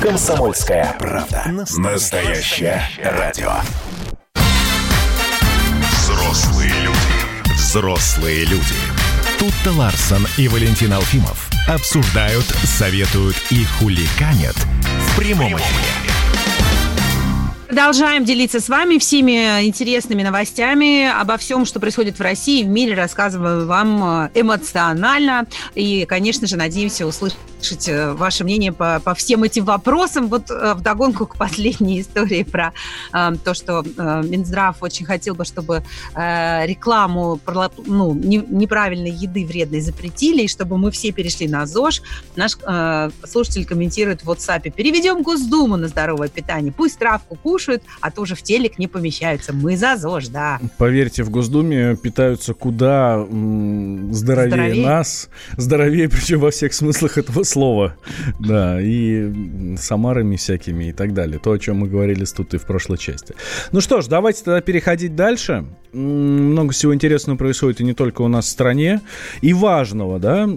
Комсомольская 0.00 0.94
правда. 0.98 1.42
Настоящее 1.76 2.80
радио. 3.02 3.50
Взрослые 5.90 6.72
люди. 6.82 7.54
Взрослые 7.54 8.44
люди. 8.44 8.76
Тут-то 9.40 9.72
Ларсон 9.72 10.26
и 10.36 10.46
Валентин 10.46 10.92
Алфимов 10.92 11.50
обсуждают, 11.66 12.46
советуют 12.64 13.36
и 13.50 13.64
хуликанят 13.64 14.56
в 14.56 15.16
прямом 15.16 15.56
эфире. 15.56 16.07
Продолжаем 17.68 18.24
делиться 18.24 18.60
с 18.60 18.70
вами 18.70 18.96
всеми 18.96 19.66
интересными 19.66 20.22
новостями 20.22 21.06
обо 21.06 21.36
всем, 21.36 21.66
что 21.66 21.78
происходит 21.80 22.18
в 22.18 22.22
России 22.22 22.64
в 22.64 22.66
мире. 22.66 22.94
Рассказываем 22.94 23.66
вам 23.66 24.22
э, 24.24 24.30
эмоционально. 24.40 25.46
И, 25.74 26.06
конечно 26.06 26.46
же, 26.46 26.56
надеемся 26.56 27.06
услышать 27.06 27.36
э, 27.88 28.12
ваше 28.12 28.44
мнение 28.44 28.72
по, 28.72 29.00
по 29.04 29.14
всем 29.14 29.42
этим 29.42 29.66
вопросам. 29.66 30.28
Вот 30.28 30.50
э, 30.50 30.72
в 30.76 30.80
догонку 30.80 31.26
к 31.26 31.36
последней 31.36 32.00
истории 32.00 32.42
про 32.42 32.72
э, 33.12 33.32
то, 33.44 33.52
что 33.52 33.84
э, 33.84 34.22
Минздрав 34.24 34.82
очень 34.82 35.04
хотел 35.04 35.34
бы, 35.34 35.44
чтобы 35.44 35.84
э, 36.14 36.66
рекламу 36.66 37.38
ну, 37.84 38.14
не, 38.14 38.38
неправильной 38.38 39.10
еды 39.10 39.44
вредной 39.44 39.82
запретили, 39.82 40.44
и 40.44 40.48
чтобы 40.48 40.78
мы 40.78 40.90
все 40.90 41.12
перешли 41.12 41.46
на 41.46 41.66
ЗОЖ. 41.66 42.00
Наш 42.34 42.56
э, 42.66 43.10
слушатель 43.26 43.66
комментирует 43.66 44.24
в 44.24 44.30
WhatsApp. 44.30 44.70
Переведем 44.70 45.22
Госдуму 45.22 45.76
на 45.76 45.88
здоровое 45.88 46.28
питание. 46.28 46.72
Пусть 46.72 46.98
травку 46.98 47.36
кушают, 47.36 47.57
кушают, 47.58 47.82
а 48.00 48.12
тоже 48.12 48.36
в 48.36 48.42
телек 48.42 48.78
не 48.78 48.86
помещаются. 48.86 49.52
Мы 49.52 49.76
за 49.76 49.96
ЗОЖ, 49.96 50.28
да. 50.28 50.60
Поверьте, 50.78 51.24
в 51.24 51.30
Госдуме 51.30 51.96
питаются 51.96 52.54
куда 52.54 53.26
здоровее, 53.26 54.12
здоровее 54.12 54.86
нас. 54.86 55.28
Здоровее, 55.56 56.08
причем 56.12 56.38
во 56.38 56.52
всех 56.52 56.72
смыслах 56.72 57.18
этого 57.18 57.42
слова. 57.42 57.96
Да, 58.38 58.80
и 58.80 59.76
самарами 59.76 60.36
всякими 60.36 60.90
и 60.90 60.92
так 60.92 61.14
далее. 61.14 61.40
То, 61.42 61.50
о 61.50 61.58
чем 61.58 61.78
мы 61.78 61.88
говорили 61.88 62.24
тут 62.24 62.54
и 62.54 62.58
в 62.58 62.62
прошлой 62.62 62.98
части. 62.98 63.34
Ну 63.72 63.80
что 63.80 64.02
ж, 64.02 64.06
давайте 64.06 64.44
тогда 64.44 64.60
переходить 64.60 65.16
дальше. 65.16 65.64
Много 65.92 66.72
всего 66.72 66.94
интересного 66.94 67.38
происходит 67.38 67.80
и 67.80 67.84
не 67.84 67.94
только 67.94 68.22
у 68.22 68.28
нас 68.28 68.44
в 68.44 68.48
стране. 68.50 69.00
И 69.40 69.52
важного, 69.52 70.20
да, 70.20 70.48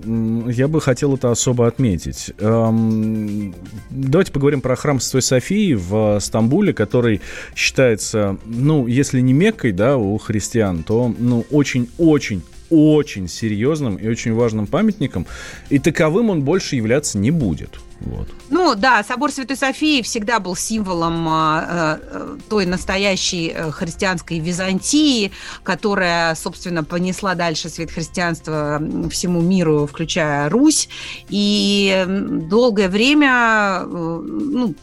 я 0.47 0.67
бы 0.67 0.81
хотел 0.81 1.15
это 1.15 1.31
особо 1.31 1.65
отметить. 1.65 2.31
Эм, 2.37 3.55
давайте 3.89 4.31
поговорим 4.31 4.61
про 4.61 4.75
храм 4.75 4.99
Святой 4.99 5.21
Софии 5.21 5.73
в 5.73 6.19
Стамбуле, 6.19 6.73
который 6.73 6.90
который 6.91 7.21
считается, 7.55 8.37
ну, 8.45 8.85
если 8.85 9.21
не 9.21 9.31
Меккой, 9.31 9.71
да, 9.71 9.95
у 9.95 10.17
христиан, 10.17 10.83
то, 10.83 11.13
ну, 11.17 11.45
очень-очень 11.49 12.41
очень 12.69 13.27
серьезным 13.27 13.97
и 13.97 14.07
очень 14.07 14.33
важным 14.33 14.65
памятником, 14.65 15.25
и 15.69 15.77
таковым 15.77 16.29
он 16.29 16.43
больше 16.43 16.77
являться 16.77 17.17
не 17.17 17.29
будет. 17.29 17.79
Вот. 18.01 18.27
Ну 18.49 18.73
да, 18.75 19.03
собор 19.03 19.31
Святой 19.31 19.55
Софии 19.55 20.01
всегда 20.01 20.39
был 20.39 20.55
символом 20.55 21.27
э, 21.27 21.99
э, 22.01 22.37
той 22.49 22.65
настоящей 22.65 23.51
э, 23.53 23.69
христианской 23.69 24.39
Византии, 24.39 25.31
которая, 25.63 26.33
собственно, 26.33 26.83
понесла 26.83 27.35
дальше 27.35 27.69
свет 27.69 27.91
христианства 27.91 28.81
всему 29.11 29.41
миру, 29.41 29.85
включая 29.85 30.49
Русь. 30.49 30.89
И 31.29 32.05
долгое 32.49 32.89
время, 32.89 33.81
э, 33.83 33.85
ну, 33.85 34.75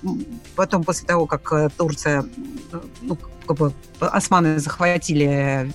потом 0.54 0.84
после 0.84 1.06
того, 1.06 1.26
как 1.26 1.52
э, 1.52 1.70
Турция, 1.76 2.24
ну, 3.02 3.18
как 3.46 3.56
бы 3.56 3.72
османы 4.00 4.60
захватили 4.60 5.72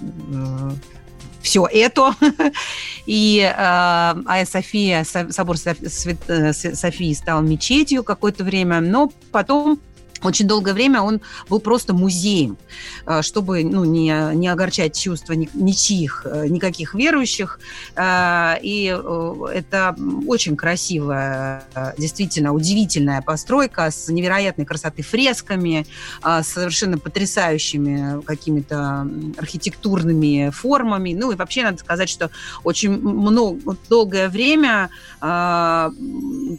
все 1.43 1.67
это. 1.69 2.15
И 3.05 3.39
э, 3.39 3.53
Айя 3.55 4.45
София, 4.45 5.03
собор 5.03 5.57
э, 5.65 6.53
Софии 6.53 7.13
стал 7.13 7.41
мечетью 7.41 8.03
какое-то 8.03 8.43
время, 8.43 8.79
но 8.79 9.11
потом 9.31 9.79
очень 10.23 10.47
долгое 10.47 10.73
время 10.73 11.01
он 11.01 11.21
был 11.49 11.59
просто 11.59 11.93
музеем, 11.93 12.57
э, 13.05 13.21
чтобы 13.21 13.63
ну, 13.63 13.85
не, 13.85 14.35
не 14.35 14.47
огорчать 14.47 14.97
чувства 14.99 15.33
ничьих, 15.33 16.25
э, 16.25 16.47
никаких 16.47 16.93
верующих. 16.93 17.59
Э, 17.95 18.55
и 18.61 18.85
это 19.53 19.95
очень 20.27 20.55
красивая, 20.55 21.63
действительно 21.97 22.53
удивительная 22.53 23.21
постройка 23.21 23.91
с 23.91 24.07
невероятной 24.09 24.65
красоты 24.65 25.03
фресками, 25.03 25.85
с 26.23 26.43
совершенно 26.43 26.97
потрясающими 26.97 28.21
какими-то 28.23 29.07
архитектурными 29.37 30.49
формами. 30.51 31.13
Ну 31.13 31.31
и 31.31 31.35
вообще 31.35 31.63
надо 31.63 31.77
сказать, 31.77 32.09
что 32.09 32.29
очень 32.63 32.91
много, 32.91 33.75
долгое 33.89 34.29
время, 34.29 34.89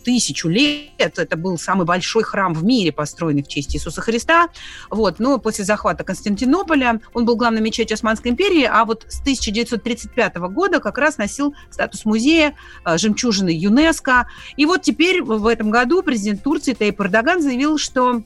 тысячу 0.04 0.48
лет, 0.48 1.18
это 1.18 1.36
был 1.36 1.58
самый 1.58 1.86
большой 1.86 2.22
храм 2.22 2.52
в 2.54 2.64
мире, 2.64 2.92
построенный 2.92 3.42
в 3.42 3.48
честь 3.54 3.74
Иисуса 3.76 4.00
Христа. 4.00 4.48
Вот. 4.90 5.18
Но 5.18 5.38
после 5.38 5.64
захвата 5.64 6.04
Константинополя 6.04 7.00
он 7.12 7.24
был 7.24 7.36
главной 7.36 7.60
мечетью 7.60 7.94
Османской 7.94 8.30
империи, 8.30 8.64
а 8.64 8.84
вот 8.84 9.06
с 9.08 9.20
1935 9.20 10.36
года 10.36 10.80
как 10.80 10.98
раз 10.98 11.18
носил 11.18 11.54
статус 11.70 12.04
музея 12.04 12.54
э, 12.84 12.98
жемчужины 12.98 13.50
ЮНЕСКО. 13.50 14.26
И 14.56 14.66
вот 14.66 14.82
теперь 14.82 15.22
в 15.22 15.46
этом 15.46 15.70
году 15.70 16.02
президент 16.02 16.42
Турции 16.42 16.74
Тейп 16.74 17.00
Эрдоган 17.00 17.42
заявил, 17.42 17.78
что 17.78 18.22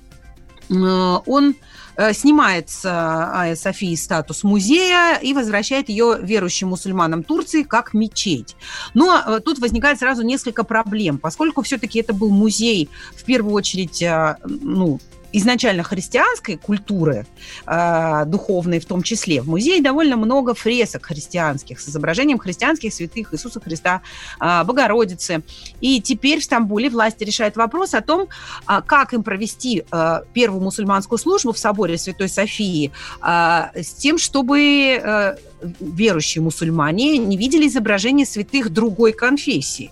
э, 0.70 0.74
он 0.74 1.54
э, 1.96 2.12
снимает 2.12 2.70
с 2.70 2.84
Айя 2.84 3.56
Софии 3.56 3.94
статус 3.96 4.44
музея 4.44 5.18
и 5.20 5.32
возвращает 5.34 5.88
ее 5.88 6.18
верующим 6.20 6.68
мусульманам 6.68 7.22
Турции 7.22 7.62
как 7.62 7.94
мечеть. 7.94 8.56
Но 8.94 9.40
тут 9.44 9.58
возникает 9.58 9.98
сразу 9.98 10.22
несколько 10.22 10.64
проблем, 10.64 11.18
поскольку 11.18 11.62
все-таки 11.62 12.00
это 12.00 12.12
был 12.12 12.30
музей, 12.30 12.88
в 13.16 13.24
первую 13.24 13.54
очередь, 13.54 14.02
ну, 14.44 15.00
изначально 15.32 15.82
христианской 15.82 16.56
культуры, 16.56 17.26
э, 17.66 18.24
духовной 18.26 18.80
в 18.80 18.86
том 18.86 19.02
числе, 19.02 19.42
в 19.42 19.48
музее 19.48 19.82
довольно 19.82 20.16
много 20.16 20.54
фресок 20.54 21.06
христианских 21.06 21.80
с 21.80 21.88
изображением 21.88 22.38
христианских 22.38 22.92
святых 22.92 23.34
Иисуса 23.34 23.60
Христа, 23.60 24.00
э, 24.40 24.64
Богородицы. 24.64 25.42
И 25.80 26.00
теперь 26.00 26.40
в 26.40 26.44
Стамбуле 26.44 26.90
власти 26.90 27.24
решают 27.24 27.56
вопрос 27.56 27.94
о 27.94 28.00
том, 28.00 28.28
э, 28.68 28.82
как 28.86 29.12
им 29.12 29.22
провести 29.22 29.84
э, 29.90 30.20
первую 30.32 30.62
мусульманскую 30.62 31.18
службу 31.18 31.52
в 31.52 31.58
соборе 31.58 31.98
Святой 31.98 32.28
Софии 32.28 32.92
с 33.22 33.94
тем, 33.94 34.18
чтобы 34.18 35.36
верующие 35.80 36.42
мусульмане 36.42 37.18
не 37.18 37.36
видели 37.36 37.66
изображения 37.66 38.24
святых 38.24 38.70
другой 38.70 39.12
конфессии. 39.12 39.90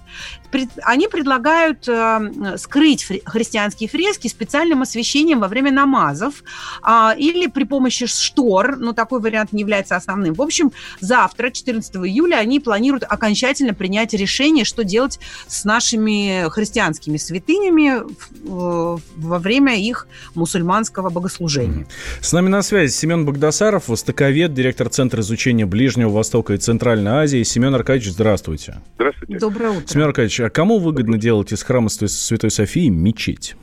Они 0.82 1.08
предлагают 1.08 1.88
э, 1.88 2.56
скрыть 2.58 3.06
христианские 3.24 3.88
фрески 3.88 4.28
специальным 4.28 4.82
освещением 4.82 5.40
во 5.40 5.48
время 5.48 5.70
намазов 5.72 6.42
а, 6.82 7.14
или 7.16 7.46
при 7.46 7.64
помощи 7.64 8.06
штор, 8.06 8.76
но 8.76 8.92
такой 8.92 9.20
вариант 9.20 9.52
не 9.52 9.60
является 9.60 9.96
основным. 9.96 10.34
В 10.34 10.42
общем, 10.42 10.72
завтра, 11.00 11.50
14 11.50 11.96
июля, 11.96 12.36
они 12.36 12.60
планируют 12.60 13.04
окончательно 13.08 13.74
принять 13.74 14.12
решение, 14.14 14.64
что 14.64 14.84
делать 14.84 15.18
с 15.46 15.64
нашими 15.64 16.48
христианскими 16.50 17.16
святынями 17.16 18.02
во 18.44 19.38
время 19.38 19.76
их 19.80 20.06
мусульманского 20.34 21.10
богослужения. 21.10 21.86
С 22.20 22.32
нами 22.32 22.48
на 22.48 22.62
связи 22.62 22.92
Семен 22.92 23.24
Богдасаров, 23.24 23.88
востоковед, 23.88 24.54
директор 24.54 24.88
Центра 24.88 25.20
изучения 25.22 25.36
изучения 25.36 25.66
Ближнего 25.66 26.10
Востока 26.10 26.54
и 26.54 26.56
Центральной 26.56 27.12
Азии. 27.12 27.42
Семен 27.42 27.74
Аркадьевич, 27.74 28.12
здравствуйте. 28.12 28.76
Здравствуйте. 28.96 29.38
Доброе 29.38 29.70
утро. 29.70 29.86
Семен 29.86 30.06
Аркадьевич, 30.06 30.35
а 30.44 30.50
кому 30.50 30.78
выгодно 30.78 31.18
делать 31.18 31.52
из 31.52 31.62
храма 31.62 31.88
Святой 31.88 32.50
Софии 32.50 32.88
мечеть? 32.88 33.56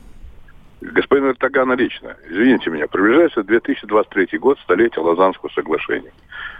Господин 0.80 1.30
Эрдогана 1.30 1.72
лично. 1.72 2.16
Извините 2.28 2.70
меня, 2.70 2.86
приближается 2.86 3.42
2023 3.42 4.38
год, 4.38 4.58
столетие 4.60 5.02
Лозаннского 5.02 5.50
соглашения. 5.50 6.12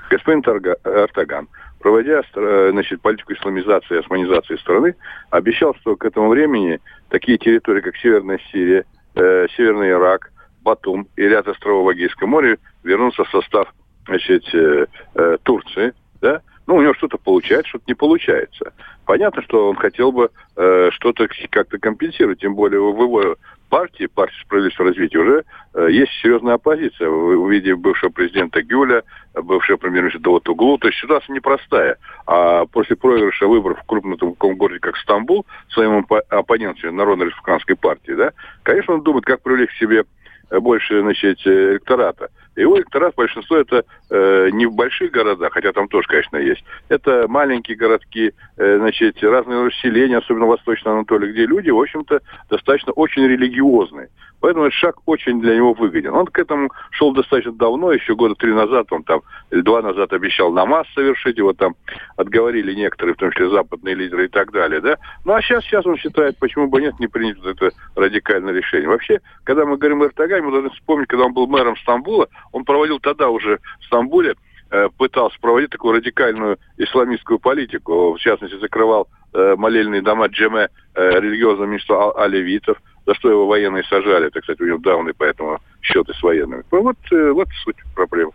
Господин 0.09 0.41
Эрдоган, 0.41 1.49
проводя 1.79 2.23
значит, 2.33 3.03
политику 3.03 3.35
исламизации 3.35 3.97
и 3.97 3.99
османизации 3.99 4.57
страны, 4.57 4.95
обещал, 5.31 5.75
что 5.75 5.97
к 5.97 6.05
этому 6.05 6.29
времени 6.29 6.81
такие 7.11 7.37
территории, 7.37 7.83
как 7.83 7.97
Северная 7.97 8.41
Сирия, 8.51 8.85
э, 9.15 9.47
Северный 9.57 9.91
Ирак, 9.91 10.31
Батум 10.63 11.07
и 11.17 11.23
ряд 11.23 11.47
островов 11.47 11.87
в 11.87 11.93
Эгейском 11.95 12.31
море 12.31 12.59
вернутся 12.83 13.25
в 13.25 13.31
состав 13.31 13.73
значит, 14.07 14.43
э, 14.55 14.87
э, 15.15 15.37
Турции, 15.43 15.93
да, 16.21 16.41
ну, 16.67 16.77
у 16.77 16.83
него 16.83 16.95
что-то 16.95 17.19
получается, 17.19 17.69
что-то 17.69 17.85
не 17.87 17.95
получается. 17.95 18.73
Понятно, 19.05 19.43
что 19.43 19.69
он 19.69 19.77
хотел 19.77 20.13
бы 20.13 20.31
э, 20.57 20.89
что-то 20.93 21.29
как-то 21.51 21.79
компенсировать, 21.79 22.41
тем 22.41 22.55
более 22.55 22.81
в 22.81 23.03
его 23.03 23.37
партии, 23.69 24.07
партии 24.07 24.41
справедливости 24.43 24.83
развития, 24.83 25.19
уже 25.19 25.45
э, 25.75 25.89
есть 25.91 26.13
серьезная 26.23 26.55
оппозиция 26.55 27.09
в, 27.09 27.45
в 27.45 27.51
виде 27.51 27.75
бывшего 27.75 28.11
президента 28.11 28.63
Гюля, 28.63 29.03
бывшего 29.35 29.77
премьер-министра 29.77 30.21
Давутуглу. 30.21 30.79
То 30.79 30.89
есть 30.89 31.01
ситуация 31.01 31.35
непростая. 31.35 31.99
А 32.27 32.65
после 32.67 32.97
проигрыша 32.97 33.47
выборов 33.47 33.81
в 33.81 33.87
крупном 33.87 34.17
таком 34.17 34.57
городе, 34.57 34.81
как 34.81 34.97
Стамбул, 34.97 35.45
своему 35.71 36.07
оппоненту 36.29 36.91
Народно-республиканской 36.91 37.77
партии, 37.77 38.13
да, 38.13 38.33
конечно, 38.63 38.95
он 38.95 39.03
думает, 39.03 39.25
как 39.25 39.43
привлечь 39.43 39.71
к 39.71 39.79
себе 39.79 40.05
больше, 40.51 41.01
значит, 41.01 41.39
электората. 41.47 42.31
Его 42.57 42.79
электорат, 42.79 43.15
большинство 43.17 43.57
это 43.57 43.85
э, 44.11 44.51
не 44.53 44.67
в 44.67 44.75
больших 44.75 45.11
городах, 45.11 45.53
хотя 45.53 45.73
там 45.73 45.89
тоже, 45.89 46.07
конечно, 46.09 46.37
есть. 46.37 46.65
Это 46.89 47.27
маленькие 47.29 47.77
городки, 47.77 48.33
э, 48.57 48.79
значит, 48.79 49.23
разные 49.23 49.67
расселения, 49.67 50.19
особенно 50.19 50.47
в 50.47 50.51
Восточной 50.51 50.93
Анатолии, 50.93 51.33
где 51.33 51.47
люди, 51.47 51.71
в 51.71 51.81
общем-то, 51.81 52.21
достаточно 52.49 52.93
очень 52.93 53.27
религиозные. 53.27 54.09
Поэтому 54.45 54.67
этот 54.67 54.77
шаг 54.77 54.97
очень 55.07 55.41
для 55.41 55.57
него 55.57 55.73
выгоден. 55.73 56.13
Он 56.13 56.27
к 56.27 56.39
этому 56.39 56.71
шел 56.91 57.15
достаточно 57.15 57.53
давно, 57.53 57.93
еще 57.93 58.15
года 58.15 58.35
три 58.35 58.53
назад, 58.53 58.89
он 58.93 59.03
там, 59.03 59.23
или 59.51 59.63
два 59.63 59.81
назад 59.81 60.13
обещал 60.13 60.53
намаз 60.53 60.87
совершить, 60.95 61.39
его 61.39 61.55
там 61.55 61.77
отговорили 62.19 62.75
некоторые, 62.75 63.15
в 63.15 63.17
том 63.17 63.31
числе 63.31 63.49
западные 63.49 63.95
лидеры 63.95 64.27
и 64.27 64.29
так 64.29 64.53
далее, 64.53 64.83
да. 64.83 64.99
Ну 65.25 65.33
а 65.33 65.41
сейчас, 65.41 65.65
сейчас 65.65 65.87
он 65.87 65.97
считает, 65.97 66.37
почему 66.39 66.69
бы 66.69 66.83
нет, 66.83 67.01
не 67.01 67.07
принять 67.07 67.39
вот 67.39 67.57
это 67.57 67.71
радикальное 67.97 68.53
решение. 68.53 68.87
Вообще, 68.87 69.23
когда 69.45 69.65
мы 69.65 69.79
говорим 69.79 70.03
о 70.03 70.09
Эрдогане, 70.09 70.43
мы 70.43 70.53
должны 70.53 70.69
вспомнить, 70.73 71.09
когда 71.09 71.25
он 71.25 71.33
был 71.33 71.47
мэром 71.47 71.79
Стамбула, 71.79 72.29
он 72.53 72.67
проводил 72.67 73.01
тогда 73.01 73.31
уже 73.31 73.61
в 73.81 73.85
Стамбуле 73.87 74.35
э, 74.71 74.91
пытался 74.99 75.41
проводить 75.41 75.71
такую 75.71 75.95
радикальную 75.95 76.59
исламистскую 76.77 77.39
политику. 77.39 78.13
В 78.13 78.19
частности, 78.19 78.59
закрывал 78.59 79.09
э, 79.35 79.57
молельные 79.57 80.03
дома 80.03 80.27
джеме 80.29 80.69
э, 80.95 81.21
религиозного 81.21 81.67
меньшинства 81.67 82.13
алевитов, 82.25 82.79
за 83.07 83.15
что 83.15 83.31
его 83.31 83.47
военные 83.47 83.85
сажали. 83.85 84.29
Это, 84.29 84.41
кстати, 84.41 84.63
у 84.63 84.67
него 84.67 84.79
давны, 84.79 85.13
поэтому 85.17 85.61
счеты 85.83 86.15
с 86.15 86.23
военными. 86.23 86.65
Ну, 86.71 86.83
вот, 86.83 86.97
э, 87.13 87.31
вот 87.33 87.49
суть 87.65 87.77
проблемы. 87.95 88.33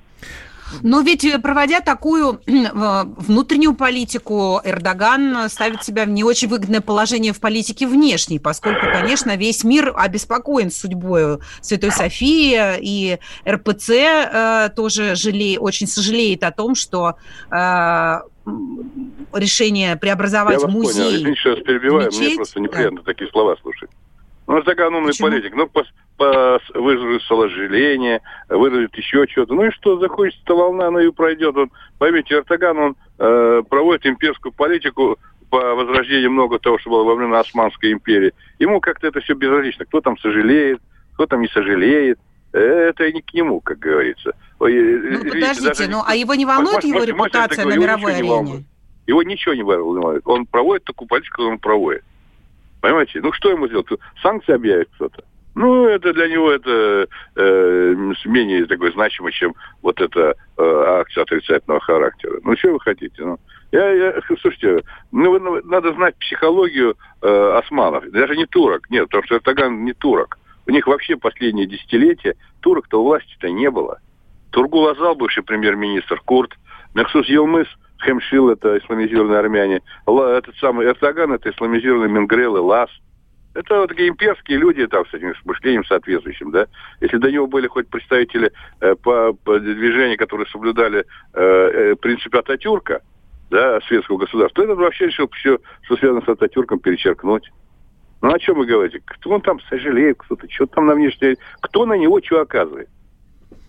Но 0.81 1.01
ведь 1.01 1.25
э, 1.25 1.39
проводя 1.39 1.81
такую 1.81 2.41
внутреннюю 2.45 3.73
политику, 3.73 4.61
Эрдоган 4.63 5.49
ставит 5.49 5.83
себя 5.83 6.05
в 6.05 6.09
не 6.09 6.23
очень 6.23 6.47
выгодное 6.47 6.81
положение 6.81 7.33
в 7.33 7.39
политике 7.39 7.87
внешней, 7.87 8.39
поскольку, 8.39 8.85
конечно, 8.85 9.35
весь 9.35 9.63
мир 9.63 9.93
обеспокоен 9.95 10.71
судьбой 10.71 11.39
Святой 11.61 11.91
Софии, 11.91 12.77
и 12.81 13.19
РПЦ 13.47 13.89
э, 13.89 14.69
тоже 14.75 15.15
жалеет, 15.15 15.59
очень 15.61 15.87
сожалеет 15.87 16.43
о 16.43 16.51
том, 16.51 16.75
что 16.75 17.15
э, 17.51 18.19
решение 19.33 19.95
преобразовать 19.97 20.59
Я 20.59 20.65
вас 20.65 20.73
музей... 20.73 21.03
Понял. 21.03 21.15
Извините, 21.15 21.39
что 21.39 21.49
я 21.49 21.55
перебиваю, 21.57 22.07
мечеть, 22.07 22.21
мне 22.21 22.35
просто 22.35 22.59
неприятно 22.59 22.97
да. 22.99 23.03
такие 23.03 23.29
слова 23.29 23.55
слушать. 23.61 23.89
Ну, 24.47 24.55
умный 24.55 25.07
Почему? 25.07 25.27
политик. 25.27 25.55
Ну, 25.55 25.67
по, 25.67 25.85
по, 26.17 26.59
выразит 26.73 27.21
сожаление, 27.21 28.21
выразит 28.49 28.95
еще 28.95 29.27
что-то. 29.27 29.53
Ну 29.53 29.65
и 29.65 29.71
что, 29.71 29.99
захочется 29.99 30.53
волна, 30.55 30.87
она 30.87 31.03
и 31.03 31.11
пройдет. 31.11 31.55
Он, 31.55 31.69
поймите, 31.99 32.33
Эрдоган, 32.33 32.77
он 32.77 32.95
э, 33.19 33.61
проводит 33.69 34.07
имперскую 34.07 34.51
политику 34.51 35.19
по 35.51 35.75
возрождению 35.75 36.31
много 36.31 36.57
того, 36.57 36.79
что 36.79 36.89
было 36.89 37.03
во 37.03 37.13
времена 37.13 37.39
Османской 37.39 37.91
империи. 37.91 38.33
Ему 38.57 38.79
как-то 38.79 39.05
это 39.05 39.19
все 39.21 39.35
безразлично. 39.35 39.85
Кто 39.85 40.01
там 40.01 40.17
сожалеет, 40.17 40.81
кто 41.13 41.27
там 41.27 41.41
не 41.41 41.47
сожалеет. 41.49 42.17
Это 42.51 43.11
не 43.11 43.21
к 43.21 43.31
нему, 43.35 43.61
как 43.61 43.77
говорится. 43.77 44.33
Ой, 44.59 44.75
э, 44.75 44.97
ну, 44.97 45.09
видите, 45.09 45.31
подождите, 45.31 45.67
даже... 45.67 45.89
ну 45.89 46.03
а 46.05 46.15
его 46.15 46.35
не 46.35 46.45
волнует 46.45 46.83
его 46.83 47.03
репутация 47.03 47.65
на 47.65 47.77
мировой 47.77 48.15
арене? 48.15 48.65
Его 49.07 49.23
ничего 49.23 49.55
не 49.55 49.63
волнует. 49.63 50.21
Он 50.25 50.45
проводит 50.45 50.83
такую 50.83 51.07
политику, 51.07 51.31
которую 51.31 51.53
он 51.53 51.59
проводит. 51.59 52.03
Понимаете? 52.81 53.19
Ну, 53.21 53.33
что 53.33 53.49
ему 53.49 53.67
сделать? 53.67 53.87
Санкции 54.21 54.53
объявит 54.53 54.89
кто-то. 54.95 55.23
Ну, 55.55 55.87
это 55.87 56.13
для 56.13 56.27
него 56.27 56.51
это 56.51 57.07
э, 57.35 57.95
менее 58.25 58.65
такой 58.65 58.93
значимо, 58.93 59.31
чем 59.31 59.55
вот 59.81 59.99
эта 59.99 60.35
э, 60.57 60.83
акция 60.99 61.23
отрицательного 61.23 61.81
характера. 61.81 62.39
Ну, 62.43 62.55
что 62.55 62.73
вы 62.73 62.79
хотите? 62.79 63.25
Ну, 63.25 63.39
я, 63.71 63.91
я, 63.91 64.21
слушайте, 64.41 64.83
ну, 65.11 65.61
надо 65.65 65.93
знать 65.93 66.15
психологию 66.17 66.95
э, 67.21 67.57
османов. 67.57 68.09
Даже 68.11 68.37
не 68.37 68.45
турок, 68.45 68.89
нет, 68.89 69.05
потому 69.05 69.23
что 69.23 69.35
Эрдоган 69.35 69.83
не 69.83 69.93
турок. 69.93 70.37
У 70.67 70.71
них 70.71 70.87
вообще 70.87 71.17
последние 71.17 71.65
десятилетия 71.65 72.35
турок-то 72.61 73.01
у 73.01 73.05
власти-то 73.05 73.49
не 73.49 73.69
было. 73.69 73.99
Тургул 74.51 74.87
Азал, 74.87 75.15
бывший 75.15 75.43
премьер-министр, 75.43 76.21
Курт, 76.25 76.53
Мексус 76.93 77.27
Елмыс– 77.27 77.67
Хемшил 78.03 78.49
это 78.49 78.77
исламизированные 78.77 79.39
армяне, 79.39 79.81
этот 80.07 80.55
самый 80.57 80.87
Эрдоган 80.87 81.33
это 81.33 81.49
исламизированные 81.49 82.09
Менгрелы, 82.09 82.61
Лас. 82.61 82.89
Это 83.55 83.79
вот 83.79 83.89
такие 83.89 84.09
имперские 84.09 84.57
люди 84.57 84.85
там 84.87 85.05
с 85.07 85.13
этим 85.13 85.33
мышлением 85.43 85.83
соответствующим, 85.83 86.51
да. 86.51 86.67
Если 87.01 87.17
до 87.17 87.31
него 87.31 87.47
были 87.47 87.67
хоть 87.67 87.89
представители 87.89 88.51
э, 88.79 88.95
по, 88.95 89.33
по 89.33 89.59
движения, 89.59 90.17
которые 90.17 90.47
соблюдали 90.47 90.99
э, 90.99 91.03
э, 91.33 91.95
принцип 91.95 92.33
Ататюрка, 92.35 93.01
да, 93.49 93.81
светского 93.81 94.17
государства, 94.17 94.63
то 94.63 94.71
этот 94.71 94.79
вообще 94.79 95.07
решил 95.07 95.27
все, 95.29 95.59
что 95.81 95.97
связано 95.97 96.21
с 96.21 96.29
Ататюрком, 96.29 96.79
перечеркнуть. 96.79 97.51
Ну, 98.21 98.31
о 98.31 98.39
чем 98.39 98.59
вы 98.59 98.65
говорите? 98.65 99.01
Кто 99.03 99.31
он 99.31 99.41
там 99.41 99.59
сожалеет, 99.61 100.17
кто-то, 100.19 100.49
что 100.49 100.67
там 100.67 100.85
на 100.85 100.93
внешней... 100.93 101.35
Кто 101.61 101.85
на 101.85 101.93
него 101.93 102.21
что 102.23 102.41
оказывает? 102.41 102.87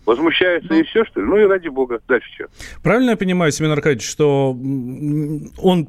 Возмущается 0.07 0.69
ну, 0.73 0.81
и 0.81 0.83
все, 0.83 1.05
что 1.05 1.21
ли? 1.21 1.27
Ну 1.27 1.37
и 1.37 1.45
ради 1.45 1.69
бога, 1.69 2.01
дальше 2.09 2.29
что? 2.35 2.47
Правильно 2.83 3.11
я 3.11 3.17
понимаю, 3.17 3.53
Семен 3.53 3.71
Аркадьевич, 3.71 4.09
что 4.09 4.51
он, 4.51 5.87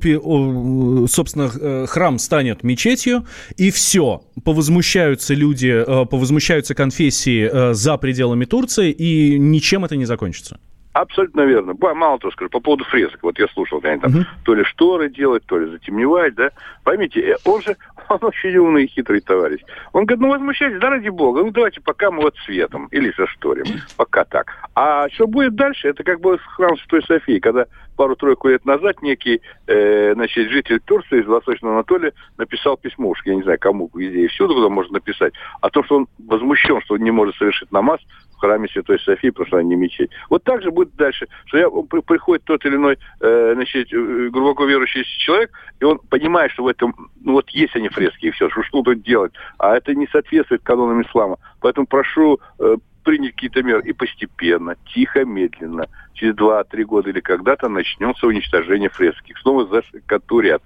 собственно, 1.07 1.49
э, 1.59 1.85
храм 1.87 2.19
станет 2.19 2.63
мечетью, 2.63 3.25
и 3.57 3.71
все, 3.71 4.23
повозмущаются 4.43 5.33
люди, 5.33 5.67
э, 5.67 6.05
повозмущаются 6.05 6.75
конфессии 6.75 7.49
э, 7.51 7.73
за 7.73 7.97
пределами 7.97 8.45
Турции, 8.45 8.91
и 8.91 9.39
ничем 9.39 9.85
это 9.85 9.95
не 9.95 10.05
закончится? 10.05 10.59
Абсолютно 10.93 11.41
верно. 11.41 11.73
Мало 11.79 12.19
того 12.19 12.31
скажу, 12.31 12.49
по 12.49 12.59
поводу 12.59 12.83
фресок. 12.83 13.23
Вот 13.23 13.39
я 13.39 13.47
слушал, 13.47 13.79
они 13.83 13.99
там 14.01 14.11
uh-huh. 14.11 14.25
то 14.43 14.53
ли 14.53 14.63
шторы 14.65 15.09
делать, 15.09 15.45
то 15.45 15.57
ли 15.57 15.71
затемневать, 15.71 16.35
да. 16.35 16.51
Поймите, 16.83 17.21
э, 17.21 17.35
он 17.45 17.61
же, 17.61 17.77
он 18.09 18.19
очень 18.21 18.57
умный 18.57 18.83
и 18.83 18.87
хитрый 18.87 19.21
товарищ. 19.21 19.61
Он 19.93 20.05
говорит, 20.05 20.21
ну 20.21 20.29
возмущайтесь, 20.29 20.79
да 20.79 20.89
ради 20.89 21.07
бога, 21.07 21.43
ну 21.43 21.51
давайте 21.51 21.79
пока 21.79 22.11
мы 22.11 22.23
вот 22.23 22.35
светом 22.45 22.87
или 22.91 23.13
зашторим. 23.17 23.65
Пока 23.95 24.25
так. 24.25 24.51
А 24.75 25.07
что 25.09 25.27
будет 25.27 25.55
дальше, 25.55 25.87
это 25.87 26.03
как 26.03 26.19
было 26.19 26.37
с 26.37 26.41
храмом 26.41 26.77
Святой 26.77 27.03
Софии, 27.03 27.39
когда 27.39 27.67
пару-тройку 27.95 28.49
лет 28.49 28.65
назад 28.65 29.01
некий, 29.01 29.41
э, 29.67 30.13
значит, 30.13 30.49
житель 30.49 30.79
Турции 30.79 31.21
из 31.21 31.27
Восточного 31.27 31.75
Анатолия 31.75 32.13
написал 32.37 32.77
письмо, 32.77 33.09
уж 33.09 33.19
я 33.25 33.35
не 33.35 33.43
знаю, 33.43 33.59
кому, 33.59 33.89
везде 33.93 34.25
и 34.25 34.27
всюду, 34.27 34.55
куда 34.55 34.69
можно 34.69 34.93
написать, 34.93 35.33
о 35.61 35.69
том, 35.69 35.83
что 35.83 35.97
он 35.97 36.07
возмущен, 36.19 36.81
что 36.81 36.95
он 36.95 37.01
не 37.01 37.11
может 37.11 37.35
совершить 37.35 37.71
намаз 37.71 37.99
храме 38.41 38.67
Святой 38.67 38.99
Софии, 38.99 39.29
потому 39.29 39.47
что 39.47 39.57
она 39.57 39.63
не 39.63 39.75
мечеть. 39.75 40.09
Вот 40.29 40.43
так 40.43 40.61
же 40.61 40.71
будет 40.71 40.95
дальше, 40.95 41.27
что 41.45 41.57
я, 41.57 41.69
приходит 41.69 42.43
тот 42.43 42.65
или 42.65 42.75
иной, 42.75 42.97
э, 43.21 43.51
значит, 43.55 43.93
э, 43.93 44.29
глубоко 44.29 44.65
верующий 44.65 45.03
человек, 45.19 45.51
и 45.79 45.85
он 45.85 45.99
понимает, 45.99 46.51
что 46.51 46.63
в 46.63 46.67
этом, 46.67 46.93
ну 47.21 47.33
вот 47.33 47.49
есть 47.51 47.75
они 47.75 47.89
фрески, 47.89 48.27
и 48.27 48.31
все, 48.31 48.49
что, 48.49 48.63
что 48.63 48.81
тут 48.81 49.03
делать, 49.03 49.31
а 49.59 49.77
это 49.77 49.93
не 49.93 50.07
соответствует 50.07 50.63
канонам 50.63 51.03
ислама. 51.03 51.37
Поэтому 51.61 51.85
прошу 51.85 52.39
э, 52.59 52.75
принять 53.03 53.33
какие-то 53.33 53.63
меры 53.63 53.81
и 53.83 53.93
постепенно, 53.93 54.75
тихо, 54.93 55.25
медленно, 55.25 55.87
через 56.13 56.35
два-три 56.35 56.83
года 56.83 57.09
или 57.09 57.19
когда-то 57.19 57.69
начнется 57.69 58.27
уничтожение 58.27 58.89
фрески. 58.89 59.33
Снова 59.41 59.67
зашкатурят. 59.67 60.61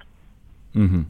Угу. 0.73 1.05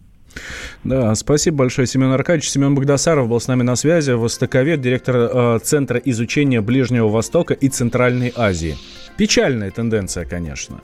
Да, 0.83 1.15
спасибо 1.15 1.57
большое, 1.57 1.87
Семен 1.87 2.11
Аркадьевич. 2.11 2.49
Семен 2.49 2.75
Богдасаров 2.75 3.29
был 3.29 3.39
с 3.39 3.47
нами 3.47 3.63
на 3.63 3.75
связи, 3.75 4.11
востоковед, 4.11 4.81
директор 4.81 5.15
э, 5.15 5.59
Центра 5.63 5.97
изучения 5.97 6.61
Ближнего 6.61 7.07
Востока 7.07 7.53
и 7.53 7.69
Центральной 7.69 8.33
Азии. 8.35 8.75
Печальная 9.17 9.71
тенденция, 9.71 10.25
конечно. 10.25 10.81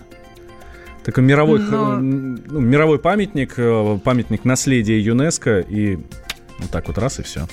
Такой 1.04 1.24
мировой, 1.24 1.60
Но... 1.60 1.98
ну, 1.98 2.60
мировой 2.60 3.00
памятник, 3.00 3.56
э, 3.58 4.00
памятник 4.04 4.46
наследия 4.46 5.00
ЮНЕСКо, 5.00 5.60
и 5.60 5.98
вот 6.60 6.70
так 6.72 6.88
вот 6.88 6.98
раз 6.98 7.20
и 7.20 7.24
все. 7.24 7.48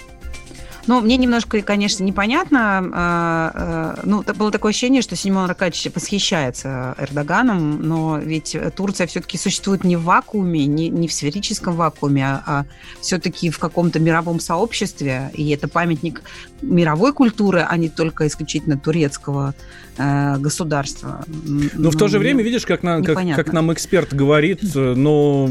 Ну, 0.88 1.02
мне 1.02 1.18
немножко, 1.18 1.60
конечно, 1.60 2.02
непонятно. 2.02 2.78
А, 2.78 3.52
а, 3.54 4.00
ну, 4.04 4.22
было 4.22 4.50
такое 4.50 4.70
ощущение, 4.70 5.02
что 5.02 5.16
Симон 5.16 5.44
Аркадьевич 5.44 5.94
восхищается 5.94 6.94
Эрдоганом, 6.98 7.82
но 7.82 8.18
ведь 8.18 8.56
Турция 8.74 9.06
все-таки 9.06 9.36
существует 9.36 9.84
не 9.84 9.96
в 9.96 10.04
вакууме, 10.04 10.64
не, 10.64 10.88
не 10.88 11.06
в 11.06 11.12
сферическом 11.12 11.76
вакууме, 11.76 12.24
а, 12.24 12.42
а 12.46 12.64
все-таки 13.02 13.50
в 13.50 13.58
каком-то 13.58 14.00
мировом 14.00 14.40
сообществе, 14.40 15.30
и 15.34 15.50
это 15.50 15.68
памятник 15.68 16.22
мировой 16.62 17.12
культуры, 17.12 17.66
а 17.68 17.76
не 17.76 17.90
только 17.90 18.26
исключительно 18.26 18.78
турецкого 18.78 19.54
э, 19.98 20.38
государства. 20.38 21.24
Но 21.26 21.68
ну, 21.74 21.90
в 21.90 21.96
то 21.96 22.08
же 22.08 22.18
время, 22.18 22.42
видишь, 22.42 22.64
как, 22.64 22.82
на, 22.82 23.02
как, 23.02 23.18
как 23.36 23.52
нам 23.52 23.72
эксперт 23.72 24.14
говорит, 24.14 24.60
э, 24.74 24.94
ну, 24.96 25.46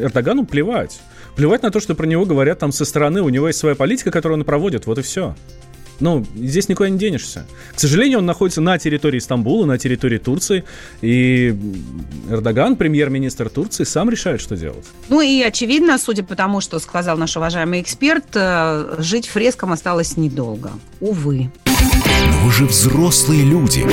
Эрдогану 0.00 0.46
плевать. 0.46 1.00
Плевать 1.38 1.62
на 1.62 1.70
то, 1.70 1.78
что 1.78 1.94
про 1.94 2.04
него 2.04 2.26
говорят 2.26 2.58
там 2.58 2.72
со 2.72 2.84
стороны, 2.84 3.22
у 3.22 3.28
него 3.28 3.46
есть 3.46 3.60
своя 3.60 3.76
политика, 3.76 4.10
которую 4.10 4.40
он 4.40 4.44
проводит, 4.44 4.86
вот 4.86 4.98
и 4.98 5.02
все. 5.02 5.36
Ну, 6.00 6.26
здесь 6.34 6.68
никуда 6.68 6.88
не 6.88 6.98
денешься. 6.98 7.46
К 7.76 7.78
сожалению, 7.78 8.18
он 8.18 8.26
находится 8.26 8.60
на 8.60 8.76
территории 8.76 9.20
Стамбула, 9.20 9.64
на 9.64 9.78
территории 9.78 10.18
Турции, 10.18 10.64
и 11.00 11.56
Эрдоган, 12.28 12.74
премьер-министр 12.74 13.50
Турции, 13.50 13.84
сам 13.84 14.10
решает, 14.10 14.40
что 14.40 14.56
делать. 14.56 14.84
Ну 15.08 15.20
и 15.20 15.40
очевидно, 15.42 15.96
судя 15.98 16.24
по 16.24 16.34
тому, 16.34 16.60
что 16.60 16.80
сказал 16.80 17.16
наш 17.16 17.36
уважаемый 17.36 17.82
эксперт, 17.82 18.24
э, 18.34 18.96
жить 18.98 19.28
фреском 19.28 19.70
осталось 19.70 20.16
недолго. 20.16 20.72
Увы. 20.98 21.52
Но 21.66 22.46
вы 22.46 22.50
же 22.50 22.66
взрослые 22.66 23.44
люди. 23.44 23.86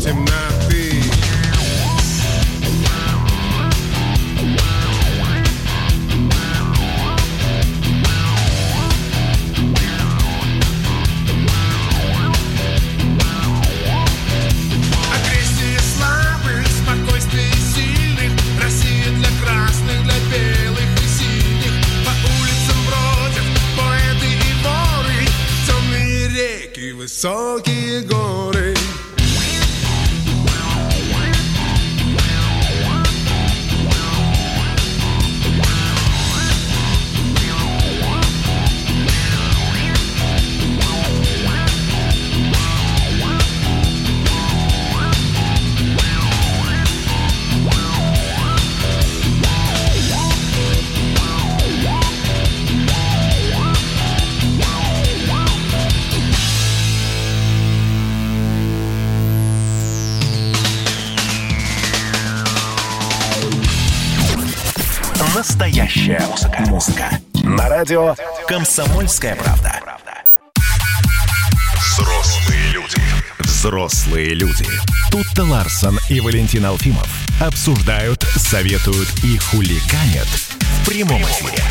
Tonight. 0.00 0.49
Радио 67.90 68.14
«Комсомольская 68.46 69.34
правда». 69.34 69.80
Взрослые 71.74 72.70
люди. 72.72 72.96
Взрослые 73.40 74.34
люди. 74.34 74.66
Тут-то 75.10 75.42
Ларсон 75.42 75.98
и 76.08 76.20
Валентин 76.20 76.66
Алфимов 76.66 77.08
обсуждают, 77.40 78.22
советуют 78.36 79.08
и 79.24 79.38
хуликанят 79.38 80.28
в 80.28 80.88
прямом 80.88 81.20
эфире. 81.22 81.64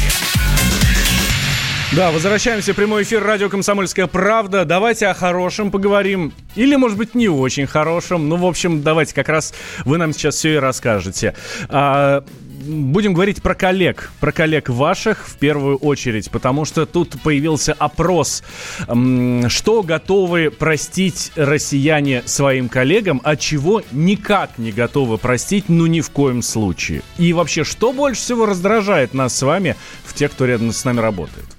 Да, 1.93 2.11
возвращаемся 2.11 2.73
в 2.73 2.75
прямой 2.75 3.03
эфир 3.03 3.23
радио 3.23 3.47
«Комсомольская 3.47 4.07
правда». 4.07 4.65
Давайте 4.65 5.07
о 5.07 5.13
хорошем 5.13 5.71
поговорим. 5.71 6.33
Или, 6.55 6.75
может 6.75 6.97
быть, 6.97 7.15
не 7.15 7.29
очень 7.29 7.65
хорошем. 7.65 8.27
Ну, 8.27 8.35
в 8.35 8.45
общем, 8.45 8.83
давайте 8.83 9.15
как 9.15 9.29
раз 9.29 9.53
вы 9.85 9.97
нам 9.97 10.11
сейчас 10.11 10.35
все 10.35 10.55
и 10.55 10.57
расскажете. 10.57 11.33
А, 11.69 12.25
будем 12.69 13.13
говорить 13.13 13.41
про 13.41 13.55
коллег, 13.55 14.11
про 14.19 14.31
коллег 14.31 14.69
ваших 14.69 15.27
в 15.27 15.38
первую 15.38 15.77
очередь, 15.77 16.29
потому 16.29 16.65
что 16.65 16.85
тут 16.85 17.21
появился 17.21 17.73
опрос, 17.73 18.43
что 18.85 19.83
готовы 19.83 20.51
простить 20.51 21.31
россияне 21.35 22.23
своим 22.25 22.69
коллегам, 22.69 23.21
а 23.23 23.35
чего 23.35 23.83
никак 23.91 24.57
не 24.57 24.71
готовы 24.71 25.17
простить, 25.17 25.65
ну 25.67 25.85
ни 25.85 26.01
в 26.01 26.09
коем 26.09 26.41
случае. 26.41 27.01
И 27.17 27.33
вообще, 27.33 27.63
что 27.63 27.93
больше 27.93 28.21
всего 28.21 28.45
раздражает 28.45 29.13
нас 29.13 29.35
с 29.35 29.41
вами 29.41 29.75
в 30.03 30.13
тех, 30.13 30.31
кто 30.31 30.45
рядом 30.45 30.71
с 30.71 30.83
нами 30.85 30.99
работает? 30.99 31.58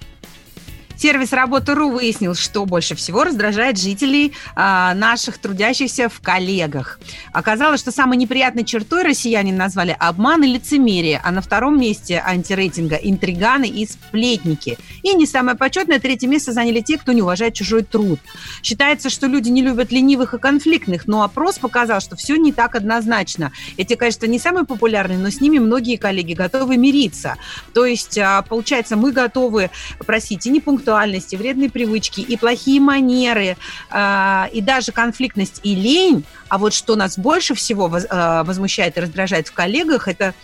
Сервис 1.00 1.32
Работа.ру 1.32 1.88
выяснил, 1.92 2.34
что 2.34 2.66
больше 2.66 2.94
всего 2.94 3.24
раздражает 3.24 3.78
жителей 3.78 4.34
а, 4.54 4.92
наших 4.92 5.38
трудящихся 5.38 6.10
в 6.10 6.20
коллегах. 6.20 7.00
Оказалось, 7.32 7.80
что 7.80 7.90
самой 7.90 8.18
неприятной 8.18 8.64
чертой 8.64 9.02
россияне 9.02 9.50
назвали 9.50 9.96
обман 9.98 10.44
и 10.44 10.48
лицемерие, 10.48 11.18
а 11.24 11.30
на 11.30 11.40
втором 11.40 11.80
месте 11.80 12.22
антирейтинга 12.22 12.96
интриганы 12.96 13.66
и 13.66 13.86
сплетники. 13.86 14.76
И 15.02 15.14
не 15.14 15.24
самое 15.24 15.56
почетное, 15.56 16.00
третье 16.00 16.28
место 16.28 16.52
заняли 16.52 16.82
те, 16.82 16.98
кто 16.98 17.12
не 17.12 17.22
уважает 17.22 17.54
чужой 17.54 17.82
труд. 17.82 18.20
Считается, 18.62 19.08
что 19.08 19.26
люди 19.26 19.48
не 19.48 19.62
любят 19.62 19.92
ленивых 19.92 20.34
и 20.34 20.38
конфликтных, 20.38 21.08
но 21.08 21.22
опрос 21.22 21.58
показал, 21.58 22.02
что 22.02 22.14
все 22.14 22.36
не 22.36 22.52
так 22.52 22.74
однозначно. 22.74 23.52
Эти 23.78 23.94
качества 23.94 24.26
не 24.26 24.38
самые 24.38 24.66
популярные, 24.66 25.16
но 25.16 25.30
с 25.30 25.40
ними 25.40 25.58
многие 25.58 25.96
коллеги 25.96 26.34
готовы 26.34 26.76
мириться. 26.76 27.38
То 27.72 27.86
есть, 27.86 28.18
а, 28.18 28.42
получается, 28.42 28.96
мы 28.96 29.12
готовы 29.12 29.70
просить 30.04 30.44
и 30.44 30.50
не 30.50 30.60
пункт 30.60 30.89
сексуальность, 30.90 31.32
и 31.32 31.36
вредные 31.36 31.70
привычки, 31.70 32.20
и 32.20 32.36
плохие 32.36 32.80
манеры, 32.80 33.56
э, 33.90 34.44
и 34.52 34.60
даже 34.60 34.92
конфликтность 34.92 35.60
и 35.62 35.74
лень. 35.74 36.24
А 36.48 36.58
вот 36.58 36.74
что 36.74 36.96
нас 36.96 37.16
больше 37.18 37.54
всего 37.54 37.86
воз, 37.86 38.06
э, 38.10 38.42
возмущает 38.44 38.96
и 38.96 39.00
раздражает 39.00 39.48
в 39.48 39.52
коллегах, 39.52 40.08
это 40.08 40.34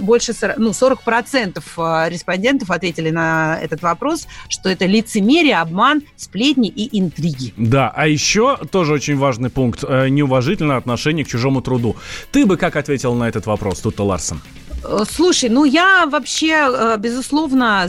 больше 0.00 0.34
ну, 0.56 0.70
40% 0.70 1.62
а, 1.76 2.08
респондентов 2.08 2.70
ответили 2.70 3.10
на 3.10 3.58
этот 3.62 3.82
вопрос, 3.82 4.26
что 4.48 4.68
это 4.68 4.86
лицемерие, 4.86 5.58
обман, 5.58 6.02
сплетни 6.16 6.68
и 6.68 6.98
интриги. 6.98 7.52
Да, 7.56 7.92
а 7.94 8.06
еще 8.06 8.58
тоже 8.70 8.92
очень 8.92 9.16
важный 9.16 9.50
пункт 9.50 9.84
э,– 9.86 10.08
неуважительное 10.10 10.76
отношение 10.76 11.24
к 11.24 11.28
чужому 11.28 11.62
труду. 11.62 11.96
Ты 12.32 12.46
бы 12.46 12.56
как 12.56 12.76
ответил 12.76 13.14
на 13.14 13.28
этот 13.28 13.46
вопрос, 13.46 13.80
Тута 13.80 14.02
Ларсон? 14.02 14.40
Э, 14.84 15.04
слушай, 15.10 15.48
ну 15.48 15.64
я 15.64 16.06
вообще, 16.06 16.68
э, 16.72 16.96
безусловно, 16.98 17.88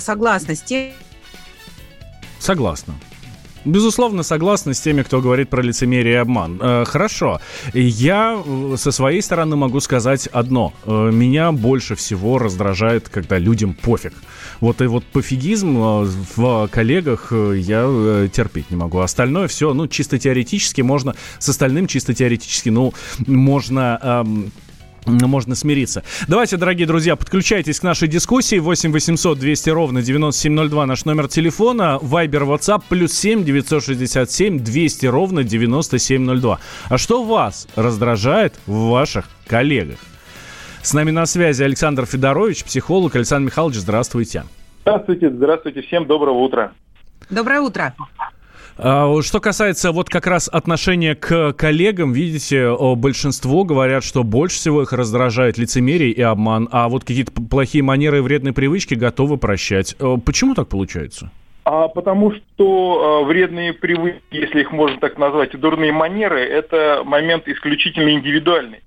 согласна 0.00 0.54
с 0.54 0.62
тем, 0.62 0.92
Согласна. 2.46 2.94
Безусловно, 3.64 4.22
согласна 4.22 4.72
с 4.72 4.80
теми, 4.80 5.02
кто 5.02 5.20
говорит 5.20 5.48
про 5.48 5.62
лицемерие 5.62 6.14
и 6.14 6.16
обман. 6.18 6.60
Э, 6.62 6.84
хорошо. 6.84 7.40
Я 7.74 8.40
э, 8.46 8.76
со 8.78 8.92
своей 8.92 9.20
стороны 9.20 9.56
могу 9.56 9.80
сказать 9.80 10.28
одно. 10.28 10.72
Э, 10.84 11.10
меня 11.12 11.50
больше 11.50 11.96
всего 11.96 12.38
раздражает, 12.38 13.08
когда 13.08 13.38
людям 13.38 13.74
пофиг. 13.74 14.12
Вот 14.60 14.80
и 14.80 14.86
вот 14.86 15.04
пофигизм 15.06 15.76
э, 15.76 16.08
в 16.36 16.68
коллегах 16.68 17.32
э, 17.32 17.54
я 17.56 18.28
терпеть 18.32 18.70
не 18.70 18.76
могу. 18.76 19.00
Остальное 19.00 19.48
все, 19.48 19.74
ну, 19.74 19.88
чисто 19.88 20.16
теоретически 20.16 20.82
можно, 20.82 21.16
с 21.40 21.48
остальным 21.48 21.88
чисто 21.88 22.14
теоретически, 22.14 22.68
ну, 22.68 22.94
можно... 23.26 23.98
Эм, 24.00 24.52
можно 25.06 25.54
смириться. 25.54 26.02
Давайте, 26.28 26.56
дорогие 26.56 26.86
друзья, 26.86 27.16
подключайтесь 27.16 27.80
к 27.80 27.82
нашей 27.82 28.08
дискуссии. 28.08 28.58
8 28.58 28.92
800 28.92 29.38
200 29.38 29.70
ровно 29.70 30.02
9702 30.02 30.86
наш 30.86 31.04
номер 31.04 31.28
телефона. 31.28 31.98
Вайбер, 32.00 32.42
WhatsApp, 32.44 32.82
плюс 32.88 33.12
7 33.12 33.44
967 33.44 34.58
200 34.60 35.06
ровно 35.06 35.44
9702. 35.44 36.58
А 36.88 36.98
что 36.98 37.22
вас 37.22 37.68
раздражает 37.76 38.54
в 38.66 38.88
ваших 38.90 39.28
коллегах? 39.46 39.98
С 40.82 40.92
нами 40.92 41.10
на 41.10 41.26
связи 41.26 41.62
Александр 41.62 42.06
Федорович, 42.06 42.64
психолог. 42.64 43.16
Александр 43.16 43.46
Михайлович, 43.46 43.76
здравствуйте. 43.78 44.44
Здравствуйте, 44.82 45.30
здравствуйте. 45.30 45.82
Всем 45.82 46.06
доброго 46.06 46.38
утра. 46.38 46.72
Доброе 47.28 47.60
утро. 47.60 47.94
А, 48.78 49.20
что 49.22 49.40
касается 49.40 49.92
вот 49.92 50.08
как 50.08 50.26
раз 50.26 50.48
отношения 50.48 51.14
к 51.14 51.52
коллегам, 51.54 52.12
видите, 52.12 52.74
большинство 52.96 53.64
говорят, 53.64 54.04
что 54.04 54.22
больше 54.22 54.56
всего 54.56 54.82
их 54.82 54.92
раздражает 54.92 55.58
лицемерие 55.58 56.10
и 56.10 56.20
обман, 56.20 56.68
а 56.72 56.88
вот 56.88 57.04
какие-то 57.04 57.32
плохие 57.32 57.82
манеры 57.82 58.18
и 58.18 58.20
вредные 58.20 58.52
привычки 58.52 58.94
готовы 58.94 59.38
прощать. 59.38 59.96
Почему 60.24 60.54
так 60.54 60.68
получается? 60.68 61.30
А 61.66 61.88
потому 61.88 62.32
что 62.32 63.22
э, 63.22 63.26
вредные 63.26 63.72
привычки, 63.72 64.22
если 64.30 64.60
их 64.60 64.70
можно 64.70 65.00
так 65.00 65.18
назвать, 65.18 65.52
и 65.52 65.56
дурные 65.56 65.90
манеры, 65.90 66.40
это 66.40 67.02
момент 67.04 67.48
исключительно 67.48 68.10
индивидуальный. 68.10 68.82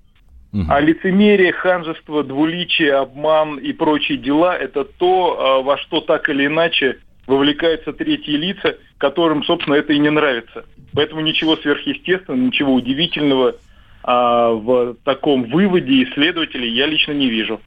Угу. 0.54 0.64
А 0.66 0.80
лицемерие, 0.80 1.52
ханжество, 1.52 2.24
двуличие, 2.24 2.94
обман 2.94 3.58
и 3.58 3.74
прочие 3.74 4.16
дела– 4.16 4.56
это 4.58 4.84
то, 4.84 5.60
э, 5.60 5.62
во 5.62 5.76
что 5.76 6.00
так 6.00 6.30
или 6.30 6.46
иначе 6.46 6.96
вовлекаются 7.30 7.92
третьи 7.92 8.32
лица, 8.32 8.76
которым, 8.98 9.44
собственно, 9.44 9.74
это 9.74 9.92
и 9.92 9.98
не 9.98 10.10
нравится. 10.10 10.64
Поэтому 10.92 11.20
ничего 11.20 11.56
сверхъестественного, 11.56 12.40
ничего 12.40 12.74
удивительного 12.74 13.54
а, 14.02 14.50
в 14.50 14.96
таком 15.04 15.44
выводе 15.44 16.02
исследователей 16.02 16.70
я 16.70 16.86
лично 16.86 17.12
не 17.12 17.30
вижу. 17.30 17.60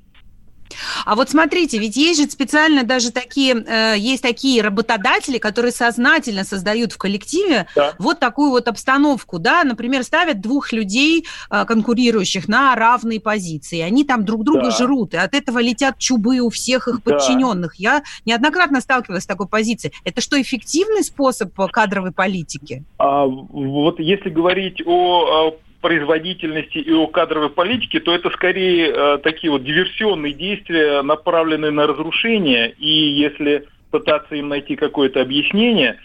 А 1.06 1.16
вот 1.16 1.30
смотрите, 1.30 1.78
ведь 1.78 1.96
есть 1.96 2.22
же 2.22 2.30
специально 2.30 2.84
даже 2.84 3.12
такие, 3.12 3.56
э, 3.56 3.96
есть 3.98 4.22
такие 4.24 4.62
работодатели, 4.62 5.38
которые 5.38 5.72
сознательно 5.72 6.44
создают 6.44 6.94
в 6.94 6.98
коллективе 6.98 7.68
да. 7.76 7.94
вот 8.00 8.20
такую 8.20 8.52
вот 8.52 8.68
обстановку, 8.68 9.40
да, 9.40 9.64
например, 9.64 10.04
ставят 10.04 10.42
двух 10.42 10.72
людей 10.72 11.26
э, 11.50 11.66
конкурирующих 11.66 12.48
на 12.48 12.76
равные 12.76 13.20
позиции, 13.20 13.80
они 13.80 14.04
там 14.04 14.26
друг 14.26 14.44
друга 14.44 14.66
да. 14.66 14.72
жрут, 14.72 15.14
и 15.14 15.18
от 15.18 15.34
этого 15.34 15.60
летят 15.60 15.98
чубы 15.98 16.40
у 16.40 16.50
всех 16.50 16.88
их 16.88 17.04
подчиненных. 17.04 17.72
Да. 17.72 17.78
Я 17.78 18.04
неоднократно 18.26 18.82
сталкивалась 18.82 19.24
с 19.24 19.28
такой 19.28 19.48
позицией. 19.48 19.94
Это 20.04 20.22
что, 20.22 20.42
эффективный 20.42 21.04
способ 21.04 21.54
кадровой 21.72 22.12
политики? 22.12 22.84
А, 22.98 23.26
вот 23.26 24.00
если 24.00 24.30
говорить 24.30 24.82
о 24.86 25.56
производительности 25.84 26.78
и 26.78 26.94
о 26.94 27.08
кадровой 27.08 27.50
политике, 27.50 28.00
то 28.00 28.16
это 28.16 28.30
скорее 28.30 28.88
э, 28.88 29.18
такие 29.22 29.52
вот 29.52 29.66
диверсионные 29.66 30.34
действия, 30.34 31.02
направленные 31.02 31.72
на 31.72 31.86
разрушение. 31.86 32.72
И 32.80 32.88
если 32.88 33.66
пытаться 33.92 34.34
им 34.36 34.48
найти 34.48 34.78
какое-то 34.78 35.22
объяснение, 35.22 36.00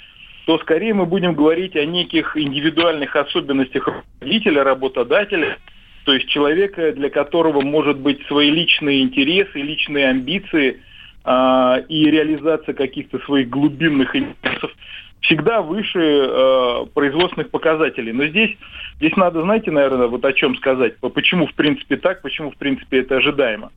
то 0.46 0.58
скорее 0.58 0.94
мы 0.94 1.06
будем 1.06 1.34
говорить 1.34 1.76
о 1.76 1.84
неких 1.84 2.36
индивидуальных 2.36 3.14
особенностях 3.14 3.86
руководителя, 3.86 4.64
работодателя, 4.64 5.58
то 6.04 6.12
есть 6.12 6.28
человека, 6.28 6.92
для 6.92 7.08
которого 7.08 7.60
может 7.60 7.98
быть 7.98 8.20
свои 8.26 8.50
личные 8.50 9.02
интересы, 9.02 9.60
личные 9.60 10.08
амбиции 10.08 10.80
э, 11.24 11.84
и 11.88 12.10
реализация 12.10 12.74
каких-то 12.74 13.20
своих 13.20 13.48
глубинных 13.48 14.16
интересов 14.16 14.72
всегда 15.20 15.62
выше 15.62 16.00
э, 16.00 16.86
производственных 16.94 17.50
показателей. 17.50 18.12
Но 18.12 18.26
здесь, 18.26 18.56
здесь 18.96 19.16
надо, 19.16 19.42
знаете, 19.42 19.70
наверное, 19.70 20.06
вот 20.06 20.24
о 20.24 20.32
чем 20.32 20.56
сказать. 20.56 20.96
Почему, 20.98 21.46
в 21.46 21.54
принципе, 21.54 21.96
так, 21.96 22.22
почему, 22.22 22.50
в 22.50 22.56
принципе, 22.56 23.00
это 23.00 23.16
ожидаемо. 23.16 23.70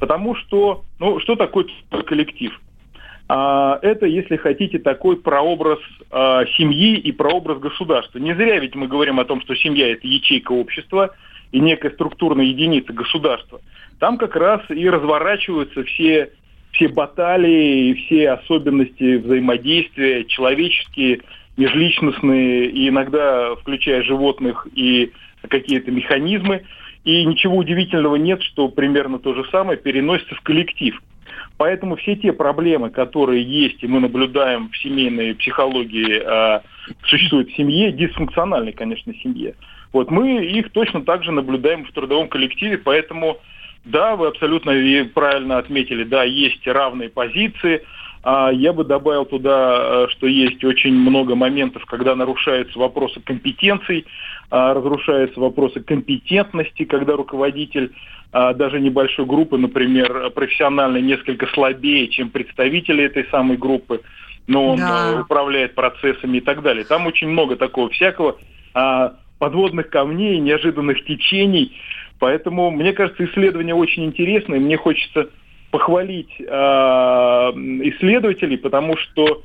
Потому 0.00 0.34
что, 0.34 0.82
ну, 0.98 1.20
что 1.20 1.36
такое 1.36 1.66
коллектив? 2.06 2.58
А, 3.28 3.78
это, 3.82 4.06
если 4.06 4.36
хотите, 4.36 4.78
такой 4.78 5.16
прообраз 5.16 5.78
а, 6.10 6.44
семьи 6.56 6.96
и 6.96 7.12
прообраз 7.12 7.60
государства. 7.60 8.18
Не 8.18 8.34
зря 8.34 8.58
ведь 8.58 8.74
мы 8.74 8.88
говорим 8.88 9.20
о 9.20 9.24
том, 9.24 9.40
что 9.42 9.54
семья– 9.54 9.92
это 9.92 10.06
ячейка 10.06 10.52
общества 10.52 11.14
и 11.52 11.60
некая 11.60 11.90
структурная 11.90 12.46
единица 12.46 12.92
государства. 12.92 13.60
Там 14.00 14.18
как 14.18 14.34
раз 14.34 14.60
и 14.68 14.88
разворачиваются 14.88 15.84
все, 15.84 16.32
все 16.72 16.88
баталии, 16.88 17.94
все 17.94 18.30
особенности 18.30 19.16
взаимодействия, 19.16 20.24
человеческие, 20.24 21.20
межличностные, 21.56 22.66
и 22.66 22.88
иногда 22.88 23.54
включая 23.56 24.02
животных 24.02 24.66
и 24.74 25.12
какие-то 25.48 25.90
механизмы. 25.90 26.64
И 27.04 27.24
ничего 27.24 27.56
удивительного 27.56 28.16
нет, 28.16 28.42
что 28.42 28.68
примерно 28.68 29.18
то 29.18 29.34
же 29.34 29.44
самое 29.50 29.78
переносится 29.78 30.34
в 30.34 30.40
коллектив– 30.40 31.00
Поэтому 31.56 31.96
все 31.96 32.16
те 32.16 32.32
проблемы, 32.32 32.90
которые 32.90 33.42
есть, 33.42 33.82
и 33.82 33.86
мы 33.86 34.00
наблюдаем 34.00 34.70
в 34.70 34.76
семейной 34.78 35.34
психологии, 35.34 36.20
э, 36.20 36.60
существуют 37.04 37.50
в 37.50 37.56
семье, 37.56 37.92
дисфункциональной, 37.92 38.72
конечно, 38.72 39.14
семье. 39.22 39.54
Вот 39.92 40.10
мы 40.10 40.44
их 40.44 40.72
точно 40.72 41.02
так 41.02 41.22
же 41.22 41.32
наблюдаем 41.32 41.84
в 41.84 41.92
трудовом 41.92 42.28
коллективе, 42.28 42.78
поэтому 42.78 43.38
да, 43.84 44.16
вы 44.16 44.28
абсолютно 44.28 44.72
правильно 45.14 45.58
отметили, 45.58 46.04
да, 46.04 46.24
есть 46.24 46.66
равные 46.66 47.08
позиции. 47.08 47.82
А 48.24 48.50
я 48.52 48.72
бы 48.72 48.84
добавил 48.84 49.24
туда, 49.24 50.04
э, 50.04 50.06
что 50.10 50.28
есть 50.28 50.62
очень 50.62 50.94
много 50.94 51.34
моментов, 51.34 51.84
когда 51.86 52.14
нарушаются 52.14 52.78
вопросы 52.78 53.20
компетенций, 53.20 54.06
а, 54.48 54.74
разрушаются 54.74 55.40
вопросы 55.40 55.80
компетентности, 55.80 56.84
когда 56.84 57.14
руководитель 57.14 57.92
а, 58.30 58.54
даже 58.54 58.78
небольшой 58.78 59.24
группы, 59.24 59.58
например, 59.58 60.30
профессионально 60.30 60.98
несколько 60.98 61.46
слабее, 61.48 62.08
чем 62.08 62.30
представители 62.30 63.02
этой 63.02 63.26
самой 63.30 63.56
группы, 63.56 64.02
но 64.46 64.68
он 64.68 64.78
да. 64.78 65.14
Э, 65.14 65.20
управляет 65.22 65.74
процессами 65.74 66.36
и 66.38 66.40
так 66.40 66.62
далее. 66.62 66.84
Там 66.84 67.06
очень 67.06 67.28
много 67.28 67.56
такого 67.56 67.88
всякого 67.90 68.36
подводных 69.38 69.90
камней, 69.90 70.38
неожиданных 70.38 71.04
течений. 71.04 71.72
Поэтому, 72.22 72.70
мне 72.70 72.92
кажется, 72.92 73.24
исследование 73.24 73.74
очень 73.74 74.04
интересное. 74.04 74.60
Мне 74.60 74.76
хочется 74.76 75.30
похвалить 75.72 76.30
э, 76.38 76.44
исследователей, 76.44 78.58
потому 78.58 78.96
что, 78.96 79.42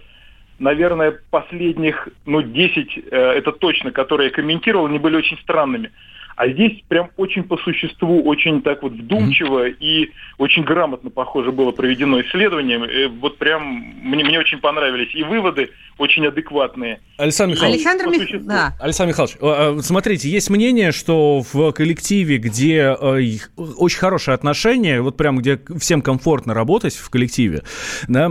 наверное, 0.59 1.19
последних, 1.31 2.07
ну, 2.27 2.43
10, 2.43 2.97
э, 2.97 3.01
это 3.09 3.51
точно, 3.51 3.89
которые 3.89 4.27
я 4.27 4.31
комментировал, 4.31 4.85
они 4.85 4.99
были 4.99 5.15
очень 5.15 5.39
странными. 5.39 5.89
А 6.37 6.47
здесь 6.49 6.83
прям 6.87 7.09
очень 7.17 7.41
по 7.41 7.57
существу, 7.57 8.21
очень 8.21 8.61
так 8.61 8.83
вот 8.83 8.93
вдумчиво 8.93 9.67
mm-hmm. 9.67 9.77
и 9.79 10.11
очень 10.37 10.63
грамотно, 10.63 11.09
похоже, 11.09 11.51
было 11.51 11.71
проведено 11.71 12.21
исследование. 12.21 12.77
Э, 12.77 13.07
вот 13.07 13.39
прям 13.39 13.63
мне, 14.03 14.23
мне 14.23 14.37
очень 14.37 14.59
понравились 14.59 15.15
и 15.15 15.23
выводы 15.23 15.71
очень 15.97 16.27
адекватные. 16.27 16.99
Александр 17.17 17.55
Михайлович, 17.55 17.85
Александр, 17.87 18.19
Мих... 18.19 18.45
да. 18.45 18.75
Александр 18.79 19.13
Михайлович, 19.13 19.37
э, 19.41 19.79
э, 19.79 19.81
смотрите, 19.81 20.29
есть 20.29 20.51
мнение, 20.51 20.91
что 20.91 21.41
в 21.41 21.71
коллективе, 21.71 22.37
где 22.37 22.91
очень 22.91 23.97
хорошие 23.97 24.35
отношения, 24.35 25.01
вот 25.01 25.17
прям 25.17 25.39
где 25.39 25.59
всем 25.79 26.03
комфортно 26.03 26.53
работать 26.53 26.95
в 26.95 27.09
коллективе, 27.09 27.63
да, 28.07 28.29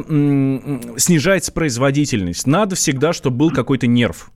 снижается 0.97 1.51
производительность. 1.51 2.47
Надо 2.47 2.77
всегда, 2.77 3.12
чтобы 3.12 3.37
был 3.37 3.51
какой-то 3.51 3.88
нерв. 3.88 4.31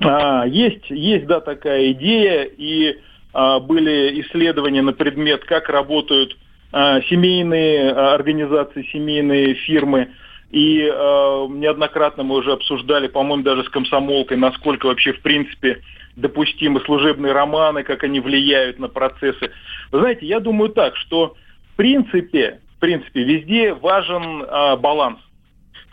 А, 0.00 0.44
есть, 0.46 0.90
есть, 0.90 1.26
да, 1.26 1.40
такая 1.40 1.92
идея, 1.92 2.44
и 2.44 2.96
а, 3.32 3.60
были 3.60 4.20
исследования 4.22 4.82
на 4.82 4.92
предмет, 4.92 5.44
как 5.44 5.68
работают 5.68 6.36
а, 6.72 7.00
семейные 7.02 7.90
а, 7.90 8.14
организации, 8.14 8.88
семейные 8.92 9.54
фирмы. 9.54 10.08
И 10.50 10.82
э, 10.82 11.46
неоднократно 11.50 12.22
мы 12.22 12.36
уже 12.36 12.52
обсуждали, 12.52 13.08
по-моему, 13.08 13.42
даже 13.42 13.64
с 13.64 13.68
комсомолкой, 13.70 14.36
насколько 14.36 14.86
вообще 14.86 15.12
в 15.12 15.20
принципе 15.20 15.80
допустимы 16.14 16.80
служебные 16.82 17.32
романы, 17.32 17.82
как 17.82 18.04
они 18.04 18.20
влияют 18.20 18.78
на 18.78 18.86
процессы. 18.86 19.50
Вы 19.90 19.98
знаете, 19.98 20.26
я 20.26 20.38
думаю 20.38 20.68
так, 20.68 20.94
что 20.94 21.34
в 21.72 21.76
принципе, 21.76 22.60
в 22.76 22.78
принципе, 22.78 23.24
везде 23.24 23.74
важен 23.74 24.42
э, 24.42 24.76
баланс. 24.76 25.18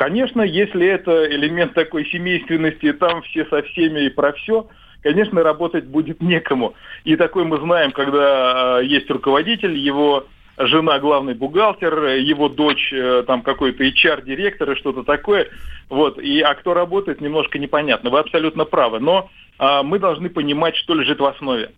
Конечно, 0.02 0.42
если 0.42 0.88
это 0.88 1.28
элемент 1.32 1.76
такой 1.76 2.08
семейственности, 2.08 2.92
там 2.92 3.22
все 3.22 3.46
со 3.46 3.62
всеми 3.62 4.00
и 4.00 4.10
про 4.10 4.32
все, 4.34 4.68
конечно, 5.04 5.44
работать 5.44 5.86
будет 5.86 6.24
некому. 6.24 6.74
И 7.04 7.16
такой 7.16 7.44
мы 7.44 7.60
знаем, 7.60 7.92
когда 7.92 8.80
э, 8.80 8.86
есть 8.86 9.08
руководитель, 9.12 9.78
его 9.78 10.26
жена 10.58 10.98
главный 10.98 11.36
бухгалтер, 11.36 12.16
его 12.16 12.50
дочь 12.50 12.92
э, 12.92 13.24
там 13.28 13.44
какой-то 13.44 13.84
HR-директор 13.84 14.72
и 14.72 14.76
что-то 14.76 15.04
такое. 15.04 15.50
Вот. 15.88 16.18
И, 16.18 16.42
а 16.42 16.56
кто 16.56 16.74
работает, 16.74 17.22
немножко 17.22 17.60
непонятно. 17.60 18.10
Вы 18.10 18.22
абсолютно 18.22 18.66
правы. 18.66 19.00
Но 19.00 19.30
а, 19.60 19.84
мы 19.84 20.00
должны 20.00 20.32
понимать, 20.32 20.76
что 20.78 20.96
лежит 20.96 21.20
в 21.20 21.26
основе. 21.26 21.74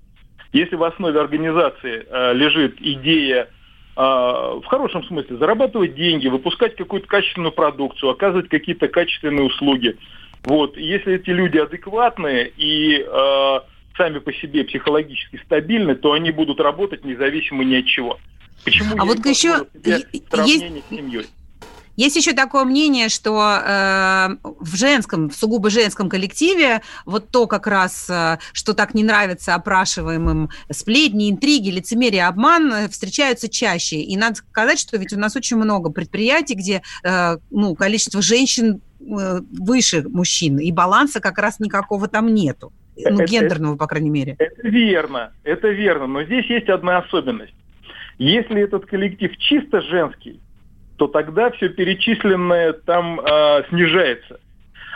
Если 0.54 0.78
в 0.78 0.84
основе 0.86 1.20
организации 1.20 2.08
а, 2.10 2.32
лежит 2.32 2.78
идея 2.80 3.50
в 3.96 4.64
хорошем 4.66 5.04
смысле 5.06 5.38
зарабатывать 5.38 5.96
деньги, 5.96 6.28
выпускать 6.28 6.76
какую-то 6.76 7.08
качественную 7.08 7.52
продукцию, 7.52 8.10
оказывать 8.10 8.50
какие-то 8.50 8.88
качественные 8.88 9.46
услуги. 9.46 9.98
Вот. 10.44 10.78
Если 10.78 11.14
эти 11.14 11.30
люди 11.30 11.58
адекватные 11.58 12.52
и 12.58 13.06
э, 13.06 13.60
сами 13.98 14.20
по 14.20 14.34
себе 14.34 14.64
психологически 14.64 15.40
стабильны, 15.46 15.96
то 15.96 16.14
они 16.14 16.32
будут 16.32 16.60
работать 16.60 17.06
независимо 17.06 17.64
ни 17.64 17.76
от 17.76 17.86
чего. 17.86 18.20
Почему 18.66 18.96
а 18.98 19.06
вот 19.06 19.26
еще 19.26 19.68
есть, 19.84 20.08
с 20.32 20.90
семьей? 20.90 21.26
Есть 21.96 22.16
еще 22.16 22.34
такое 22.34 22.64
мнение, 22.64 23.10
что 23.10 23.40
э, 23.40 24.30
в 24.42 24.76
женском, 24.76 25.30
в 25.30 25.36
сугубо 25.36 25.70
женском 25.70 26.10
коллективе 26.10 26.82
вот 27.06 27.30
то 27.30 27.46
как 27.46 27.68
раз, 27.68 28.10
э, 28.10 28.40
что 28.52 28.74
так 28.74 28.96
не 28.96 29.04
нравится 29.04 29.54
опрашиваемым 29.54 30.50
сплетни, 30.72 31.30
интриги, 31.30 31.70
лицемерие, 31.70 32.26
обман 32.26 32.74
э, 32.74 32.90
встречаются 32.90 33.48
чаще. 33.48 33.98
И 33.98 34.18
надо 34.18 34.36
сказать, 34.36 34.80
что 34.80 34.98
ведь 34.98 35.14
у 35.14 35.20
нас 35.20 35.36
очень 35.36 35.58
много 35.58 35.92
предприятий, 35.92 36.56
где 36.56 36.82
э, 37.04 37.38
ну, 37.52 37.76
количество 37.76 38.22
женщин 38.24 38.82
э, 39.00 39.42
выше 39.52 40.04
мужчин, 40.10 40.58
и 40.58 40.72
баланса 40.72 41.20
как 41.20 41.38
раз 41.38 41.60
никакого 41.60 42.08
там 42.08 42.34
нету. 42.34 42.74
Ну, 42.96 43.22
это, 43.22 43.26
гендерного, 43.26 43.76
по 43.76 43.88
крайней 43.88 44.10
мере. 44.10 44.36
Это 44.40 44.68
верно, 44.68 45.34
это 45.44 45.68
верно. 45.70 46.08
Но 46.08 46.24
здесь 46.24 46.46
есть 46.46 46.70
одна 46.70 47.00
особенность. 47.00 47.54
Если 48.20 48.62
этот 48.62 48.86
коллектив 48.86 49.36
чисто 49.38 49.82
женский, 49.82 50.40
то 51.04 51.08
тогда 51.08 51.52
все 51.52 51.68
перечисленное 51.68 52.72
там 52.72 53.20
э, 53.20 53.64
снижается. 53.68 54.40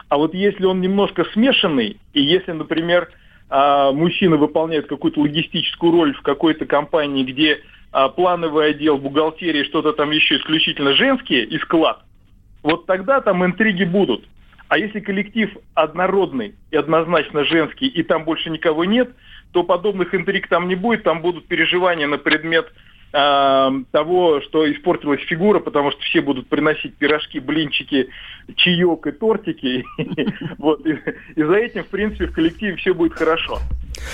А 0.07 0.17
вот 0.17 0.33
если 0.33 0.63
он 0.63 0.79
немножко 0.79 1.25
смешанный, 1.33 1.99
и 2.13 2.21
если, 2.21 2.53
например, 2.53 3.09
э, 3.49 3.91
мужчина 3.91 4.37
выполняет 4.37 4.87
какую-то 4.87 5.19
логистическую 5.19 5.91
роль 5.91 6.13
в 6.13 6.21
какой-то 6.21 6.65
компании, 6.65 7.25
где 7.25 7.59
э, 7.91 8.09
плановый 8.15 8.69
отдел, 8.69 8.97
бухгалтерия, 8.97 9.65
что-то 9.65 9.91
там 9.91 10.11
еще 10.11 10.37
исключительно 10.37 10.93
женские 10.93 11.43
и 11.43 11.59
склад, 11.59 11.99
вот 12.63 12.85
тогда 12.85 13.19
там 13.19 13.43
интриги 13.43 13.83
будут. 13.83 14.23
А 14.69 14.77
если 14.77 15.01
коллектив 15.01 15.57
однородный 15.73 16.55
и 16.71 16.77
однозначно 16.77 17.43
женский, 17.43 17.87
и 17.87 18.01
там 18.03 18.23
больше 18.23 18.49
никого 18.49 18.85
нет, 18.85 19.09
то 19.51 19.63
подобных 19.63 20.15
интриг 20.15 20.47
там 20.47 20.69
не 20.69 20.75
будет, 20.75 21.03
там 21.03 21.21
будут 21.21 21.47
переживания 21.47 22.07
на 22.07 22.17
предмет 22.17 22.71
того, 23.11 24.41
что 24.41 24.69
испортилась 24.71 25.21
фигура, 25.21 25.59
потому 25.59 25.91
что 25.91 26.01
все 26.01 26.21
будут 26.21 26.47
приносить 26.49 26.95
пирожки, 26.95 27.39
блинчики, 27.39 28.09
чаек 28.55 29.07
и 29.07 29.11
тортики. 29.11 29.85
Вот. 30.57 30.85
И, 30.85 30.97
за 31.35 31.55
этим, 31.55 31.83
в 31.83 31.87
принципе, 31.87 32.27
в 32.27 32.33
коллективе 32.33 32.75
все 32.75 32.93
будет 32.93 33.13
хорошо. 33.13 33.59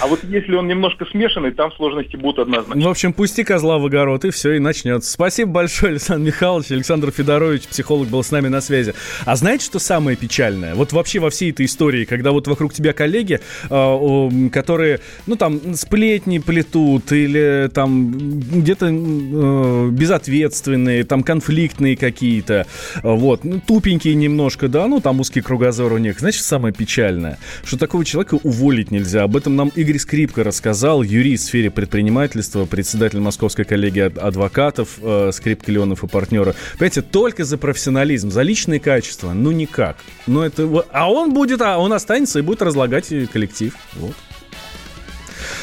А 0.01 0.07
вот 0.07 0.23
если 0.23 0.55
он 0.55 0.67
немножко 0.67 1.05
смешанный, 1.05 1.51
там 1.51 1.71
сложности 1.73 2.15
будут 2.15 2.39
однозначно. 2.39 2.81
Ну, 2.81 2.87
в 2.87 2.91
общем, 2.91 3.13
пусти 3.13 3.43
козла 3.43 3.77
в 3.77 3.85
огород, 3.85 4.25
и 4.25 4.31
все, 4.31 4.53
и 4.53 4.59
начнется. 4.59 5.11
Спасибо 5.11 5.51
большое, 5.51 5.91
Александр 5.91 6.27
Михайлович. 6.27 6.71
Александр 6.71 7.11
Федорович, 7.11 7.63
психолог, 7.63 8.07
был 8.07 8.23
с 8.23 8.31
нами 8.31 8.47
на 8.47 8.61
связи. 8.61 8.93
А 9.25 9.35
знаете, 9.35 9.65
что 9.65 9.79
самое 9.79 10.17
печальное? 10.17 10.75
Вот 10.75 10.93
вообще 10.93 11.19
во 11.19 11.29
всей 11.29 11.51
этой 11.51 11.65
истории, 11.65 12.05
когда 12.05 12.31
вот 12.31 12.47
вокруг 12.47 12.73
тебя 12.73 12.93
коллеги, 12.93 13.39
э, 13.69 14.49
которые, 14.51 14.99
ну, 15.27 15.35
там, 15.35 15.75
сплетни 15.75 16.39
плетут, 16.39 17.11
или 17.11 17.69
там 17.73 18.11
где-то 18.11 18.87
э, 18.89 19.89
безответственные, 19.91 21.03
там, 21.03 21.23
конфликтные 21.23 21.95
какие-то, 21.95 22.65
вот, 23.01 23.43
ну, 23.43 23.61
тупенькие 23.65 24.15
немножко, 24.15 24.67
да, 24.67 24.87
ну, 24.87 24.99
там 24.99 25.19
узкий 25.19 25.41
кругозор 25.41 25.93
у 25.93 25.97
них. 25.97 26.19
Знаешь, 26.19 26.41
самое 26.41 26.73
печальное? 26.73 27.37
Что 27.63 27.77
такого 27.77 28.05
человека 28.05 28.39
уволить 28.43 28.91
нельзя. 28.91 29.23
Об 29.23 29.35
этом 29.35 29.55
нам 29.55 29.71
Игорь 29.83 29.99
Скрипка 29.99 30.45
рассказал, 30.45 31.03
юрист 31.03 31.43
в 31.43 31.47
сфере 31.47 31.69
предпринимательства, 31.69 32.63
председатель 32.63 33.19
Московской 33.19 33.65
коллегии 33.65 34.17
адвокатов, 34.17 34.91
э, 35.01 35.31
Скрипка 35.33 35.69
Леонов 35.73 36.05
и 36.05 36.07
партнера. 36.07 36.55
Понимаете, 36.77 37.01
только 37.01 37.43
за 37.43 37.57
профессионализм, 37.57 38.31
за 38.31 38.43
личные 38.43 38.79
качества, 38.79 39.33
ну 39.33 39.51
никак. 39.51 39.97
Ну 40.25 40.41
это, 40.41 40.85
а 40.89 41.11
он 41.11 41.33
будет, 41.33 41.61
а 41.61 41.79
он 41.79 41.91
останется 41.91 42.39
и 42.39 42.41
будет 42.41 42.61
разлагать 42.61 43.09
коллектив. 43.33 43.75
Вот. 43.95 44.15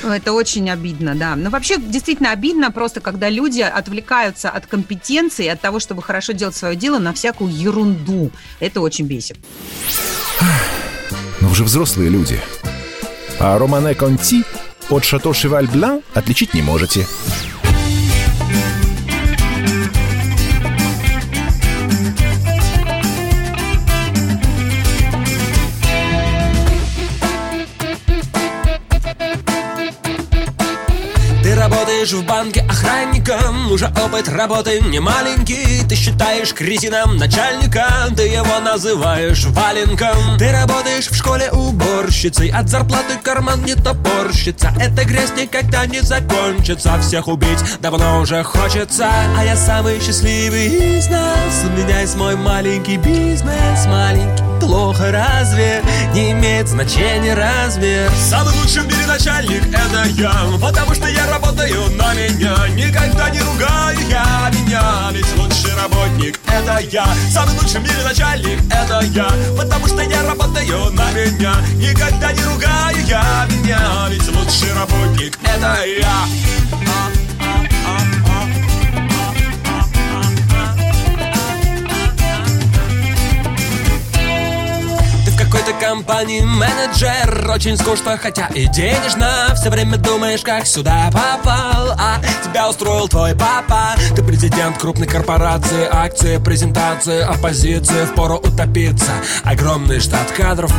Это 0.04 0.35
очень 0.35 0.68
обидно, 0.68 1.14
да. 1.14 1.35
Но 1.35 1.48
вообще 1.48 1.78
действительно 1.78 2.33
обидно 2.33 2.70
просто, 2.70 3.00
когда 3.00 3.30
люди 3.30 3.62
отвлекаются 3.62 4.50
от 4.50 4.66
компетенции, 4.66 5.46
от 5.46 5.62
того, 5.62 5.80
чтобы 5.80 6.02
хорошо 6.02 6.35
делать 6.35 6.54
свое 6.54 6.76
дело, 6.76 6.98
на 6.98 7.14
всякую 7.14 7.50
ерунду. 7.54 8.30
Это 8.61 8.83
очень 8.83 9.06
бесит. 9.06 9.38
Но 11.40 11.48
вы 11.48 11.54
же 11.54 11.64
взрослые 11.64 12.11
люди. 12.11 12.38
А 13.40 13.59
Романе 13.59 13.94
Конти 13.94 14.44
от 14.90 15.05
Шато 15.05 15.33
Шеваль 15.33 15.66
Блан 15.66 16.03
отличить 16.14 16.53
не 16.55 16.62
можете. 16.62 17.07
работаешь 31.61 32.12
в 32.12 32.26
банке 32.26 32.64
охранником 33.20 33.72
Уже 33.72 33.87
опыт 33.87 34.28
работы 34.28 34.80
не 34.80 35.00
маленький. 35.00 35.87
Ты 35.88 35.94
считаешь 35.94 36.52
кретином 36.52 37.16
начальника 37.16 38.09
Ты 38.16 38.22
его 38.22 38.59
называешь 38.61 39.44
валенком. 39.46 40.38
Ты 40.38 40.52
работаешь 40.52 41.09
в 41.09 41.14
школе 41.14 41.50
уборщицей 41.50 42.50
От 42.50 42.68
зарплаты 42.68 43.18
карман 43.22 43.62
не 43.64 43.74
топорщится. 43.74 44.72
Эта 44.80 45.04
грязь 45.04 45.33
никогда 45.37 45.87
не 45.87 46.00
закончится. 46.00 46.98
Всех 47.00 47.28
убить 47.28 47.59
давно 47.80 48.20
уже 48.20 48.42
хочется. 48.42 49.09
А 49.37 49.44
я 49.44 49.56
самый 49.56 50.00
счастливый 50.00 50.98
из 50.98 51.09
нас. 51.09 51.64
У 51.64 51.70
меня 51.70 52.00
есть 52.00 52.16
мой 52.16 52.37
маленький 52.37 52.96
бизнес. 52.96 53.87
Маленький 53.87 54.50
плохо 54.61 55.11
разве? 55.11 55.83
Не 56.14 56.30
имеет 56.33 56.68
значения 56.68 57.35
размер 57.35 58.11
Самый 58.16 58.54
лучший 58.54 58.83
в 58.83 58.87
мире 58.87 59.06
начальник 59.06 59.62
это 59.66 60.09
я. 60.11 60.33
Потому 60.61 60.94
что 60.94 61.09
я 61.09 61.26
работаю 61.26 61.90
на 61.96 62.14
меня 62.14 62.68
Никогда 62.76 63.10
не 63.31 63.40
ругаю 63.40 63.99
я 64.09 64.51
меня 64.53 65.11
Ведь 65.12 65.37
лучший 65.37 65.75
работник 65.75 66.38
это 66.46 66.79
я. 66.79 67.07
Самый 67.33 67.55
лучший 67.61 67.81
в 67.81 67.83
мире 67.83 68.03
начальник 68.05 68.61
это 68.70 69.01
я 69.07 69.29
Потому 69.57 69.87
что 69.87 70.03
я 70.03 70.23
работаю 70.23 70.90
на 70.92 71.11
меня. 71.12 71.55
Никогда 71.77 72.33
не 72.33 72.42
ругаю 72.44 73.07
я 73.07 73.46
меня 73.51 73.81
Ведь 74.11 74.29
лучший 74.29 74.73
работник 74.75 75.38
это 75.44 75.85
я 75.87 77.10
какой-то 85.51 85.73
компании 85.85 86.43
менеджер. 86.43 87.51
Очень 87.51 87.77
скучно, 87.77 88.17
хотя 88.17 88.47
и 88.55 88.67
денежно. 88.67 89.53
Все 89.57 89.69
время 89.69 89.97
думаешь, 89.97 90.43
как 90.43 90.65
сюда 90.65 91.11
попал. 91.13 91.91
А 91.99 92.21
тебя 92.45 92.69
устроил 92.69 93.09
твой 93.09 93.35
папа. 93.35 93.95
Ты 94.15 94.23
президент 94.23 94.79
крупной 94.79 95.09
корпорации 95.09 95.89
Акции, 95.91 96.39
презентации, 96.39 97.23
оппозиции 97.23 98.05
Впору 98.05 98.37
утопиться. 98.37 99.11
Огромный 99.43 99.99
штат 99.99 100.31
кадров 100.31 100.73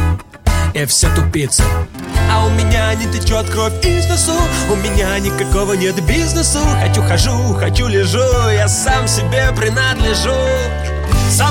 и 0.73 0.85
все 0.85 1.13
тупицы. 1.15 1.63
А 2.31 2.45
у 2.45 2.49
меня 2.51 2.93
не 2.93 3.05
течет 3.11 3.49
кровь 3.49 3.73
из 3.85 4.07
носу. 4.07 4.39
У 4.71 4.75
меня 4.75 5.19
никакого 5.19 5.73
нет 5.73 6.01
бизнесу. 6.05 6.59
Хочу 6.81 7.03
хожу, 7.03 7.53
хочу 7.55 7.87
лежу 7.87 8.23
Я 8.49 8.69
сам 8.69 9.05
себе 9.07 9.51
принадлежу 9.55 10.31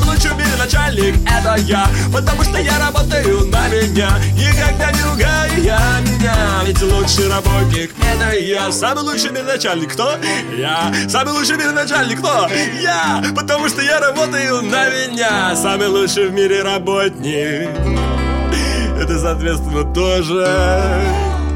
лучший 0.07 0.31
в 0.31 0.37
мире 0.37 0.57
начальник 0.59 1.14
это 1.27 1.57
я 1.57 1.88
Потому 2.12 2.43
что 2.45 2.59
я 2.59 2.79
работаю 2.79 3.47
на 3.47 3.69
меня 3.69 4.11
Никогда 4.35 4.93
не 4.93 5.03
ругаю 5.03 5.62
я 5.62 6.01
меня 6.01 6.37
Ведь 6.66 6.83
лучший 6.83 7.29
работник 7.29 7.93
это 8.01 8.37
я 8.37 8.71
Самый 8.71 9.05
лучший 9.05 9.31
в 9.31 9.33
мире 9.33 9.45
начальник 9.45 9.93
кто? 9.93 10.16
Я 10.57 10.93
Самый 11.09 11.33
лучший 11.33 11.57
в 11.57 11.59
мире 11.59 11.71
начальник 11.71 12.19
кто? 12.19 12.49
Я 12.81 13.23
Потому 13.35 13.69
что 13.69 13.83
я 13.83 14.01
работаю 14.01 14.62
на 14.62 14.90
меня 14.90 15.57
Самый 15.57 15.88
лучший 15.88 16.29
в 16.29 16.33
мире 16.33 16.62
работник 16.62 17.71
Это, 19.01 19.19
соответственно, 19.19 19.85
тоже 19.95 20.47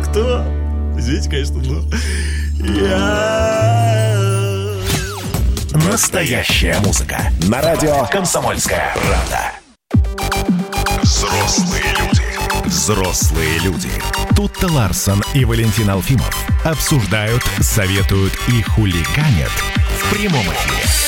Кто? 0.08 0.44
Извините, 0.96 1.28
конечно, 1.28 1.56
но 1.58 1.82
Я 2.74 4.13
Настоящая 5.94 6.80
музыка. 6.80 7.20
На 7.48 7.62
радио 7.62 8.04
«Комсомольская 8.10 8.96
правда». 8.96 9.52
Взрослые 11.04 11.84
люди. 12.00 12.66
Взрослые 12.66 13.58
люди. 13.60 13.90
Тут-то 14.34 14.66
Ларсон 14.72 15.22
и 15.34 15.44
Валентин 15.44 15.88
Алфимов 15.88 16.36
обсуждают, 16.64 17.44
советуют 17.60 18.32
и 18.48 18.60
хулиганят 18.62 19.52
в 20.00 20.10
прямом 20.12 20.42
эфире. 20.42 21.03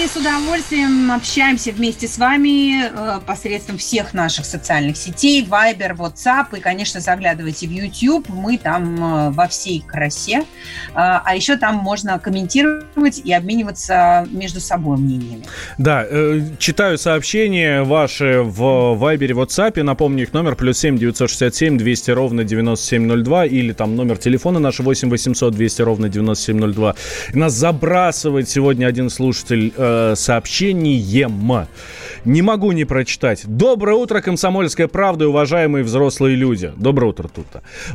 С 0.00 0.16
удовольствием 0.16 1.12
общаемся 1.12 1.72
вместе 1.72 2.08
с 2.08 2.16
вами 2.16 2.84
э, 2.84 3.20
посредством 3.26 3.76
всех 3.76 4.14
наших 4.14 4.46
социальных 4.46 4.96
сетей, 4.96 5.44
Viber, 5.44 5.94
WhatsApp, 5.94 6.56
и, 6.56 6.60
конечно, 6.60 7.00
заглядывайте 7.00 7.68
в 7.68 7.70
YouTube, 7.70 8.26
мы 8.30 8.56
там 8.56 8.96
э, 8.96 9.30
во 9.30 9.46
всей 9.46 9.84
красе. 9.86 10.44
А, 10.94 11.22
а 11.24 11.36
еще 11.36 11.56
там 11.56 11.76
можно 11.76 12.18
комментировать 12.18 13.20
и 13.22 13.32
обмениваться 13.32 14.26
между 14.30 14.58
собой 14.58 14.96
мнениями. 14.96 15.44
Да, 15.76 16.04
э, 16.08 16.40
читаю 16.58 16.96
сообщения 16.96 17.82
ваши 17.82 18.40
в 18.42 18.62
Viber 18.98 19.32
WhatsApp, 19.32 19.82
напомню 19.82 20.22
их 20.22 20.32
номер, 20.32 20.56
плюс 20.56 20.78
7 20.78 20.96
967 20.96 21.76
200 21.76 22.10
ровно 22.12 22.44
9702, 22.44 23.46
или 23.46 23.72
там 23.72 23.94
номер 23.96 24.16
телефона 24.16 24.60
наш 24.60 24.80
8 24.80 25.10
800 25.10 25.54
200 25.54 25.82
ровно 25.82 26.08
9702. 26.08 26.94
И 27.34 27.38
нас 27.38 27.52
забрасывает 27.52 28.48
сегодня 28.48 28.86
один 28.86 29.10
слушатель 29.10 29.72
э, 29.90 30.14
сообщением. 30.16 31.66
Не 32.24 32.42
могу 32.42 32.72
не 32.72 32.84
прочитать. 32.84 33.42
Доброе 33.46 33.96
утро, 33.96 34.20
комсомольская 34.20 34.88
правда 34.88 35.28
уважаемые 35.28 35.84
взрослые 35.84 36.36
люди. 36.36 36.72
Доброе 36.76 37.06
утро, 37.06 37.28
тут 37.28 37.46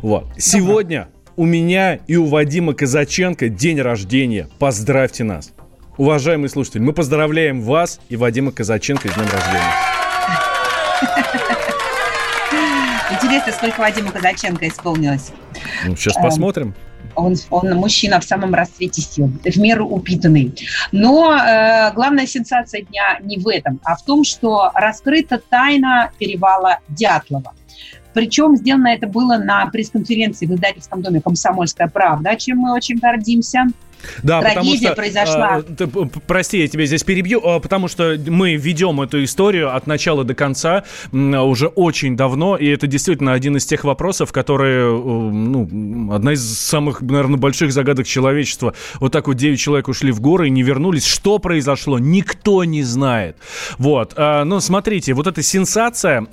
Вот. 0.02 0.26
Сегодня 0.36 1.08
у 1.36 1.44
меня 1.44 1.96
и 2.06 2.16
у 2.16 2.26
Вадима 2.26 2.74
Казаченко 2.74 3.48
день 3.48 3.80
рождения. 3.80 4.48
Поздравьте 4.58 5.24
нас. 5.24 5.52
Уважаемые 5.96 6.48
слушатели, 6.48 6.80
мы 6.80 6.92
поздравляем 6.92 7.62
вас 7.62 8.00
и 8.08 8.16
Вадима 8.16 8.52
Казаченко 8.52 9.08
с 9.08 9.14
днем 9.14 9.26
рождения. 9.32 9.74
Интересно, 13.10 13.52
сколько 13.52 13.80
Вадима 13.80 14.10
Казаченко 14.10 14.68
исполнилось? 14.68 15.30
Ну, 15.86 15.96
сейчас 15.96 16.14
посмотрим 16.14 16.74
он, 17.16 17.36
он 17.50 17.74
мужчина 17.74 18.20
в 18.20 18.24
самом 18.24 18.54
расцвете 18.54 19.02
сил, 19.02 19.30
в 19.44 19.58
меру 19.58 19.86
упитанный. 19.88 20.54
Но 20.92 21.34
э, 21.34 21.92
главная 21.94 22.26
сенсация 22.26 22.82
дня 22.82 23.18
не 23.22 23.38
в 23.38 23.48
этом, 23.48 23.80
а 23.84 23.96
в 23.96 24.04
том, 24.04 24.24
что 24.24 24.70
раскрыта 24.74 25.38
тайна 25.38 26.12
перевала 26.18 26.78
Дятлова. 26.88 27.54
Причем 28.16 28.56
сделано 28.56 28.88
это 28.88 29.06
было 29.06 29.36
на 29.36 29.66
пресс-конференции 29.66 30.46
в 30.46 30.54
издательском 30.54 31.02
доме 31.02 31.20
«Комсомольская 31.20 31.86
правда», 31.86 32.34
чем 32.36 32.56
мы 32.56 32.72
очень 32.72 32.96
гордимся. 32.96 33.66
Да, 34.22 34.40
Трагедия 34.40 34.54
потому 34.54 34.76
что, 34.76 34.94
произошла. 34.94 35.62
Э, 35.78 36.20
прости, 36.26 36.60
я 36.60 36.68
тебя 36.68 36.86
здесь 36.86 37.04
перебью, 37.04 37.40
э, 37.40 37.60
потому 37.60 37.88
что 37.88 38.16
мы 38.26 38.54
ведем 38.54 39.02
эту 39.02 39.22
историю 39.22 39.74
от 39.74 39.86
начала 39.86 40.24
до 40.24 40.34
конца 40.34 40.84
уже 41.12 41.66
очень 41.66 42.16
давно, 42.16 42.56
и 42.56 42.66
это 42.66 42.86
действительно 42.86 43.34
один 43.34 43.56
из 43.58 43.66
тех 43.66 43.84
вопросов, 43.84 44.32
которые, 44.32 44.86
э, 44.86 44.98
ну, 44.98 46.12
одна 46.12 46.32
из 46.32 46.58
самых, 46.58 47.02
наверное, 47.02 47.36
больших 47.36 47.70
загадок 47.70 48.06
человечества. 48.06 48.72
Вот 48.98 49.12
так 49.12 49.26
вот 49.26 49.34
9 49.34 49.60
человек 49.60 49.88
ушли 49.88 50.10
в 50.10 50.20
горы 50.20 50.46
и 50.46 50.50
не 50.50 50.62
вернулись. 50.62 51.04
Что 51.04 51.38
произошло? 51.38 51.98
Никто 51.98 52.64
не 52.64 52.82
знает. 52.82 53.36
Вот. 53.76 54.14
Ну, 54.16 54.60
смотрите, 54.60 55.12
вот 55.12 55.26
эта 55.26 55.42
сенсация 55.42 56.26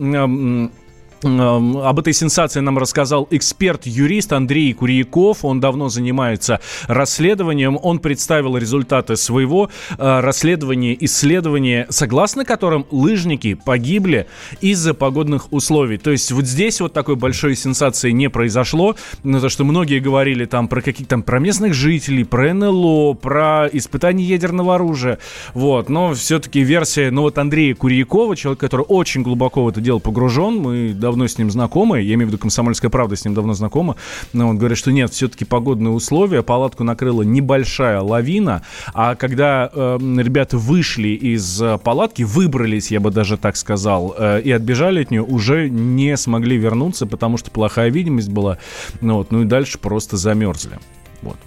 об 1.24 2.00
этой 2.00 2.14
сенсации 2.14 2.60
нам 2.60 2.78
рассказал 2.78 3.28
эксперт-юрист 3.32 4.34
Андрей 4.34 4.74
Курьяков. 4.74 5.46
Он 5.46 5.60
давно 5.60 5.90
занимается 5.90 6.60
расследованием. 6.88 7.80
Он 7.82 8.00
представил 8.00 8.58
результаты 8.58 9.16
своего 9.16 9.70
э, 9.98 10.20
расследования, 10.20 10.98
исследования, 11.00 11.88
согласно 11.90 12.46
которым 12.46 12.86
лыжники 12.92 13.54
погибли 13.54 14.28
из-за 14.62 14.94
погодных 14.94 15.52
условий. 15.52 15.98
То 15.98 16.12
есть 16.12 16.32
вот 16.32 16.46
здесь 16.46 16.82
вот 16.82 16.94
такой 16.94 17.16
большой 17.16 17.56
сенсации 17.56 18.12
не 18.12 18.30
произошло. 18.30 18.96
Но 19.24 19.40
то, 19.40 19.50
что 19.50 19.64
многие 19.64 20.00
говорили 20.00 20.46
там 20.46 20.68
про 20.68 20.82
каких-то 20.82 21.14
там 21.14 21.24
про 21.24 21.40
местных 21.40 21.74
жителей, 21.74 22.24
про 22.24 22.54
НЛО, 22.54 23.14
про 23.14 23.68
испытание 23.72 24.28
ядерного 24.28 24.76
оружия. 24.76 25.20
Вот. 25.54 25.90
Но 25.90 26.14
все-таки 26.14 26.62
версия, 26.62 27.12
ну 27.12 27.22
вот 27.22 27.38
Андрея 27.38 27.76
Курьякова, 27.76 28.36
человек, 28.36 28.60
который 28.60 28.86
очень 28.88 29.22
глубоко 29.22 29.64
в 29.64 29.68
это 29.70 29.80
дело 29.80 30.00
погружен, 30.00 30.56
мы 30.56 30.90
давно 30.94 31.12
давно 31.13 31.28
с 31.28 31.38
ним 31.38 31.52
знакомы, 31.52 32.02
я 32.02 32.15
имею 32.15 32.28
в 32.28 32.32
виду 32.32 32.39
«Комсомольская 32.39 32.89
правда» 32.89 33.15
с 33.15 33.23
ним 33.23 33.36
давно 33.36 33.54
знакома, 33.54 33.95
но 34.34 34.49
он 34.49 34.58
говорит, 34.58 34.80
что 34.80 34.91
нет, 34.91 35.12
все-таки 35.12 35.45
погодные 35.45 35.91
условия, 35.91 36.41
палатку 36.41 36.84
накрыла 36.84 37.21
небольшая 37.21 38.02
лавина, 38.02 38.63
а 38.93 39.13
когда 39.15 39.69
э, 39.71 39.97
ребята 39.99 40.58
вышли 40.58 41.10
из 41.10 41.62
э, 41.62 41.78
палатки, 41.78 42.23
выбрались, 42.23 42.89
я 42.89 42.99
бы 42.99 43.12
даже 43.12 43.38
так 43.38 43.58
сказал, 43.58 44.15
э, 44.17 44.41
и 44.41 44.52
отбежали 44.52 45.04
от 45.04 45.12
нее, 45.12 45.21
уже 45.21 45.69
не 45.69 46.17
смогли 46.17 46.58
вернуться, 46.58 47.06
потому 47.06 47.38
что 47.38 47.52
плохая 47.52 47.91
видимость 47.91 48.30
была, 48.30 48.58
ну, 49.02 49.17
вот, 49.17 49.32
ну 49.32 49.43
и 49.43 49.45
дальше 49.45 49.78
просто 49.78 50.17
замерзли. 50.17 50.80
Вот. 51.21 51.38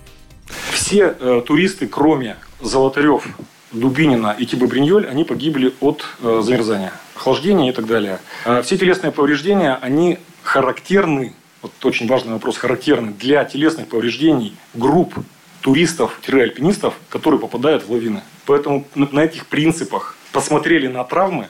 Все 0.72 1.16
э, 1.18 1.42
туристы, 1.44 1.88
кроме 1.88 2.36
Золотарев, 2.60 3.26
Дубинина 3.72 4.36
и 4.38 4.46
Тибы 4.46 4.68
Бриньоль, 4.68 5.06
они 5.06 5.24
погибли 5.24 5.74
от 5.80 6.04
э, 6.22 6.40
замерзания, 6.44 6.92
охлаждения 7.16 7.70
и 7.70 7.72
так 7.72 7.86
далее. 7.86 8.20
А 8.44 8.62
все 8.62 8.76
телесные 8.76 9.12
повреждения, 9.12 9.78
они 9.80 10.18
характерны, 10.42 11.34
вот 11.62 11.72
очень 11.84 12.06
важный 12.06 12.34
вопрос, 12.34 12.56
характерны 12.56 13.12
для 13.12 13.44
телесных 13.44 13.88
повреждений 13.88 14.56
групп 14.74 15.14
туристов-альпинистов, 15.62 16.94
которые 17.08 17.40
попадают 17.40 17.84
в 17.84 17.90
лавины. 17.90 18.22
Поэтому 18.44 18.86
на 18.94 19.20
этих 19.20 19.46
принципах 19.46 20.16
посмотрели 20.30 20.86
на 20.86 21.02
травмы, 21.02 21.48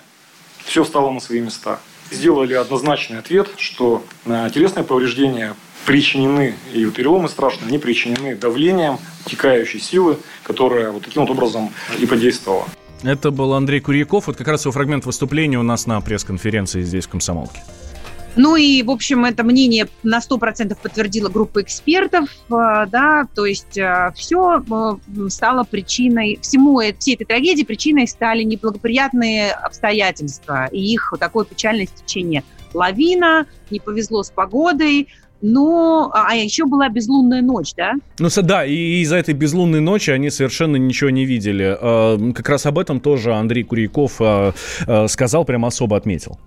все 0.65 0.85
стало 0.85 1.11
на 1.11 1.21
свои 1.21 1.41
места. 1.41 1.81
Сделали 2.11 2.55
однозначный 2.55 3.19
ответ, 3.19 3.51
что 3.59 4.05
телесные 4.25 4.85
повреждения 4.85 5.55
причинены, 5.85 6.55
и 6.73 6.85
вот 6.85 6.95
переломы 6.95 7.29
страшные, 7.29 7.69
они 7.69 7.79
причинены 7.79 8.35
давлением 8.35 8.99
текающей 9.27 9.81
силы, 9.81 10.19
которая 10.43 10.91
вот 10.93 11.03
таким 11.03 11.23
вот 11.27 11.31
образом 11.31 11.73
и 11.99 12.07
подействовала. 12.07 12.67
Это 13.03 13.31
был 13.31 13.53
Андрей 13.55 13.81
Курьяков. 13.81 14.27
Вот 14.27 14.37
как 14.37 14.49
раз 14.49 14.65
его 14.65 14.73
фрагмент 14.73 15.07
выступления 15.07 15.59
у 15.59 15.63
нас 15.63 15.87
на 15.87 16.01
пресс-конференции 16.01 16.83
здесь, 16.83 17.07
в 17.07 17.09
Комсомолке. 17.09 17.61
Ну 18.37 18.55
и, 18.55 18.83
в 18.83 18.91
общем, 18.91 19.25
это 19.25 19.43
мнение 19.45 19.89
на 20.03 20.19
100% 20.19 20.77
подтвердила 20.81 21.31
группа 21.31 21.63
экспертов, 21.63 22.29
э, 22.51 22.87
да, 22.87 23.27
то 23.35 23.47
есть 23.47 23.79
э, 23.79 24.13
все 24.15 24.59
э, 24.61 25.29
стало 25.31 25.65
причиной, 25.65 26.39
всему, 26.43 26.83
всей 26.99 27.15
этой 27.15 27.25
трагедии 27.25 27.65
причиной 27.65 28.07
стали 28.07 28.43
неблагоприятные 28.43 29.53
обстоятельства 29.53 30.67
и 30.67 30.81
их 30.81 31.15
такое 31.19 31.47
печальное 31.47 31.87
стечение. 31.87 32.45
Лавина, 32.75 33.47
не 33.71 33.81
повезло 33.81 34.23
с 34.23 34.31
погодой, 34.31 35.09
но, 35.43 36.11
а, 36.15 36.27
а 36.31 36.35
еще 36.35 36.65
была 36.67 36.89
безлунная 36.89 37.43
ночь, 37.43 37.75
да? 37.77 37.95
Ну, 38.19 38.29
да, 38.43 38.65
и 38.65 39.01
из-за 39.03 39.17
этой 39.17 39.35
безлунной 39.35 39.81
ночи 39.81 40.11
они 40.11 40.31
совершенно 40.31 40.77
ничего 40.77 41.11
не 41.11 41.25
видели. 41.25 41.77
Как 42.33 42.49
раз 42.49 42.67
об 42.67 42.79
этом 42.79 43.01
тоже 43.01 43.35
Андрей 43.35 43.63
Куряков 43.63 44.21
сказал, 45.09 45.45
прям 45.45 45.65
особо 45.65 45.97
отметил. 45.97 46.39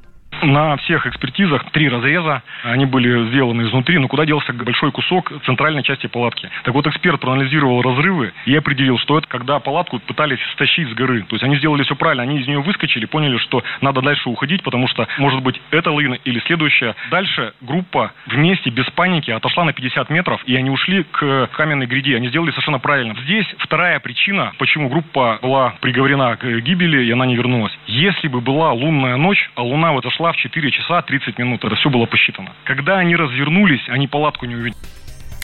На 0.42 0.78
всех 0.78 1.06
экспертизах 1.06 1.70
три 1.72 1.90
разреза, 1.90 2.44
они 2.64 2.86
были 2.86 3.28
сделаны 3.30 3.64
изнутри, 3.64 3.98
но 3.98 4.08
куда 4.08 4.26
делся 4.26 4.54
большой 4.54 4.92
кусок 4.92 5.32
центральной 5.46 5.84
части 5.84 6.08
палатки. 6.08 6.50
Так 6.64 6.74
вот, 6.74 6.88
эксперт 6.88 7.20
проанализировал 7.20 7.82
разрывы 7.82 8.32
и 8.46 8.56
определил, 8.56 8.98
что 9.00 9.18
это 9.18 9.28
когда 9.28 9.60
палатку 9.60 10.00
пытались 10.00 10.40
стащить 10.54 10.90
с 10.90 10.94
горы. 10.94 11.24
То 11.24 11.36
есть 11.36 11.44
они 11.44 11.58
сделали 11.58 11.84
все 11.84 11.96
правильно, 11.96 12.24
они 12.24 12.40
из 12.40 12.48
нее 12.48 12.62
выскочили, 12.62 13.06
поняли, 13.06 13.38
что 13.38 13.64
надо 13.82 14.02
дальше 14.02 14.30
уходить, 14.30 14.64
потому 14.64 14.88
что, 14.88 15.08
может 15.18 15.42
быть, 15.42 15.60
эта 15.72 15.92
лавина 15.92 16.16
или 16.24 16.40
следующая. 16.40 16.96
Дальше 17.12 17.54
группа 17.62 18.14
вместе, 18.28 18.70
без 18.70 18.90
паники, 18.92 19.32
отошла 19.32 19.66
на 19.66 19.74
50 19.74 20.10
метров, 20.10 20.42
и 20.46 20.56
они 20.56 20.70
ушли 20.70 21.04
к 21.04 21.50
каменной 21.54 21.86
гряде. 21.86 22.16
Они 22.16 22.30
сделали 22.30 22.52
совершенно 22.52 22.80
правильно. 22.80 23.16
Здесь 23.24 23.46
вторая 23.58 24.00
причина, 24.00 24.54
почему 24.58 24.90
группа 24.90 25.40
была 25.42 25.74
приговорена 25.82 26.38
к 26.38 26.46
гибели, 26.62 27.04
и 27.04 27.12
она 27.12 27.26
не 27.26 27.36
вернулась. 27.36 27.78
Если 27.88 28.30
бы 28.30 28.40
была 28.40 28.72
лунная 28.72 29.18
ночь, 29.18 29.50
а 29.56 29.64
луна 29.64 29.92
вот 29.92 30.06
в 30.34 30.38
4 30.38 30.72
часа 30.72 31.02
30 31.02 31.38
минут. 31.38 31.64
Это 31.64 31.76
все 31.76 31.90
было 31.90 32.06
посчитано. 32.06 32.54
Когда 32.66 32.98
они 32.98 33.16
развернулись, 33.16 33.88
они 33.90 34.08
палатку 34.08 34.46
не 34.46 34.56
увидели. 34.56 34.76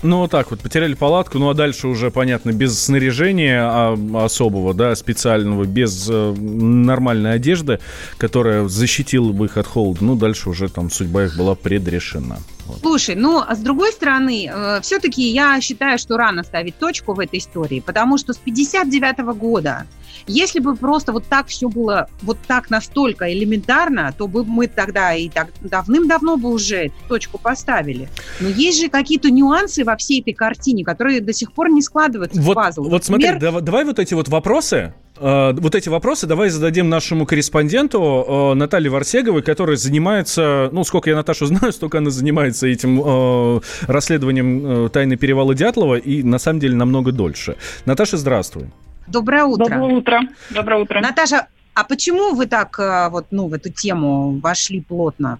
Ну, 0.03 0.19
вот 0.19 0.31
так 0.31 0.51
вот, 0.51 0.59
потеряли 0.59 0.93
палатку, 0.93 1.39
ну, 1.39 1.49
а 1.49 1.53
дальше 1.53 1.87
уже, 1.87 2.11
понятно, 2.11 2.51
без 2.51 2.79
снаряжения 2.79 3.61
а, 3.63 3.95
особого, 4.25 4.73
да, 4.73 4.93
специального, 4.95 5.65
без 5.65 6.07
э, 6.11 6.33
нормальной 6.37 7.33
одежды, 7.33 7.79
которая 8.17 8.67
защитила 8.67 9.31
бы 9.31 9.45
их 9.45 9.57
от 9.57 9.65
холода, 9.65 10.03
ну, 10.03 10.15
дальше 10.15 10.49
уже 10.49 10.69
там 10.69 10.91
судьба 10.91 11.23
их 11.25 11.37
была 11.37 11.55
предрешена. 11.55 12.37
Вот. 12.75 12.81
Слушай, 12.81 13.15
ну, 13.15 13.43
а 13.45 13.55
с 13.55 13.59
другой 13.59 13.91
стороны, 13.91 14.49
э, 14.51 14.79
все-таки 14.81 15.23
я 15.23 15.59
считаю, 15.61 15.97
что 15.97 16.17
рано 16.17 16.43
ставить 16.43 16.77
точку 16.77 17.13
в 17.13 17.19
этой 17.19 17.39
истории, 17.39 17.79
потому 17.79 18.17
что 18.17 18.33
с 18.33 18.37
59 18.37 19.19
-го 19.19 19.33
года 19.33 19.85
если 20.27 20.59
бы 20.59 20.75
просто 20.75 21.11
вот 21.11 21.25
так 21.25 21.47
все 21.47 21.69
было 21.69 22.07
вот 22.21 22.37
так 22.47 22.69
настолько 22.69 23.31
элементарно, 23.31 24.13
то 24.17 24.27
бы 24.27 24.43
мы 24.43 24.67
тогда 24.67 25.13
и 25.13 25.29
так 25.29 25.49
давным-давно 25.61 26.37
бы 26.37 26.49
уже 26.49 26.91
точку 27.07 27.37
поставили. 27.37 28.09
Но 28.39 28.49
есть 28.49 28.79
же 28.79 28.89
какие-то 28.89 29.29
нюансы 29.29 29.83
во 29.83 29.95
всей 29.95 30.21
этой 30.21 30.33
картине, 30.33 30.83
которые 30.83 31.21
до 31.21 31.33
сих 31.33 31.51
пор 31.51 31.69
не 31.69 31.81
складываются 31.81 32.41
вот, 32.41 32.53
в 32.53 32.55
пазл. 32.55 32.83
Вот 32.83 33.07
Например, 33.07 33.39
смотри, 33.39 33.61
давай, 33.61 33.85
вот 33.85 33.99
эти 33.99 34.13
вот 34.13 34.27
вопросы 34.27 34.93
вот 35.17 35.75
эти 35.75 35.89
вопросы 35.89 36.27
давай 36.27 36.49
зададим 36.49 36.89
нашему 36.89 37.25
корреспонденту 37.25 37.99
uh, 37.99 38.53
Наталье 38.53 38.89
Варсеговой, 38.89 39.41
которая 39.41 39.77
занимается, 39.77 40.69
ну, 40.71 40.83
сколько 40.83 41.09
я 41.09 41.15
Наташу 41.15 41.45
знаю, 41.47 41.71
столько 41.71 41.99
она 41.99 42.09
занимается 42.09 42.67
этим 42.67 43.01
uh, 43.01 43.63
расследованием 43.87 44.89
тайны 44.89 45.15
перевала 45.15 45.55
Дятлова, 45.55 45.95
и 45.95 46.23
на 46.23 46.37
самом 46.39 46.59
деле 46.59 46.75
намного 46.75 47.11
дольше. 47.11 47.55
Наташа, 47.85 48.17
здравствуй. 48.17 48.71
Доброе 49.07 49.45
утро. 49.45 49.65
Доброе 49.65 49.95
утро. 49.95 50.19
Доброе 50.49 50.81
утро. 50.81 50.99
Наташа, 51.01 51.47
а 51.75 51.83
почему 51.83 52.33
вы 52.33 52.47
так 52.47 52.79
э, 52.79 53.09
вот, 53.09 53.27
ну, 53.31 53.47
в 53.47 53.53
эту 53.53 53.69
тему 53.69 54.39
вошли 54.39 54.81
плотно? 54.81 55.39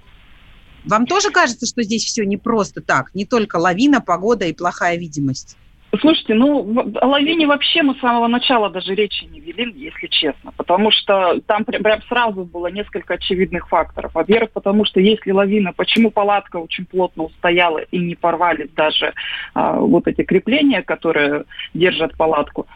Вам 0.83 1.07
тоже 1.07 1.31
кажется, 1.31 1.65
что 1.65 1.81
здесь 1.81 2.03
все 2.03 2.25
не 2.25 2.38
просто 2.38 2.81
так? 2.81 3.15
Не 3.15 3.25
только 3.25 3.55
лавина, 3.55 4.01
погода 4.01 4.45
и 4.45 4.53
плохая 4.53 4.97
видимость? 4.97 5.57
Слушайте, 5.99 6.34
ну, 6.34 6.93
о 7.01 7.08
лавине 7.08 7.47
вообще 7.47 7.84
мы 7.84 7.95
с 7.95 7.99
самого 7.99 8.27
начала 8.27 8.69
даже 8.69 8.95
речи 8.95 9.25
не 9.25 9.39
вели, 9.39 9.71
если 9.75 10.08
честно, 10.08 10.51
потому 10.58 10.91
что 10.91 11.39
там 11.47 11.63
прям, 11.65 11.84
прям 11.84 12.01
сразу 12.03 12.45
было 12.45 12.67
несколько 12.67 13.15
очевидных 13.15 13.67
факторов. 13.67 14.13
Во-первых, 14.13 14.51
потому 14.51 14.86
что 14.86 14.99
если 14.99 15.31
лавина, 15.31 15.73
почему 15.73 16.12
палатка 16.12 16.58
очень 16.58 16.86
плотно 16.86 17.23
устояла 17.23 17.79
и 17.79 17.99
не 17.99 18.15
порвались 18.15 18.69
даже 18.71 19.13
а, 19.53 19.79
вот 19.79 20.08
эти 20.08 20.23
крепления, 20.23 20.81
которые 20.81 21.45
держат 21.73 22.17
палатку, 22.17 22.67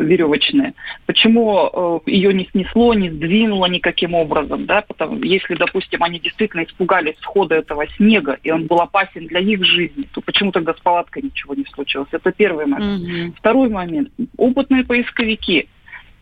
веревочные. 0.00 0.74
Почему 1.06 2.00
э, 2.06 2.10
ее 2.10 2.34
не 2.34 2.46
снесло, 2.50 2.94
не 2.94 3.10
сдвинуло 3.10 3.66
никаким 3.66 4.14
образом, 4.14 4.66
да, 4.66 4.82
потому 4.82 5.22
если, 5.22 5.54
допустим, 5.54 6.02
они 6.02 6.20
действительно 6.20 6.64
испугались 6.64 7.16
схода 7.20 7.56
этого 7.56 7.86
снега, 7.96 8.38
и 8.42 8.50
он 8.50 8.66
был 8.66 8.80
опасен 8.80 9.26
для 9.26 9.40
их 9.40 9.64
жизни, 9.64 10.08
то 10.12 10.20
почему 10.20 10.52
тогда 10.52 10.74
с 10.74 10.80
палаткой 10.80 11.22
ничего 11.22 11.54
не 11.54 11.64
случилось? 11.64 12.08
Это 12.12 12.32
первый 12.32 12.66
момент. 12.66 13.02
Mm-hmm. 13.02 13.34
Второй 13.38 13.68
момент. 13.68 14.10
Опытные 14.36 14.84
поисковики 14.84 15.68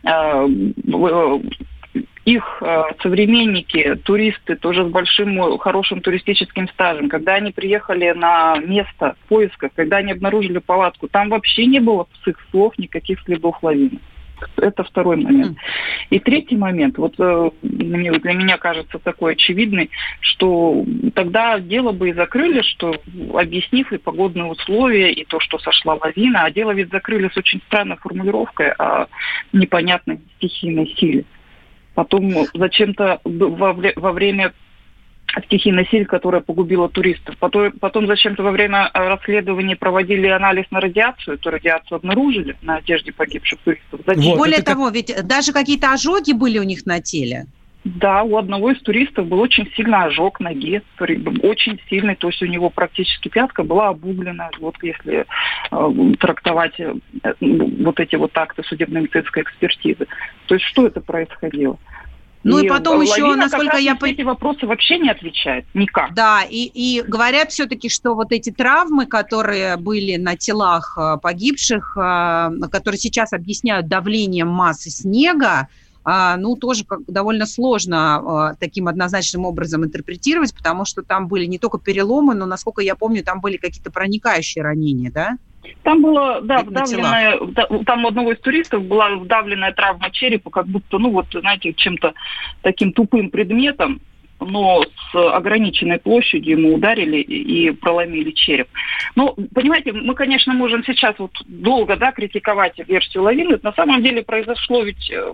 э, 0.04 0.48
их 2.26 2.58
э, 2.60 2.82
современники, 3.02 3.94
туристы, 4.04 4.56
тоже 4.56 4.84
с 4.84 4.88
большим 4.88 5.58
хорошим 5.58 6.00
туристическим 6.00 6.68
стажем, 6.68 7.08
когда 7.08 7.34
они 7.34 7.52
приехали 7.52 8.10
на 8.10 8.58
место 8.58 9.14
поиска, 9.28 9.70
когда 9.74 9.98
они 9.98 10.10
обнаружили 10.10 10.58
палатку, 10.58 11.06
там 11.06 11.28
вообще 11.28 11.66
не 11.66 11.78
было 11.78 12.08
с 12.24 12.28
их 12.28 12.36
слов 12.50 12.76
никаких 12.78 13.20
следов 13.20 13.62
лавины. 13.62 14.00
Это 14.56 14.82
второй 14.82 15.16
момент. 15.16 15.56
И 16.10 16.18
третий 16.18 16.56
момент, 16.56 16.98
вот 16.98 17.14
э, 17.18 17.50
для 17.62 18.34
меня 18.34 18.58
кажется 18.58 18.98
такой 18.98 19.32
очевидный, 19.32 19.90
что 20.20 20.84
тогда 21.14 21.60
дело 21.60 21.92
бы 21.92 22.10
и 22.10 22.12
закрыли, 22.12 22.62
что 22.62 23.00
объяснив 23.34 23.92
и 23.92 23.98
погодные 23.98 24.46
условия, 24.46 25.12
и 25.12 25.24
то, 25.24 25.38
что 25.38 25.60
сошла 25.60 25.94
лавина, 25.94 26.42
а 26.42 26.50
дело 26.50 26.72
ведь 26.72 26.90
закрыли 26.90 27.30
с 27.32 27.36
очень 27.36 27.62
странной 27.68 27.96
формулировкой 27.96 28.72
о 28.72 29.06
непонятной 29.52 30.18
стихийной 30.36 30.88
силе. 30.98 31.24
Потом 31.96 32.30
зачем-то 32.52 33.20
во, 33.24 33.72
во 33.72 34.12
время 34.12 34.52
стихийной 35.46 35.86
силы, 35.90 36.04
которая 36.04 36.42
погубила 36.42 36.90
туристов. 36.90 37.36
Потом, 37.38 37.72
потом 37.72 38.06
зачем-то 38.06 38.42
во 38.42 38.50
время 38.50 38.90
э, 38.92 39.08
расследования 39.08 39.76
проводили 39.76 40.26
анализ 40.26 40.66
на 40.70 40.80
радиацию, 40.80 41.36
эту 41.36 41.48
радиацию 41.48 41.96
обнаружили 41.96 42.54
на 42.60 42.76
одежде 42.76 43.12
погибших 43.12 43.60
туристов. 43.60 44.00
Вот, 44.06 44.36
Более 44.36 44.62
того, 44.62 44.84
как... 44.86 44.94
ведь 44.94 45.26
даже 45.26 45.52
какие-то 45.52 45.94
ожоги 45.94 46.32
были 46.32 46.58
у 46.58 46.64
них 46.64 46.84
на 46.84 47.00
теле. 47.00 47.46
Да, 47.86 48.24
у 48.24 48.36
одного 48.36 48.72
из 48.72 48.82
туристов 48.82 49.28
был 49.28 49.38
очень 49.38 49.70
сильный 49.76 50.06
ожог 50.06 50.40
ноги, 50.40 50.82
очень 50.98 51.80
сильный, 51.88 52.16
то 52.16 52.26
есть 52.26 52.42
у 52.42 52.46
него 52.46 52.68
практически 52.68 53.28
пятка 53.28 53.62
была 53.62 53.90
обуглена, 53.90 54.50
вот 54.58 54.74
если 54.82 55.24
э, 55.70 56.14
трактовать 56.18 56.80
э, 56.80 56.94
вот 57.40 58.00
эти 58.00 58.16
вот 58.16 58.36
акты 58.36 58.64
судебно-медицинской 58.64 59.44
экспертизы. 59.44 60.08
То 60.46 60.54
есть 60.56 60.66
что 60.66 60.88
это 60.88 61.00
происходило? 61.00 61.78
Ну 62.42 62.58
и, 62.58 62.66
и 62.66 62.68
потом 62.68 63.00
еще, 63.02 63.36
насколько 63.36 63.76
я 63.76 63.94
понимаю... 63.94 64.14
эти 64.14 64.22
вопросы 64.22 64.66
вообще 64.66 64.98
не 64.98 65.10
отвечает 65.10 65.64
никак. 65.74 66.12
Да, 66.14 66.42
и, 66.42 66.64
и 66.64 67.02
говорят 67.02 67.52
все-таки, 67.52 67.88
что 67.88 68.14
вот 68.14 68.32
эти 68.32 68.50
травмы, 68.50 69.06
которые 69.06 69.76
были 69.76 70.16
на 70.16 70.36
телах 70.36 70.98
э, 70.98 71.18
погибших, 71.22 71.96
э, 71.96 72.50
которые 72.72 72.98
сейчас 72.98 73.32
объясняют 73.32 73.86
давлением 73.86 74.48
массы 74.48 74.90
снега, 74.90 75.68
ну, 76.06 76.56
тоже 76.56 76.84
как, 76.84 77.00
довольно 77.06 77.46
сложно 77.46 78.16
а, 78.16 78.54
таким 78.54 78.86
однозначным 78.86 79.44
образом 79.44 79.84
интерпретировать, 79.84 80.54
потому 80.54 80.84
что 80.84 81.02
там 81.02 81.26
были 81.26 81.46
не 81.46 81.58
только 81.58 81.78
переломы, 81.78 82.34
но, 82.34 82.46
насколько 82.46 82.80
я 82.80 82.94
помню, 82.94 83.24
там 83.24 83.40
были 83.40 83.56
какие-то 83.56 83.90
проникающие 83.90 84.62
ранения, 84.62 85.10
да? 85.10 85.36
Там 85.82 86.02
было, 86.02 86.40
да, 86.42 86.62
вдавленная, 86.62 87.38
там 87.84 88.04
у 88.04 88.08
одного 88.08 88.32
из 88.32 88.38
туристов 88.38 88.84
была 88.84 89.16
вдавленная 89.16 89.72
травма 89.72 90.10
черепа, 90.12 90.50
как 90.50 90.66
будто, 90.66 90.98
ну 90.98 91.10
вот, 91.10 91.26
знаете, 91.32 91.72
чем-то 91.72 92.14
таким 92.62 92.92
тупым 92.92 93.30
предметом, 93.30 94.00
но 94.40 94.82
с 94.82 95.34
ограниченной 95.34 95.98
площадью 95.98 96.58
ему 96.58 96.74
ударили 96.74 97.18
и 97.18 97.70
проломили 97.70 98.30
череп. 98.30 98.68
Ну, 99.14 99.34
понимаете, 99.54 99.92
мы, 99.92 100.14
конечно, 100.14 100.52
можем 100.52 100.84
сейчас 100.84 101.14
вот 101.18 101.32
долго 101.46 101.96
да, 101.96 102.12
критиковать 102.12 102.78
версию 102.86 103.24
лавины. 103.24 103.58
На 103.62 103.72
самом 103.72 104.02
деле 104.02 104.22
произошло 104.22 104.82
ведь 104.82 105.10
э, 105.10 105.32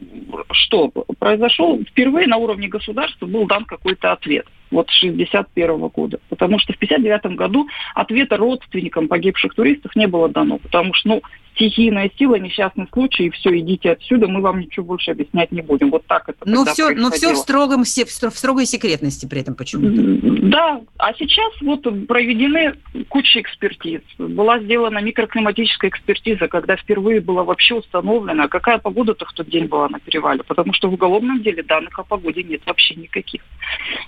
что? 0.52 0.88
Произошел 1.18 1.80
впервые 1.84 2.26
на 2.26 2.36
уровне 2.36 2.68
государства 2.68 3.26
был 3.26 3.46
дан 3.46 3.64
какой-то 3.64 4.12
ответ 4.12 4.46
вот 4.72 4.88
с 4.88 4.94
61 4.94 5.88
года. 5.88 6.18
Потому 6.28 6.58
что 6.58 6.72
в 6.72 6.78
59 6.78 7.36
году 7.36 7.68
ответа 7.94 8.36
родственникам 8.36 9.08
погибших 9.08 9.54
туристов 9.54 9.94
не 9.94 10.06
было 10.06 10.28
дано. 10.28 10.58
Потому 10.58 10.94
что, 10.94 11.08
ну, 11.08 11.22
стихийная 11.54 12.10
сила, 12.18 12.36
несчастный 12.36 12.86
случай, 12.92 13.26
и 13.26 13.30
все, 13.30 13.58
идите 13.58 13.92
отсюда, 13.92 14.26
мы 14.26 14.40
вам 14.40 14.60
ничего 14.60 14.86
больше 14.86 15.10
объяснять 15.10 15.52
не 15.52 15.60
будем. 15.60 15.90
Вот 15.90 16.06
так 16.06 16.28
это 16.28 16.38
но 16.44 16.64
все, 16.64 16.90
но 16.90 17.10
все 17.10 17.34
в, 17.34 17.36
строгом, 17.36 17.84
в 17.84 17.86
строгой 17.86 18.66
секретности 18.66 19.26
при 19.26 19.40
этом 19.40 19.54
почему-то. 19.54 20.48
Да, 20.48 20.80
а 20.98 21.12
сейчас 21.14 21.52
вот 21.60 21.82
проведены 22.06 22.74
куча 23.08 23.40
экспертиз. 23.40 24.00
Была 24.18 24.58
сделана 24.60 24.98
микроклиматическая 24.98 25.90
экспертиза, 25.90 26.48
когда 26.48 26.76
впервые 26.76 27.20
было 27.20 27.44
вообще 27.44 27.74
установлено, 27.74 28.48
какая 28.48 28.78
погода-то 28.78 29.24
в 29.26 29.32
тот 29.32 29.48
день 29.48 29.66
была 29.66 29.88
на 29.88 30.00
перевале. 30.00 30.42
Потому 30.42 30.72
что 30.72 30.88
в 30.88 30.94
уголовном 30.94 31.42
деле 31.42 31.62
данных 31.62 31.98
о 31.98 32.04
погоде 32.04 32.42
нет 32.42 32.62
вообще 32.66 32.94
никаких. 32.94 33.42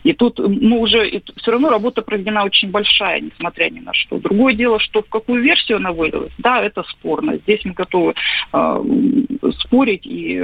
И 0.03 0.13
тут 0.13 0.39
ну, 0.61 0.81
уже 0.81 1.23
все 1.37 1.51
равно 1.51 1.71
работа 1.71 2.03
проведена 2.03 2.45
очень 2.45 2.71
большая, 2.71 3.21
несмотря 3.21 3.71
ни 3.71 3.81
на 3.81 3.93
что. 3.93 4.19
Другое 4.19 4.55
дело, 4.55 4.79
что 4.81 5.03
в 5.03 5.09
какую 5.09 5.43
версию 5.43 5.79
она 5.79 5.93
вылилась, 5.93 6.33
да, 6.39 6.63
это 6.63 6.83
спорно. 6.85 7.37
Здесь 7.39 7.65
мы 7.65 7.73
готовы 7.73 8.15
э, 8.53 8.85
спорить 9.61 10.07
и 10.07 10.43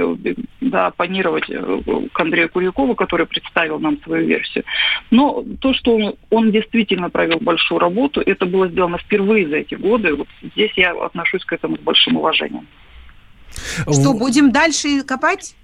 да, 0.61 0.87
оппонировать 0.87 1.49
э, 1.49 1.81
к 2.11 2.19
Андрею 2.19 2.49
Курякову, 2.49 2.95
который 2.95 3.25
представил 3.25 3.79
нам 3.79 3.99
свою 4.03 4.27
версию. 4.27 4.63
Но 5.09 5.43
то, 5.59 5.73
что 5.73 5.95
он, 5.95 6.15
он 6.29 6.51
действительно 6.51 7.09
провел 7.09 7.39
большую 7.39 7.79
работу, 7.79 8.21
это 8.21 8.45
было 8.45 8.67
сделано 8.67 8.97
впервые 8.97 9.47
за 9.47 9.57
эти 9.57 9.75
годы. 9.75 10.15
Вот 10.15 10.27
здесь 10.41 10.71
я 10.75 10.91
отношусь 10.91 11.45
к 11.45 11.53
этому 11.53 11.77
с 11.77 11.79
большим 11.79 12.17
уважением. 12.17 12.67
Что, 13.51 14.13
будем 14.13 14.51
дальше 14.51 15.03
копать? 15.03 15.55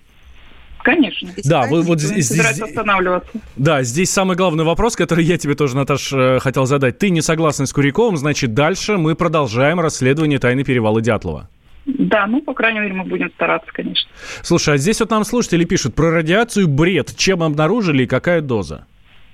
Конечно. 0.87 1.29
Да, 1.43 1.63
вы 1.63 1.81
вот 1.81 1.99
здесь, 1.99 2.29
здесь 2.29 2.61
останавливаться. 2.61 3.29
Да, 3.57 3.83
здесь 3.83 4.09
самый 4.09 4.37
главный 4.37 4.63
вопрос, 4.63 4.95
который 4.95 5.25
я 5.25 5.37
тебе 5.37 5.53
тоже, 5.53 5.75
Наташ, 5.75 6.13
э, 6.13 6.39
хотел 6.39 6.65
задать. 6.65 6.97
Ты 6.97 7.09
не 7.09 7.19
согласна 7.19 7.65
с 7.65 7.73
Куряковым, 7.73 8.15
значит, 8.15 8.53
дальше 8.53 8.95
мы 8.95 9.13
продолжаем 9.15 9.81
расследование 9.81 10.39
тайны 10.39 10.63
перевала 10.63 11.01
Дятлова. 11.01 11.49
Да, 11.85 12.25
ну, 12.25 12.41
по 12.41 12.53
крайней 12.53 12.79
мере, 12.79 12.93
мы 12.93 13.03
будем 13.03 13.29
стараться, 13.31 13.69
конечно. 13.73 14.09
Слушай, 14.43 14.75
а 14.75 14.77
здесь 14.77 15.01
вот 15.01 15.09
нам 15.09 15.25
слушатели 15.25 15.65
пишут 15.65 15.93
про 15.93 16.09
радиацию 16.09 16.69
бред. 16.69 17.13
Чем 17.17 17.43
обнаружили 17.43 18.03
и 18.03 18.07
какая 18.07 18.39
доза? 18.39 18.85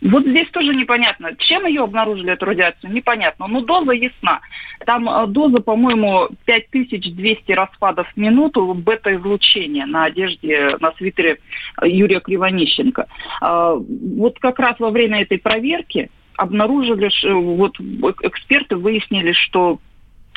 Вот 0.04 0.26
здесь 0.26 0.50
тоже 0.50 0.76
непонятно. 0.76 1.36
Чем 1.38 1.66
ее 1.66 1.84
обнаружили, 1.84 2.34
эту 2.34 2.46
радиацию, 2.46 2.92
непонятно. 2.92 3.48
Но 3.48 3.62
доза 3.62 3.92
ясна. 3.92 4.42
Там 4.86 5.10
э, 5.10 5.28
доза, 5.28 5.62
по-моему, 5.62 6.30
5200 6.46 7.52
распадов 7.54 8.08
в 8.14 8.18
минуту 8.18 8.74
бета-излучения 8.74 9.86
на 9.86 10.06
одежде, 10.06 10.76
на 10.80 10.92
свитере 10.94 11.40
Юрия 11.82 12.20
Кривонищенко. 12.20 13.08
А, 13.42 13.76
вот 13.76 14.40
как 14.40 14.60
раз 14.60 14.78
во 14.80 14.90
время 14.90 15.22
этой 15.22 15.40
проверки 15.40 16.10
обнаружили, 16.36 17.10
вот 17.34 17.78
эксперты 18.24 18.76
выяснили, 18.76 19.32
что 19.32 19.80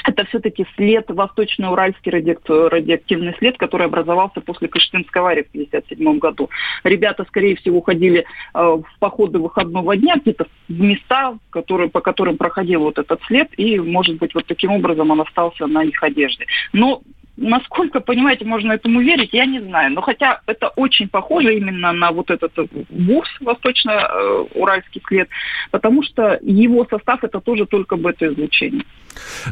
это 0.07 0.25
все-таки 0.27 0.67
след, 0.77 1.09
восточно-уральский 1.09 2.13
радиоактивный 2.13 3.35
след, 3.39 3.59
который 3.59 3.87
образовался 3.87 4.41
после 4.41 4.69
Кыштымской 4.69 5.21
аварии 5.21 5.43
в 5.43 5.49
1957 5.49 6.19
году. 6.19 6.51
Ребята, 6.85 7.25
скорее 7.29 7.57
всего, 7.57 7.81
ходили 7.81 8.21
э, 8.21 8.25
в 8.55 8.87
походы 8.99 9.39
выходного 9.39 9.97
дня 9.97 10.17
где-то 10.17 10.47
в 10.69 10.81
места, 10.81 11.39
которые, 11.51 11.89
по 11.89 12.01
которым 12.01 12.37
проходил 12.37 12.81
вот 12.81 12.99
этот 12.99 13.21
след, 13.25 13.49
и, 13.57 13.79
может 13.79 14.17
быть, 14.19 14.35
вот 14.35 14.47
таким 14.47 14.73
образом 14.73 15.11
он 15.11 15.21
остался 15.21 15.67
на 15.67 15.83
их 15.83 16.03
одежде. 16.03 16.47
Но 16.73 17.03
Насколько, 17.37 18.01
понимаете, 18.01 18.45
можно 18.45 18.73
этому 18.73 19.01
верить, 19.01 19.31
я 19.33 19.45
не 19.45 19.61
знаю. 19.61 19.93
Но 19.93 20.01
хотя 20.01 20.41
это 20.47 20.69
очень 20.69 21.09
похоже 21.09 21.57
именно 21.57 21.93
на 21.93 22.11
вот 22.11 22.31
этот 22.31 22.53
ВУЗ, 22.89 23.29
восточно-уральский 23.41 25.03
след, 25.07 25.29
потому 25.71 26.03
что 26.03 26.39
его 26.43 26.87
состав 26.89 27.23
это 27.25 27.41
тоже 27.41 27.67
только 27.67 27.97
бета-излучение. 27.97 28.85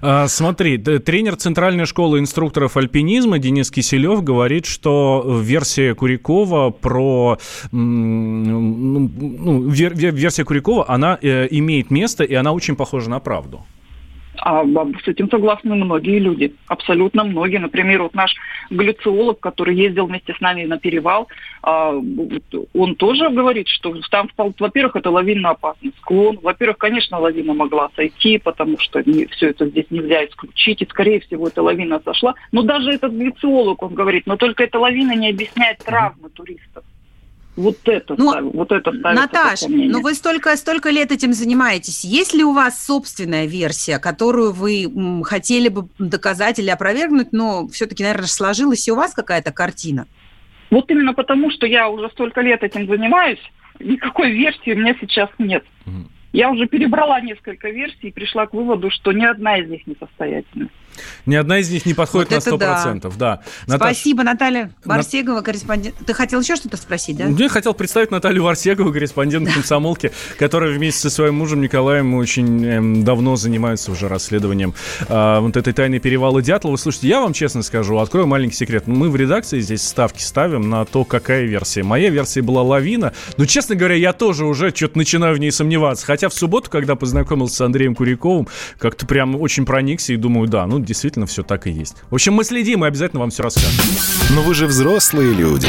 А, 0.03 0.29
смотри, 0.29 0.79
тренер 0.79 1.37
Центральной 1.37 1.87
школы 1.87 2.19
инструкторов 2.19 2.77
альпинизма 2.77 3.39
Денис 3.39 3.71
Киселев 3.71 4.23
говорит, 4.23 4.67
что 4.67 5.41
версия 5.43 5.95
Курякова 5.95 6.71
про... 6.71 7.39
Ну, 7.71 9.11
ну 9.11 9.69
версия 9.69 10.45
Курякова, 10.45 10.89
она 10.89 11.19
э, 11.21 11.49
имеет 11.51 11.91
место, 11.91 12.25
и 12.25 12.35
она 12.35 12.53
очень 12.53 12.77
похожа 12.77 13.11
на 13.11 13.21
правду. 13.21 13.65
А 14.45 14.63
с 14.63 15.09
этим 15.09 15.31
согласны 15.31 15.75
многие 15.75 16.19
люди, 16.19 16.55
абсолютно 16.69 17.25
многие. 17.25 17.57
Например, 17.57 18.03
вот 18.03 18.15
наш 18.15 18.35
глюциолог, 18.69 19.41
который 19.41 19.75
ездил 19.75 20.05
вместе 20.05 20.35
с 20.35 20.41
нами 20.41 20.65
на 20.65 20.79
перевал, 20.79 21.29
а, 21.63 21.95
он 22.75 22.95
тоже 22.97 23.31
говорит, 23.31 23.69
что 23.69 23.97
там, 24.11 24.29
во-первых, 24.37 24.97
это 24.97 25.11
лавинно 25.11 25.51
опасный 25.51 25.95
склон. 25.97 26.39
Во-первых, 26.43 26.77
конечно, 26.77 27.19
лавина 27.19 27.55
могла 27.55 27.89
сойти, 27.97 28.37
потому 28.37 28.79
что 28.79 29.03
все 29.03 29.49
это 29.49 29.67
здесь 29.67 29.87
нельзя 29.89 30.27
исключить, 30.27 30.83
и, 30.83 30.87
скорее 30.91 31.21
всего, 31.21 31.49
эта 31.49 31.63
лавина 31.63 32.03
сошла. 32.05 32.35
Но 32.53 32.61
даже 32.61 32.91
этот 32.91 33.15
глюциолог, 33.15 33.83
он 33.83 33.95
говорит, 33.95 34.27
но 34.27 34.37
только 34.37 34.65
эта 34.65 34.79
лавина 34.79 35.15
не 35.15 35.31
объясняет 35.31 35.79
травмы 35.79 36.29
туристов. 36.29 36.85
Вот 37.57 37.77
это, 37.85 38.15
ну, 38.19 38.31
ставим, 38.31 38.51
вот 38.51 38.73
это 38.73 38.91
Наташ, 38.91 39.63
ну 39.69 40.01
вы 40.01 40.15
столько, 40.15 40.57
столько 40.57 40.91
лет 40.91 41.13
этим 41.13 41.33
занимаетесь. 41.33 42.05
Есть 42.05 42.35
ли 42.35 42.43
у 42.43 42.53
вас 42.53 42.85
собственная 42.85 43.47
версия, 43.47 44.01
которую 44.01 44.53
вы 44.53 44.85
м, 44.85 45.23
хотели 45.23 45.69
бы 45.69 45.89
доказать 46.01 46.59
или 46.59 46.69
опровергнуть, 46.69 47.33
но 47.33 47.69
все-таки, 47.69 48.03
наверное, 48.03 48.27
сложилась 48.27 48.89
и 48.89 48.91
у 48.91 48.97
вас 48.97 49.15
какая-то 49.15 49.53
картина? 49.53 50.07
Вот 50.71 50.91
именно 50.91 51.15
потому, 51.15 51.53
что 51.53 51.67
я 51.67 51.89
уже 51.89 52.09
столько 52.11 52.41
лет 52.41 52.65
этим 52.65 52.89
занимаюсь, 52.89 53.39
никакой 53.79 54.33
версии 54.33 54.73
у 54.73 54.77
меня 54.77 54.97
сейчас 55.01 55.31
нет. 55.39 55.65
Я 56.33 56.51
уже 56.51 56.67
перебрала 56.67 57.21
несколько 57.21 57.71
версий 57.71 58.09
и 58.09 58.11
пришла 58.11 58.47
к 58.49 58.55
выводу, 58.55 58.91
что 58.91 59.13
ни 59.13 59.25
одна 59.25 59.59
из 59.59 59.71
них 59.71 59.87
не 59.87 59.95
состоятельна. 60.01 60.69
Ни 61.27 61.35
одна 61.35 61.59
из 61.59 61.71
них 61.71 61.87
не 61.87 61.95
подходит 61.95 62.31
вот 62.31 62.61
на 62.61 62.85
100%. 62.85 63.01
Да. 63.03 63.11
да. 63.17 63.43
Наташ... 63.67 63.97
Спасибо, 63.97 64.23
Наталья 64.23 64.71
Варсегова, 64.85 65.41
корреспондент. 65.41 65.97
Ты 66.07 66.15
хотел 66.15 66.41
еще 66.41 66.57
что-то 66.57 66.77
спросить, 66.77 67.17
да? 67.17 67.27
Я 67.27 67.49
хотел 67.49 67.75
представить 67.75 68.11
Наталью 68.11 68.43
Варсегову, 68.43 68.93
корреспондент 68.93 69.53
комсомолки, 69.53 70.13
которая 70.39 70.73
вместе 70.73 71.01
со 71.01 71.11
своим 71.11 71.35
мужем 71.37 71.61
Николаем 71.61 72.15
очень 72.15 72.65
эм, 72.65 73.05
давно 73.05 73.37
занимается 73.37 73.91
уже 73.91 74.09
расследованием 74.09 74.75
э, 75.09 75.39
вот 75.41 75.57
этой 75.57 75.73
тайны 75.73 75.99
перевала 75.99 76.43
Дятлова. 76.43 76.77
Слушайте, 76.77 77.09
я 77.09 77.21
вам 77.21 77.33
честно 77.33 77.63
скажу, 77.63 77.99
открою 77.99 78.27
маленький 78.27 78.57
секрет. 78.57 78.87
Мы 78.87 79.11
в 79.11 79.17
редакции 79.17 79.61
здесь 79.61 79.83
ставки 79.83 80.23
ставим 80.23 80.69
на 80.69 80.85
то, 80.85 81.05
какая 81.05 81.45
версия. 81.45 81.83
Моя 81.83 82.11
версия 82.11 82.43
была 82.43 82.63
лавина. 82.63 83.13
Но, 83.37 83.47
честно 83.47 83.75
говоря, 83.75 83.95
я 83.95 84.13
тоже 84.13 84.45
уже 84.45 84.75
что-то 84.75 84.99
начинаю 84.99 85.35
в 85.35 85.39
ней 85.39 85.51
сомневаться. 85.51 86.07
Хотя 86.07 86.29
в 86.29 86.35
субботу, 86.35 86.71
когда 86.71 86.95
познакомился 86.95 87.57
с 87.57 87.61
Андреем 87.61 87.95
Куряковым, 87.95 88.49
как-то 88.79 89.07
прям 89.07 89.41
очень 89.41 89.65
проникся 89.67 90.13
и 90.13 90.17
думаю, 90.17 90.49
да, 90.49 90.67
ну 90.67 90.79
действительно 90.85 91.27
все 91.27 91.43
так 91.43 91.67
и 91.67 91.71
есть. 91.71 91.97
В 92.11 92.15
общем, 92.15 92.35
мы 92.35 92.45
следим 92.45 92.85
и 92.85 92.89
обязательно 92.89 93.21
вам 93.21 93.31
все 93.31 93.43
расскажем. 93.43 93.85
Но 94.31 94.43
вы 94.43 94.55
же 94.55 94.67
взрослые 94.67 95.33
люди. 95.33 95.69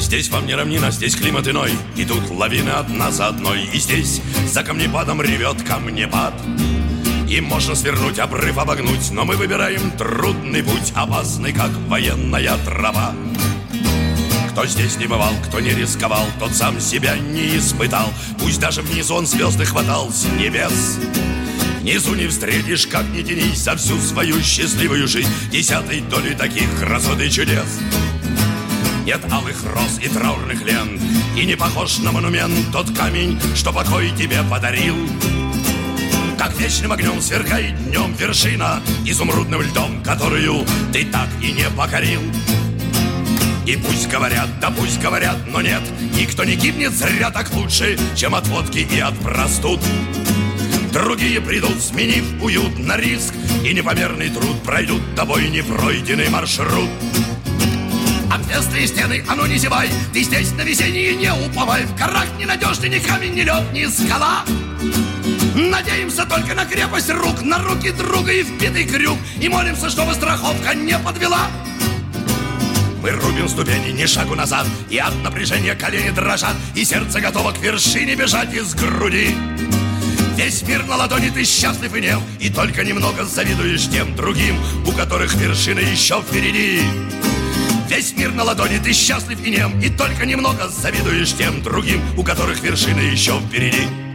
Здесь 0.00 0.30
вам 0.30 0.46
не 0.46 0.54
равнина, 0.54 0.90
здесь 0.90 1.14
климат 1.16 1.46
иной 1.48 1.70
И 1.94 2.06
тут 2.06 2.30
лавины 2.30 2.70
одна 2.70 3.10
за 3.10 3.26
одной 3.26 3.64
И 3.74 3.78
здесь 3.78 4.22
за 4.46 4.64
камнепадом 4.64 5.20
ревет 5.20 5.62
камнепад 5.62 6.32
И 7.28 7.42
можно 7.42 7.74
свернуть, 7.74 8.18
обрыв 8.18 8.56
обогнуть 8.56 9.10
Но 9.10 9.26
мы 9.26 9.36
выбираем 9.36 9.90
трудный 9.98 10.62
путь 10.62 10.94
Опасный, 10.94 11.52
как 11.52 11.70
военная 11.88 12.56
тропа 12.64 13.12
кто 14.58 14.66
здесь 14.66 14.96
не 14.96 15.06
бывал, 15.06 15.32
кто 15.44 15.60
не 15.60 15.70
рисковал, 15.70 16.26
тот 16.40 16.52
сам 16.52 16.80
себя 16.80 17.16
не 17.16 17.58
испытал. 17.58 18.12
Пусть 18.40 18.58
даже 18.58 18.82
внизу 18.82 19.14
он 19.14 19.24
звезды 19.24 19.64
хватал 19.64 20.10
с 20.10 20.24
небес. 20.36 20.98
Внизу 21.80 22.16
не 22.16 22.26
встретишь, 22.26 22.88
как 22.88 23.06
ни 23.10 23.22
тянись 23.22 23.62
за 23.62 23.76
всю 23.76 23.96
свою 24.00 24.42
счастливую 24.42 25.06
жизнь 25.06 25.30
Десятой 25.52 26.00
доли 26.00 26.34
таких 26.34 26.68
красот 26.76 27.20
и 27.20 27.30
чудес 27.30 27.78
Нет 29.04 29.20
алых 29.30 29.62
роз 29.62 30.00
и 30.02 30.08
траурных 30.08 30.60
лент 30.62 31.00
И 31.36 31.46
не 31.46 31.54
похож 31.54 31.98
на 31.98 32.10
монумент 32.10 32.72
тот 32.72 32.90
камень, 32.96 33.40
что 33.54 33.72
покой 33.72 34.10
тебе 34.18 34.42
подарил 34.50 34.96
Как 36.36 36.58
вечным 36.58 36.90
огнем 36.90 37.22
сверкает 37.22 37.76
днем 37.84 38.12
вершина 38.14 38.82
Изумрудным 39.06 39.62
льдом, 39.62 40.02
которую 40.02 40.66
ты 40.92 41.04
так 41.04 41.28
и 41.40 41.52
не 41.52 41.70
покорил 41.76 42.22
и 43.68 43.76
пусть 43.76 44.08
говорят, 44.08 44.48
да 44.60 44.70
пусть 44.70 44.98
говорят, 44.98 45.36
но 45.46 45.60
нет. 45.60 45.82
Никто 46.14 46.42
не 46.44 46.56
гибнет 46.56 46.92
зря 46.92 47.30
так 47.30 47.52
лучше, 47.52 47.98
чем 48.16 48.34
от 48.34 48.46
водки 48.46 48.78
и 48.78 48.98
от 48.98 49.14
простуд. 49.18 49.78
Другие 50.90 51.38
придут, 51.42 51.78
сменив 51.82 52.24
уют 52.42 52.78
на 52.78 52.96
риск 52.96 53.34
И 53.62 53.74
непомерный 53.74 54.30
труд 54.30 54.62
пройдут 54.62 55.02
тобой 55.14 55.50
непройденный 55.50 56.30
маршрут. 56.30 56.88
Отвесные 58.32 58.86
стены, 58.86 59.22
а 59.28 59.34
ну 59.34 59.44
не 59.44 59.58
зевай 59.58 59.90
Ты 60.14 60.22
здесь 60.22 60.50
на 60.52 60.62
весеннее 60.62 61.14
не 61.14 61.30
уповай. 61.30 61.84
В 61.84 61.94
горах 61.94 62.26
ненадежный 62.38 62.88
ни 62.88 62.98
камень, 63.00 63.34
ни 63.34 63.42
лед, 63.42 63.64
ни 63.74 63.84
скала. 63.84 64.46
Надеемся 65.54 66.24
только 66.24 66.54
на 66.54 66.64
крепость 66.64 67.10
рук 67.10 67.42
На 67.42 67.58
руки 67.58 67.90
друга 67.90 68.32
и 68.32 68.42
вбитый 68.42 68.86
крюк. 68.86 69.18
И 69.42 69.48
молимся, 69.50 69.90
чтобы 69.90 70.14
страховка 70.14 70.74
не 70.74 70.98
подвела 70.98 71.48
мы 73.08 73.20
рубим 73.20 73.48
ступени, 73.48 73.90
ни 73.90 74.06
шагу 74.06 74.34
назад 74.34 74.66
И 74.90 74.98
от 74.98 75.14
напряжения 75.22 75.74
колени 75.74 76.10
дрожат 76.10 76.54
И 76.74 76.84
сердце 76.84 77.20
готово 77.20 77.52
к 77.52 77.58
вершине 77.58 78.14
бежать 78.14 78.52
из 78.52 78.74
груди. 78.74 79.34
Весь 80.36 80.62
мир 80.62 80.84
на 80.86 80.96
ладони, 80.96 81.30
ты 81.30 81.44
счастлив 81.44 81.94
и 81.94 82.00
нем 82.00 82.22
И 82.40 82.48
только 82.50 82.84
немного 82.84 83.24
завидуешь 83.24 83.88
тем 83.88 84.14
другим 84.14 84.56
У 84.86 84.92
которых 84.92 85.34
вершина 85.34 85.80
еще 85.80 86.22
впереди. 86.22 86.82
Весь 87.88 88.14
мир 88.16 88.32
на 88.32 88.44
ладони, 88.44 88.78
ты 88.78 88.92
счастлив 88.92 89.42
и 89.44 89.50
нем 89.50 89.78
И 89.80 89.88
только 89.88 90.26
немного 90.26 90.68
завидуешь 90.68 91.32
тем 91.32 91.62
другим 91.62 92.00
У 92.16 92.22
которых 92.22 92.60
вершина 92.62 93.00
еще 93.00 93.40
впереди 93.40 94.07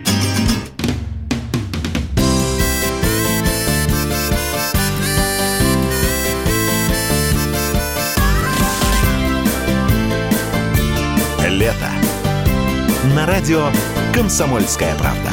Лето. 11.74 13.16
На 13.16 13.26
радио 13.26 13.68
«Комсомольская 14.14 14.96
правда». 14.96 15.32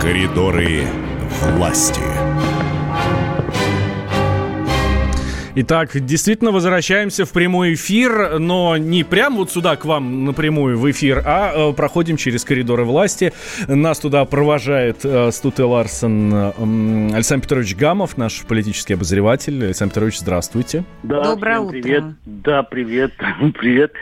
Коридоры 0.00 0.86
власти. 1.56 2.13
Итак, 5.56 5.90
действительно 6.04 6.50
возвращаемся 6.50 7.24
в 7.24 7.32
прямой 7.32 7.74
эфир, 7.74 8.40
но 8.40 8.76
не 8.76 9.04
прямо 9.04 9.36
вот 9.36 9.52
сюда 9.52 9.76
к 9.76 9.84
вам 9.84 10.24
напрямую 10.24 10.76
в 10.76 10.90
эфир, 10.90 11.22
а 11.24 11.70
э, 11.70 11.72
проходим 11.74 12.16
через 12.16 12.44
коридоры 12.44 12.84
власти. 12.84 13.32
Нас 13.68 14.00
туда 14.00 14.24
провожает 14.24 15.04
э, 15.04 15.30
Стуте 15.30 15.62
Ларсен 15.62 16.34
э, 16.34 17.14
Александр 17.14 17.44
Петрович 17.44 17.76
Гамов, 17.76 18.16
наш 18.16 18.42
политический 18.42 18.94
обозреватель. 18.94 19.64
Александр 19.64 19.92
Петрович, 19.92 20.18
здравствуйте. 20.18 20.82
Да, 21.04 21.22
Доброе 21.22 21.60
утро. 21.60 21.70
Привет. 21.70 22.04
Да, 22.24 22.62
привет. 22.64 23.12
Привет. 23.60 23.92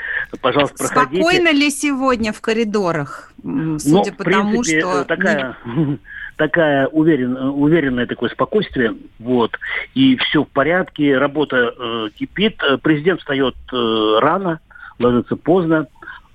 Пожалуйста, 0.40 0.76
проходите. 0.78 1.22
Спокойно 1.22 1.52
ли 1.52 1.70
сегодня 1.70 2.32
в 2.32 2.40
коридорах? 2.40 3.30
Ну, 3.42 3.78
Судя 3.78 4.12
в 4.12 4.16
по 4.16 4.24
тому, 4.24 4.52
принципе, 4.52 4.80
что... 4.80 5.02
э, 5.02 5.04
такая, 5.04 5.56
такая 6.42 6.88
уверен, 6.88 7.36
уверенное 7.36 8.06
такое 8.06 8.30
спокойствие, 8.30 8.96
вот, 9.20 9.56
и 9.94 10.16
все 10.16 10.42
в 10.42 10.48
порядке, 10.48 11.16
работа 11.16 11.72
э, 11.78 12.08
кипит, 12.18 12.60
Э, 12.62 12.78
президент 12.78 13.20
встает 13.20 13.54
э, 13.72 14.18
рано, 14.20 14.60
ложится 14.98 15.36
поздно. 15.36 15.86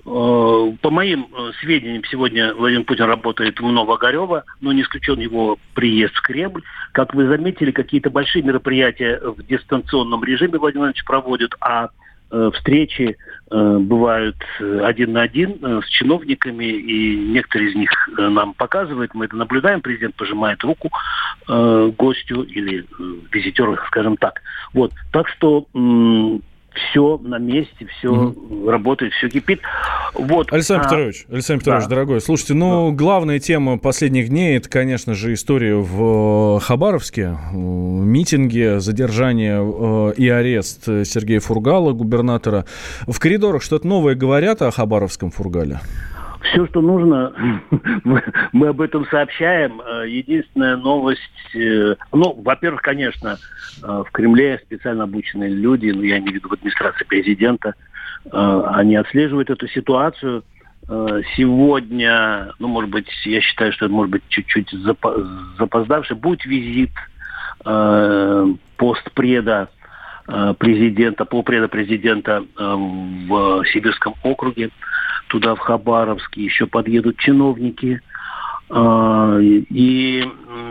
Э, 0.06 0.72
По 0.82 0.90
моим 0.90 1.28
э, 1.28 1.52
сведениям, 1.60 2.04
сегодня 2.06 2.54
Владимир 2.54 2.86
Путин 2.86 3.06
работает 3.06 3.60
в 3.60 3.72
Новогорево, 3.72 4.44
но 4.62 4.72
не 4.72 4.82
исключен 4.82 5.20
его 5.20 5.58
приезд 5.74 6.16
в 6.16 6.22
Кремль. 6.22 6.64
Как 6.94 7.14
вы 7.14 7.28
заметили, 7.28 7.72
какие-то 7.72 8.10
большие 8.10 8.44
мероприятия 8.44 9.20
в 9.22 9.44
дистанционном 9.46 10.24
режиме 10.24 10.58
Владимир 10.58 10.86
Владимирович 10.86 11.04
проводит, 11.06 11.56
а 11.60 11.90
э, 12.32 12.52
встречи 12.54 13.18
бывают 13.50 14.36
э, 14.60 14.82
один 14.84 15.14
на 15.14 15.22
один 15.22 15.58
э, 15.62 15.82
с 15.86 15.90
чиновниками, 15.90 16.66
и 16.66 17.16
некоторые 17.16 17.72
из 17.72 17.76
них 17.76 17.92
э, 18.18 18.28
нам 18.28 18.54
показывают, 18.54 19.14
мы 19.14 19.26
это 19.26 19.36
наблюдаем, 19.36 19.82
президент 19.82 20.16
пожимает 20.16 20.64
руку 20.64 20.90
э, 21.48 21.92
гостю 21.98 22.44
или 22.44 22.82
э, 22.82 22.86
визитеру, 23.32 23.78
скажем 23.88 24.18
так. 24.18 24.42
Вот, 24.74 24.92
так 25.12 25.30
что 25.30 25.68
все 26.78 27.18
на 27.18 27.38
месте, 27.38 27.88
все 27.98 28.34
работает, 28.66 29.14
все 29.14 29.30
кипит. 29.30 29.62
Вот. 30.14 30.52
Александр 30.52 30.86
а, 30.86 30.90
Петрович, 30.90 31.26
Александр 31.30 31.60
Петрович, 31.62 31.84
да. 31.84 31.90
дорогой, 31.90 32.22
слушайте, 32.22 32.54
ну, 32.54 32.92
главная 32.92 33.40
тема 33.40 33.78
последних 33.78 34.30
дней, 34.30 34.58
это, 34.58 34.70
конечно 34.70 35.14
же, 35.14 35.34
история 35.34 35.76
в 35.76 36.58
э, 36.58 36.60
Хабаровске, 36.62 37.38
э, 37.52 37.56
митинги, 37.56 38.80
задержание 38.80 39.60
э, 39.62 40.14
и 40.18 40.30
арест 40.30 40.86
Сергея 40.86 41.40
Фургала, 41.40 41.94
губернатора. 41.94 42.66
В 43.06 43.20
коридорах 43.20 43.62
что-то 43.62 43.88
новое 43.88 44.16
говорят 44.16 44.62
о 44.62 44.72
Хабаровском 44.72 45.32
Фургале? 45.32 45.80
Все, 46.52 46.68
что 46.68 46.82
нужно, 46.82 47.34
мы, 48.54 48.68
об 48.68 48.82
этом 48.82 49.06
сообщаем. 49.08 49.82
Э, 49.82 50.08
Единственная 50.08 50.78
новость, 50.78 51.22
э, 51.56 51.96
ну, 52.12 52.34
во-первых, 52.42 52.82
конечно, 52.82 53.38
э, 53.82 54.04
в 54.08 54.12
Кремле 54.12 54.60
специально 54.66 55.04
обученные 55.04 55.50
люди, 55.50 55.90
ну, 55.90 56.04
я 56.04 56.18
имею 56.20 56.34
в 56.34 56.36
виду 56.36 56.50
в 56.50 56.54
администрации 56.54 57.06
президента, 57.06 57.74
они 58.30 58.98
отслеживают 58.98 59.50
эту 59.50 59.70
ситуацию. 59.70 60.44
Сегодня, 61.38 62.52
ну, 62.60 62.68
может 62.68 62.90
быть, 62.90 63.08
я 63.24 63.40
считаю, 63.40 63.72
что 63.72 63.86
это 63.86 63.94
может 63.94 64.12
быть 64.12 64.24
чуть-чуть 64.28 64.74
запо- 64.74 65.26
запоздавший, 65.58 66.18
будет 66.18 66.44
визит 66.44 66.92
постпреда 68.76 69.70
президента, 70.58 71.24
полпреда 71.24 71.70
президента 71.70 72.44
в 72.58 73.64
Сибирском 73.72 74.16
округе 74.24 74.72
туда, 75.28 75.56
в 75.56 75.60
Хабаровск, 75.60 76.36
еще 76.38 76.68
подъедут 76.68 77.18
чиновники. 77.18 78.02
А, 78.70 79.40
И 79.40 80.26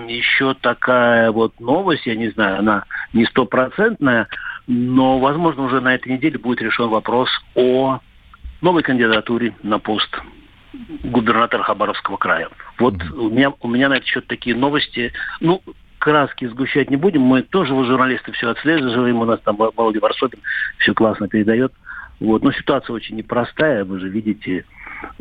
еще 0.08 0.54
такая 0.54 1.30
вот 1.30 1.58
новость, 1.60 2.06
я 2.06 2.14
не 2.14 2.28
знаю, 2.30 2.58
она 2.58 2.84
не 3.12 3.24
стопроцентная, 3.26 4.28
но, 4.66 5.18
возможно, 5.18 5.64
уже 5.64 5.80
на 5.80 5.94
этой 5.94 6.12
неделе 6.12 6.38
будет 6.38 6.60
решен 6.60 6.88
вопрос 6.88 7.28
о 7.54 8.00
новой 8.60 8.82
кандидатуре 8.82 9.54
на 9.62 9.78
пост 9.78 10.08
губернатора 11.04 11.62
Хабаровского 11.62 12.16
края. 12.16 12.48
Вот 12.78 12.94
у 13.14 13.30
меня, 13.30 13.52
у 13.60 13.68
меня 13.68 13.88
на 13.88 13.94
этот 13.94 14.08
счет 14.08 14.26
такие 14.26 14.54
новости. 14.54 15.12
Ну, 15.40 15.62
краски 15.98 16.46
сгущать 16.46 16.90
не 16.90 16.96
будем. 16.96 17.22
Мы 17.22 17.42
тоже, 17.42 17.74
вы 17.74 17.84
журналисты, 17.86 18.32
все 18.32 18.50
отслеживаем. 18.50 19.20
У 19.20 19.24
нас 19.24 19.40
там 19.40 19.56
Володя 19.56 20.00
Варсобин 20.00 20.40
все 20.78 20.94
классно 20.94 21.28
передает. 21.28 21.72
Вот. 22.20 22.42
Но 22.42 22.52
ситуация 22.52 22.94
очень 22.94 23.16
непростая, 23.16 23.84
вы 23.84 24.00
же 24.00 24.08
видите. 24.08 24.64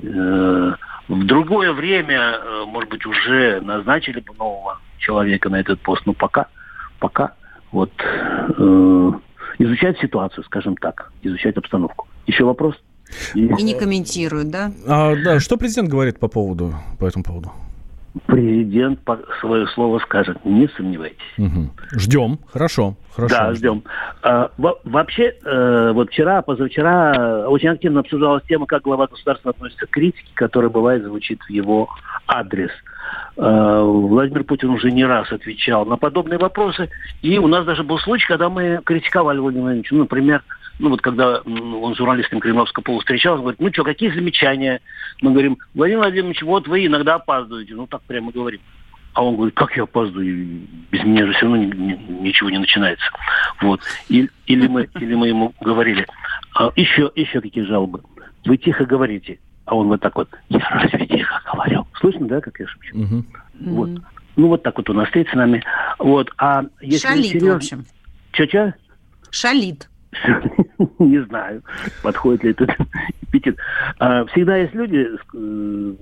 Э, 0.01 0.73
в 1.07 1.25
другое 1.25 1.73
время, 1.73 2.37
э, 2.37 2.65
может 2.65 2.89
быть, 2.89 3.05
уже 3.05 3.61
назначили 3.61 4.19
бы 4.19 4.33
нового 4.37 4.79
человека 4.97 5.49
на 5.49 5.59
этот 5.59 5.79
пост. 5.81 6.03
Но 6.05 6.13
пока, 6.13 6.47
пока 6.99 7.33
вот 7.71 7.91
э, 8.01 9.11
изучать 9.59 9.99
ситуацию, 9.99 10.43
скажем 10.45 10.77
так, 10.77 11.11
изучать 11.21 11.57
обстановку. 11.57 12.07
Еще 12.27 12.43
вопрос? 12.43 12.75
И 13.35 13.41
не 13.41 13.77
комментируют, 13.77 14.49
да? 14.49 14.71
А, 14.87 15.15
да, 15.15 15.39
что 15.39 15.57
президент 15.57 15.89
говорит 15.89 16.19
по 16.19 16.27
поводу, 16.27 16.73
по 16.99 17.05
этому 17.05 17.23
поводу? 17.23 17.51
Президент 18.27 18.99
свое 19.41 19.67
слово 19.67 19.99
скажет, 19.99 20.37
не 20.45 20.69
сомневайтесь. 20.69 21.17
Мгм. 21.37 21.71
Ждем, 21.97 22.39
хорошо, 22.51 22.95
хорошо. 23.13 23.35
Да, 23.35 23.53
ждем. 23.53 23.83
А, 24.23 24.51
во- 24.57 24.79
вообще, 24.85 25.35
э, 25.43 25.91
вот 25.93 26.09
вчера, 26.09 26.41
позавчера 26.41 27.45
очень 27.49 27.69
активно 27.69 27.99
обсуждалась 27.99 28.43
тема, 28.43 28.67
как 28.67 28.83
глава 28.83 29.07
государства 29.07 29.51
относится 29.51 29.85
к 29.85 29.89
критике, 29.89 30.29
которая 30.33 30.69
бывает 30.69 31.03
звучит 31.03 31.41
в 31.41 31.49
его 31.49 31.89
адрес. 32.25 32.71
Э, 33.37 33.81
Владимир 33.83 34.45
Путин 34.45 34.69
уже 34.69 34.91
не 34.91 35.03
раз 35.03 35.31
отвечал 35.31 35.85
на 35.85 35.97
подобные 35.97 36.39
вопросы. 36.39 36.89
И 37.21 37.37
у 37.37 37.47
нас 37.47 37.65
даже 37.65 37.83
был 37.83 37.99
случай, 37.99 38.27
когда 38.27 38.49
мы 38.49 38.79
критиковали 38.85 39.39
Владимира 39.39 39.65
Владимировича. 39.65 39.95
Ну, 39.95 40.01
например, 40.03 40.41
ну 40.79 40.89
вот 40.89 41.01
когда 41.01 41.39
он 41.41 41.93
с 41.95 41.97
журналистом 41.97 42.39
Кремлевского 42.39 42.83
пола 42.83 42.99
встречался, 42.99 43.41
говорит, 43.41 43.59
ну 43.61 43.71
что, 43.71 43.83
какие 43.83 44.09
замечания? 44.11 44.81
Мы 45.21 45.31
говорим, 45.31 45.57
Владимир 45.73 45.99
Владимирович, 46.01 46.41
вот 46.43 46.67
вы 46.67 46.85
иногда 46.85 47.15
опаздываете. 47.15 47.73
Ну 47.75 47.87
так 47.87 48.01
прямо 48.03 48.31
говорим. 48.31 48.59
А 49.13 49.23
он 49.23 49.35
говорит, 49.37 49.55
как 49.55 49.77
я 49.77 49.83
опаздываю? 49.83 50.27
Без 50.91 51.03
меня 51.05 51.25
же 51.25 51.31
все 51.33 51.43
равно 51.43 51.57
ни- 51.57 51.73
ни- 51.73 52.21
ничего 52.21 52.49
не 52.49 52.57
начинается. 52.57 53.05
Вот. 53.61 53.79
И- 54.09 54.29
или, 54.47 54.67
мы, 54.67 54.89
или 54.99 55.13
мы 55.15 55.29
ему 55.29 55.53
говорили, 55.61 56.05
«А, 56.53 56.69
еще, 56.75 57.09
еще 57.15 57.39
какие 57.39 57.63
жалобы? 57.63 58.01
Вы 58.43 58.57
тихо 58.57 58.85
говорите. 58.85 59.39
А 59.65 59.75
он 59.75 59.87
вот 59.87 60.01
так 60.01 60.15
вот, 60.15 60.29
я 60.49 60.59
разве 60.69 61.07
тихо 61.07 61.41
говорю? 61.53 61.87
Слышно, 61.99 62.27
да, 62.27 62.41
как 62.41 62.59
я 62.59 62.67
шепчу? 62.67 62.97
Мгм. 62.97 63.25
Вот. 63.61 63.89
Ну, 64.35 64.47
вот 64.49 64.63
так 64.63 64.77
вот 64.77 64.89
он 64.89 65.05
стоит 65.07 65.29
с 65.29 65.33
нами. 65.33 65.63
Вот. 65.97 66.29
А 66.37 66.63
если 66.81 67.07
Шалит, 67.07 67.25
в 67.25 67.29
серьезно- 67.29 67.55
общем. 67.55 67.85
Че-че? 68.33 68.73
Шалит. 69.31 69.89
Не 70.99 71.23
знаю, 71.25 71.63
подходит 72.01 72.43
ли 72.43 72.51
этот 72.51 72.71
эпитет. 73.21 73.57
А, 73.99 74.25
всегда 74.25 74.57
есть 74.57 74.73
люди, 74.73 75.07
э, 75.33 75.93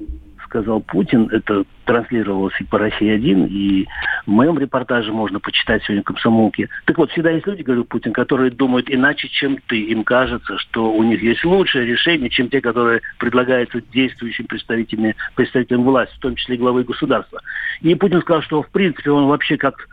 сказал 0.54 0.82
Путин, 0.82 1.30
это 1.32 1.64
транслировалось 1.86 2.54
и 2.62 2.64
по 2.64 2.78
России-1, 2.78 3.48
и 3.48 3.88
в 4.28 4.30
моем 4.30 4.60
репортаже 4.60 5.12
можно 5.12 5.40
почитать 5.40 5.84
сегодня 5.84 6.04
комсомолки. 6.04 6.70
Так 6.86 6.98
вот, 7.00 7.12
всегда 7.12 7.32
есть 7.32 7.48
люди, 7.48 7.64
говорю 7.64 7.86
Путин, 7.86 8.14
которые 8.14 8.52
думают 8.52 8.88
иначе, 8.90 9.28
чем 9.30 9.58
ты. 9.68 9.82
Им 9.82 10.04
кажется, 10.04 10.60
что 10.60 10.94
у 10.94 11.02
них 11.02 11.24
есть 11.24 11.44
лучшее 11.44 11.88
решение, 11.88 12.30
чем 12.30 12.50
те, 12.50 12.62
которые 12.62 13.02
предлагаются 13.18 13.82
действующим 13.82 14.46
представителями, 14.46 15.16
представителям 15.34 15.84
власти, 15.84 16.16
в 16.16 16.20
том 16.20 16.36
числе 16.36 16.56
и 16.56 16.60
главой 16.60 16.84
государства. 16.84 17.42
И 17.82 17.96
Путин 17.96 18.22
сказал, 18.22 18.44
что 18.44 18.62
в 18.62 18.70
принципе 18.70 19.10
он 19.10 19.26
вообще, 19.26 19.58
как, 19.58 19.90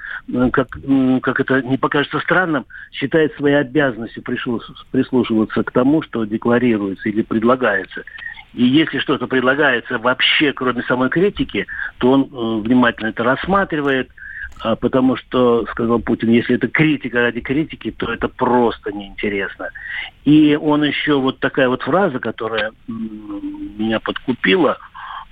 как, 0.52 0.68
как 1.22 1.40
это 1.40 1.62
не 1.62 1.78
покажется 1.78 2.20
странным, 2.20 2.66
считает 2.92 3.34
своей 3.36 3.56
обязанностью 3.56 4.22
прислушиваться 4.22 5.62
к 5.62 5.70
тому, 5.70 6.02
что 6.02 6.26
декларируется 6.26 7.08
или 7.08 7.22
предлагается. 7.22 8.04
И 8.54 8.64
если 8.64 8.98
что-то 8.98 9.26
предлагается 9.26 9.98
вообще, 9.98 10.52
кроме 10.52 10.82
самой 10.82 11.08
критики, 11.08 11.66
то 11.98 12.12
он 12.12 12.22
э, 12.22 12.66
внимательно 12.66 13.08
это 13.08 13.22
рассматривает, 13.22 14.10
э, 14.64 14.76
потому 14.80 15.16
что, 15.16 15.66
сказал 15.70 16.00
Путин, 16.00 16.30
если 16.30 16.56
это 16.56 16.68
критика 16.68 17.20
ради 17.20 17.40
критики, 17.40 17.92
то 17.92 18.12
это 18.12 18.28
просто 18.28 18.92
неинтересно. 18.92 19.70
И 20.24 20.58
он 20.60 20.82
еще, 20.82 21.20
вот 21.20 21.38
такая 21.38 21.68
вот 21.68 21.82
фраза, 21.82 22.18
которая 22.18 22.72
меня 22.88 24.00
подкупила, 24.00 24.78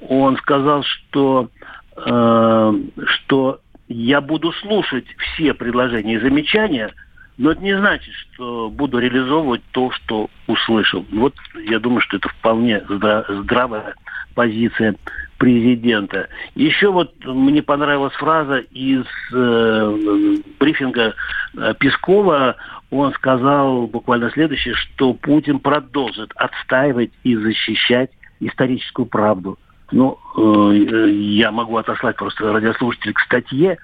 он 0.00 0.36
сказал, 0.36 0.84
что, 0.84 1.50
э, 1.96 2.72
что 3.06 3.60
я 3.88 4.20
буду 4.20 4.52
слушать 4.52 5.06
все 5.18 5.54
предложения 5.54 6.14
и 6.14 6.20
замечания, 6.20 6.92
но 7.38 7.52
это 7.52 7.62
не 7.62 7.76
значит, 7.78 8.12
что 8.14 8.68
буду 8.68 8.98
реализовывать 8.98 9.62
то, 9.70 9.92
что 9.92 10.28
услышал. 10.48 11.06
Вот 11.12 11.34
я 11.54 11.78
думаю, 11.78 12.00
что 12.00 12.16
это 12.16 12.28
вполне 12.28 12.82
здравая 12.88 13.94
позиция 14.34 14.96
президента. 15.38 16.28
Еще 16.56 16.90
вот 16.90 17.12
мне 17.24 17.62
понравилась 17.62 18.12
фраза 18.14 18.58
из 18.58 19.04
э, 19.32 20.36
брифинга 20.58 21.14
э, 21.56 21.74
Пескова. 21.78 22.56
Он 22.90 23.12
сказал 23.14 23.86
буквально 23.86 24.30
следующее, 24.30 24.74
что 24.74 25.14
Путин 25.14 25.60
продолжит 25.60 26.32
отстаивать 26.34 27.12
и 27.22 27.36
защищать 27.36 28.10
историческую 28.40 29.06
правду. 29.06 29.58
Ну, 29.92 30.18
э, 30.36 31.08
я 31.10 31.52
могу 31.52 31.76
отослать 31.76 32.16
просто 32.16 32.52
радиослушателей 32.52 33.14
к 33.14 33.20
статье, 33.20 33.78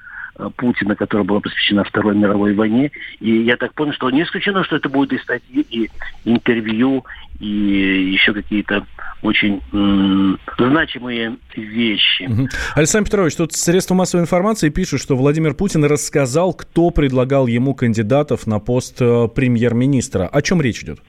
Путина, 0.56 0.96
которая 0.96 1.24
была 1.24 1.40
посвящена 1.40 1.84
Второй 1.84 2.16
мировой 2.16 2.54
войне. 2.54 2.90
И 3.20 3.42
я 3.42 3.56
так 3.56 3.74
понял, 3.74 3.92
что 3.92 4.10
не 4.10 4.22
исключено, 4.22 4.64
что 4.64 4.76
это 4.76 4.88
будет 4.88 5.12
и 5.12 5.18
статьи, 5.18 5.64
и 5.70 5.90
интервью, 6.24 7.04
и 7.40 7.46
еще 7.46 8.32
какие-то 8.32 8.86
очень 9.22 9.62
м- 9.72 10.38
значимые 10.58 11.36
вещи. 11.56 12.24
Угу. 12.24 12.48
Александр 12.74 13.06
Петрович, 13.06 13.36
тут 13.36 13.52
средства 13.52 13.94
массовой 13.94 14.22
информации 14.22 14.68
пишут, 14.68 15.00
что 15.00 15.16
Владимир 15.16 15.54
Путин 15.54 15.84
рассказал, 15.84 16.52
кто 16.52 16.90
предлагал 16.90 17.46
ему 17.46 17.74
кандидатов 17.74 18.46
на 18.46 18.58
пост 18.58 19.00
э, 19.00 19.28
премьер-министра. 19.34 20.26
О 20.26 20.42
чем 20.42 20.60
речь 20.60 20.82
идет? 20.82 21.00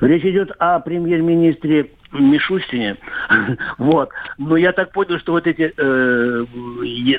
Речь 0.00 0.24
идет 0.24 0.50
о 0.58 0.80
премьер-министре 0.80 1.90
Мишустине. 2.12 2.96
вот. 3.78 4.10
Но 4.38 4.56
я 4.56 4.72
так 4.72 4.92
понял, 4.92 5.18
что 5.18 5.32
вот 5.32 5.46
эти, 5.46 5.72
э, 5.76 6.44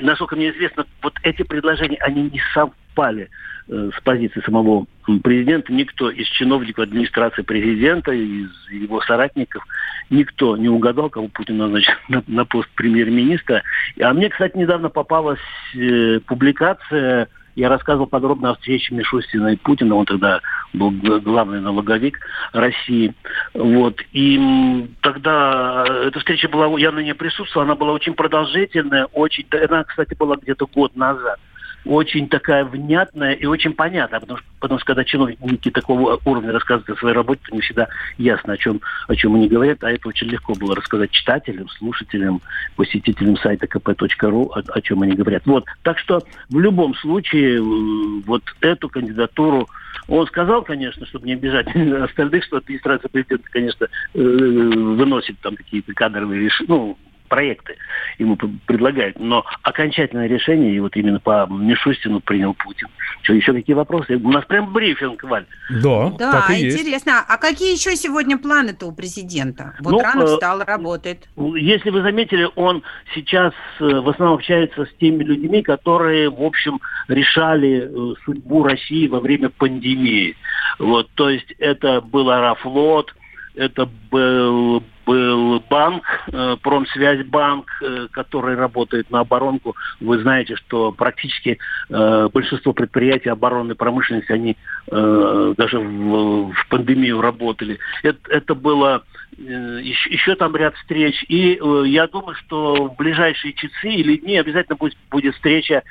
насколько 0.02 0.36
мне 0.36 0.50
известно, 0.50 0.86
вот 1.02 1.14
эти 1.22 1.42
предложения, 1.42 1.98
они 2.00 2.24
не 2.24 2.42
совпали 2.52 3.28
э, 3.68 3.90
с 3.96 4.00
позиции 4.02 4.40
самого 4.40 4.86
президента. 5.22 5.72
Никто 5.72 6.10
из 6.10 6.26
чиновников 6.28 6.84
администрации 6.84 7.42
президента, 7.42 8.12
из 8.12 8.50
его 8.70 9.00
соратников, 9.02 9.64
никто 10.10 10.56
не 10.56 10.68
угадал, 10.68 11.08
кого 11.08 11.28
Путин 11.28 11.58
назначил 11.58 11.94
на, 12.08 12.22
на 12.26 12.44
пост 12.44 12.68
премьер-министра. 12.74 13.62
А 14.00 14.12
мне, 14.12 14.28
кстати, 14.28 14.56
недавно 14.56 14.88
попалась 14.88 15.40
э, 15.74 16.20
публикация 16.26 17.28
я 17.60 17.68
рассказывал 17.68 18.06
подробно 18.06 18.50
о 18.50 18.54
встрече 18.54 18.94
Мишустина 18.94 19.48
и 19.48 19.56
Путина. 19.56 19.94
Он 19.94 20.06
тогда 20.06 20.40
был 20.72 20.90
главный 21.20 21.60
налоговик 21.60 22.18
России. 22.52 23.14
Вот. 23.54 24.00
И 24.12 24.88
тогда 25.02 25.84
эта 26.06 26.18
встреча 26.18 26.48
была, 26.48 26.66
я 26.78 26.90
на 26.90 27.00
ней 27.00 27.14
присутствовал, 27.14 27.64
она 27.64 27.74
была 27.74 27.92
очень 27.92 28.14
продолжительная, 28.14 29.06
очень, 29.12 29.46
она, 29.52 29.84
кстати, 29.84 30.14
была 30.14 30.36
где-то 30.36 30.66
год 30.66 30.96
назад 30.96 31.38
очень 31.84 32.28
такая 32.28 32.64
внятная 32.64 33.32
и 33.32 33.46
очень 33.46 33.72
понятная, 33.72 34.20
потому 34.20 34.38
что, 34.38 34.46
потому 34.60 34.78
что 34.78 34.86
когда 34.86 35.04
чиновники 35.04 35.70
такого 35.70 36.18
уровня 36.24 36.52
рассказывают 36.52 36.90
о 36.90 37.00
своей 37.00 37.14
работе, 37.14 37.40
то 37.48 37.54
не 37.54 37.62
всегда 37.62 37.88
ясно, 38.18 38.52
о 38.52 38.56
чем, 38.56 38.80
о 39.08 39.16
чем 39.16 39.34
они 39.34 39.48
говорят, 39.48 39.82
а 39.82 39.90
это 39.90 40.08
очень 40.08 40.28
легко 40.28 40.54
было 40.54 40.74
рассказать 40.76 41.10
читателям, 41.10 41.68
слушателям, 41.70 42.40
посетителям 42.76 43.36
сайта 43.38 43.66
kp.ru, 43.66 44.50
о, 44.52 44.62
о 44.72 44.80
чем 44.80 45.02
они 45.02 45.14
говорят. 45.14 45.46
Вот. 45.46 45.64
Так 45.82 45.98
что 45.98 46.22
в 46.48 46.58
любом 46.58 46.94
случае 46.96 47.58
э, 47.58 48.22
вот 48.26 48.42
эту 48.60 48.88
кандидатуру 48.88 49.68
он 50.08 50.26
сказал, 50.26 50.62
конечно, 50.62 51.06
чтобы 51.06 51.26
не 51.26 51.34
обижать 51.34 51.66
остальных, 52.02 52.44
что 52.44 52.58
администрация 52.58 53.08
президента, 53.08 53.48
конечно, 53.50 53.86
э, 54.14 54.18
выносит 54.20 55.38
там 55.40 55.56
какие-то 55.56 55.94
кадровые 55.94 56.42
решения, 56.42 56.68
ну, 56.68 56.98
проекты 57.30 57.76
ему 58.18 58.36
предлагают. 58.66 59.18
Но 59.18 59.46
окончательное 59.62 60.26
решение, 60.26 60.74
и 60.74 60.80
вот 60.80 60.94
именно 60.96 61.20
по 61.20 61.46
Мишустину 61.48 62.20
принял 62.20 62.52
Путин. 62.52 62.88
Что, 63.22 63.32
еще 63.32 63.54
какие 63.54 63.74
вопросы? 63.74 64.16
У 64.16 64.30
нас 64.30 64.44
прям 64.44 64.72
брифинг, 64.72 65.22
Валь. 65.22 65.46
Да, 65.82 66.10
да 66.18 66.32
так 66.32 66.50
и 66.50 66.66
интересно. 66.66 67.10
Есть. 67.10 67.26
А 67.28 67.38
какие 67.38 67.72
еще 67.72 67.96
сегодня 67.96 68.36
планы-то 68.36 68.86
у 68.86 68.92
президента? 68.92 69.74
Вот 69.80 69.92
ну, 69.92 70.00
рано 70.00 70.24
э, 70.24 70.26
встал, 70.26 70.62
работает. 70.64 71.28
Если 71.36 71.90
вы 71.90 72.02
заметили, 72.02 72.48
он 72.56 72.82
сейчас 73.14 73.54
э, 73.78 73.84
в 73.84 74.08
основном 74.08 74.36
общается 74.36 74.84
с 74.84 74.92
теми 75.00 75.22
людьми, 75.22 75.62
которые, 75.62 76.28
в 76.28 76.42
общем, 76.42 76.80
решали 77.08 77.88
э, 77.88 78.14
судьбу 78.24 78.64
России 78.64 79.06
во 79.06 79.20
время 79.20 79.50
пандемии. 79.50 80.36
Вот, 80.78 81.08
то 81.14 81.30
есть 81.30 81.52
это 81.58 82.00
был 82.00 82.30
Аэрофлот, 82.30 83.14
это 83.54 83.88
был 84.10 84.82
был 85.10 85.60
банк, 85.68 86.04
э, 86.32 86.56
Промсвязьбанк, 86.62 87.66
э, 87.82 88.06
который 88.12 88.54
работает 88.54 89.10
на 89.10 89.20
оборонку. 89.20 89.74
Вы 89.98 90.18
знаете, 90.20 90.54
что 90.56 90.92
практически 90.92 91.58
э, 91.88 92.28
большинство 92.32 92.72
предприятий 92.72 93.28
оборонной 93.28 93.74
промышленности, 93.74 94.32
они 94.32 94.56
даже 94.90 95.78
в, 95.78 96.52
пандемию 96.68 97.20
работали. 97.20 97.78
Это, 98.02 98.18
это 98.28 98.54
было 98.54 99.04
еще, 99.36 100.10
еще 100.10 100.34
там 100.34 100.56
ряд 100.56 100.74
встреч. 100.76 101.24
И 101.28 101.60
я 101.86 102.08
думаю, 102.08 102.34
что 102.34 102.88
в 102.88 102.96
ближайшие 102.96 103.52
часы 103.52 103.88
или 103.88 104.16
дни 104.16 104.36
обязательно 104.36 104.76
будет, 104.76 104.96
будет 105.10 105.34
встреча 105.34 105.84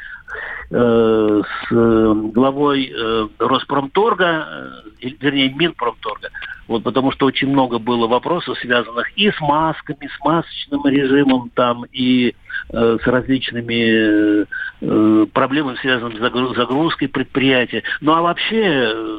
с 0.69 1.67
главой 1.71 2.93
Роспромторга, 3.39 4.83
вернее, 5.01 5.51
Минпромторга, 5.53 6.29
вот, 6.69 6.83
потому 6.83 7.11
что 7.11 7.25
очень 7.25 7.49
много 7.49 7.79
было 7.79 8.07
вопросов, 8.07 8.57
связанных 8.59 9.11
и 9.17 9.31
с 9.31 9.41
масками, 9.41 10.07
с 10.07 10.23
масочным 10.23 10.85
режимом, 10.85 11.49
там, 11.55 11.83
и 11.91 12.35
э, 12.71 12.97
с 13.03 13.07
различными 13.07 14.45
э, 14.45 15.25
проблемами, 15.33 15.77
связанными 15.77 16.17
с 16.19 16.55
загрузкой 16.55 17.07
предприятия. 17.07 17.81
Ну, 18.01 18.13
а 18.13 18.21
вообще 18.21 18.61
э, 18.63 19.15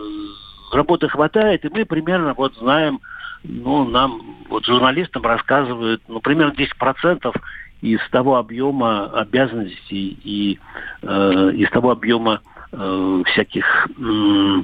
работы 0.73 1.09
хватает, 1.09 1.65
и 1.65 1.69
мы 1.71 1.85
примерно 1.85 2.35
вот 2.35 2.55
знаем, 2.55 3.01
ну, 3.43 3.85
нам, 3.85 4.37
вот 4.49 4.65
журналистам 4.67 5.23
рассказывают, 5.23 6.03
ну, 6.07 6.21
примерно 6.21 6.53
10% 6.53 7.35
из 7.81 8.01
того 8.11 8.37
объема 8.37 9.07
обязанностей 9.07 10.19
и 10.23 10.59
э, 11.03 11.51
из 11.55 11.71
того 11.71 11.91
объема 11.91 12.41
э, 12.73 13.23
всяких 13.27 13.89
э, 13.99 14.63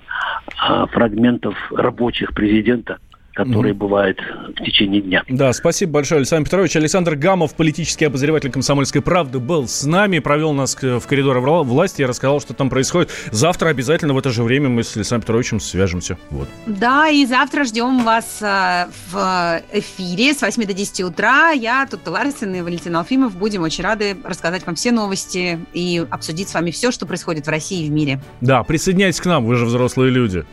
фрагментов 0.93 1.55
рабочих 1.73 2.35
президента 2.35 2.99
которые 3.37 3.75
mm 3.75 3.77
бывают 3.77 4.19
в 4.59 4.65
течение 4.65 5.03
дня. 5.03 5.23
Да, 5.29 5.53
спасибо 5.53 5.93
большое, 5.93 6.21
Александр 6.21 6.47
Петрович. 6.47 6.75
Александр 6.77 7.15
Гамов, 7.15 7.55
политический 7.55 8.07
обозреватель 8.07 8.51
«Комсомольской 8.51 9.03
правды», 9.03 9.39
был 9.39 9.69
с 9.69 9.85
нами, 9.85 10.19
провел 10.19 10.55
нас 10.55 10.75
в 10.81 11.07
коридоры 11.07 11.41
власти, 11.41 12.01
я 12.01 12.07
рассказал, 12.07 12.41
что 12.41 12.55
там 12.55 12.71
происходит. 12.71 13.11
Завтра 13.31 13.69
обязательно 13.69 14.15
в 14.15 14.19
это 14.19 14.31
же 14.31 14.43
время 14.43 14.71
мы 14.71 14.83
с 14.83 14.97
Александром 14.97 15.23
Петровичем 15.23 15.61
свяжемся. 15.61 16.17
Вот. 16.31 16.49
Да, 16.67 17.09
и 17.09 17.27
завтра 17.27 17.65
ждем 17.65 18.05
вас 18.05 18.39
э, 18.41 18.87
в 19.13 19.63
эфире 19.73 20.33
с 20.33 20.41
8 20.41 20.65
до 20.65 20.73
10 20.73 21.03
утра. 21.03 21.51
Я, 21.51 21.87
Тут 21.91 22.09
Ларсен 22.09 22.55
и 22.55 22.63
Валентин 22.63 22.97
Алфимов 22.97 23.37
будем 23.37 23.63
очень 23.63 23.85
рады 23.85 24.17
рассказать 24.25 24.65
вам 24.65 24.75
все 24.75 24.93
новости 24.93 25.59
и 25.75 26.05
обсудить 26.09 26.49
с 26.49 26.55
вами 26.55 26.71
все, 26.71 26.91
что 26.91 27.05
происходит 27.05 27.47
в 27.47 27.51
России 27.51 27.85
и 27.85 27.89
в 27.89 27.93
мире. 27.93 28.21
Да, 28.41 28.63
присоединяйтесь 28.63 29.21
к 29.21 29.27
нам, 29.27 29.45
вы 29.45 29.57
же 29.57 29.67
взрослые 29.67 30.11
люди. 30.11 30.47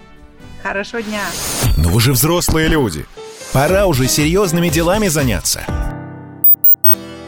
Хорошего 0.64 1.02
дня. 1.02 1.24
Но 1.76 1.90
вы 1.90 2.00
же 2.00 2.14
взрослые 2.14 2.70
люди. 2.70 3.06
Пора 3.52 3.86
уже 3.86 4.08
серьезными 4.08 4.70
делами 4.70 5.10
заняться. 5.10 5.66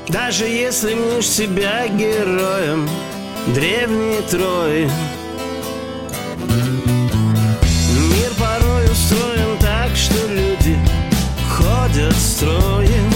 Даже 0.08 0.46
если 0.46 0.94
мнешь 0.94 1.28
себя 1.28 1.88
героем 1.88 2.88
Древние 3.48 4.22
трои 4.22 4.90
Мир 8.10 8.32
порой 8.40 8.86
устроен 8.86 9.58
так, 9.60 9.96
что 9.96 10.28
люди 10.28 10.78
Ходят 11.50 12.16
строем 12.16 13.12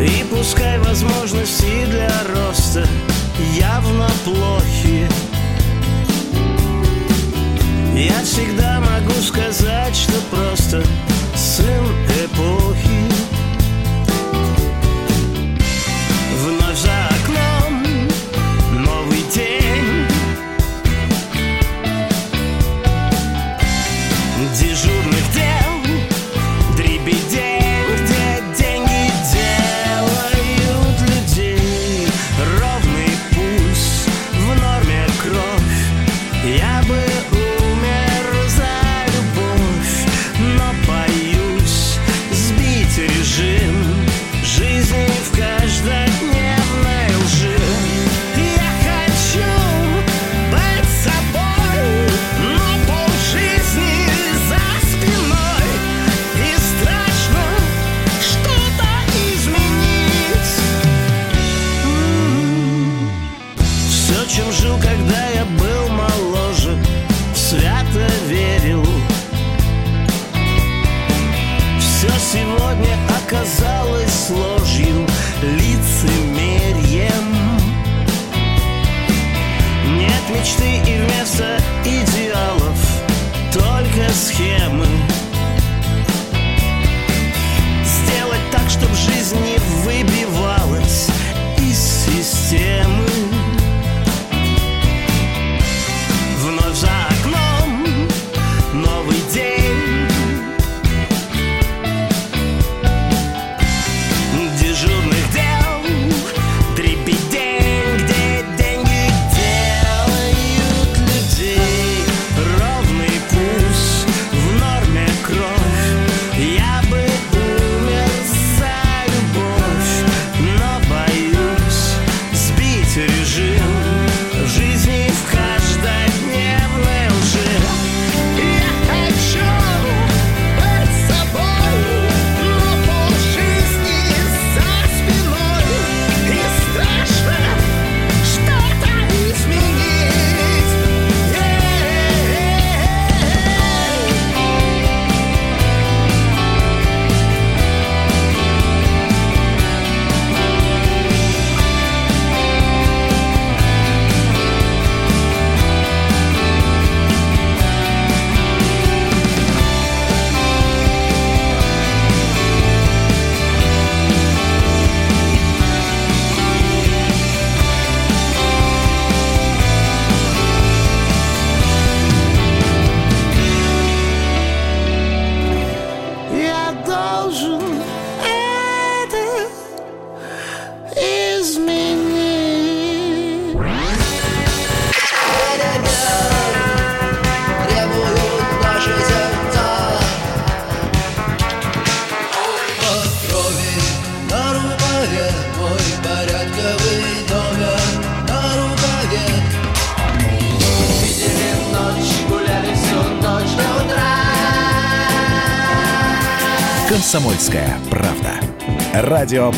И 0.00 0.24
пускай 0.30 0.80
возможности 0.80 1.86
для 1.86 2.10
роста 2.34 2.86
Явно 3.56 4.08
плохие 4.24 5.08
я 8.08 8.20
всегда 8.24 8.80
могу 8.80 9.14
сказать, 9.20 9.94
что 9.94 10.14
просто 10.32 10.82
сын 11.36 11.86
эпохи. 12.24 12.91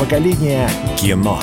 Поколение 0.05 0.69
кино. 0.99 1.41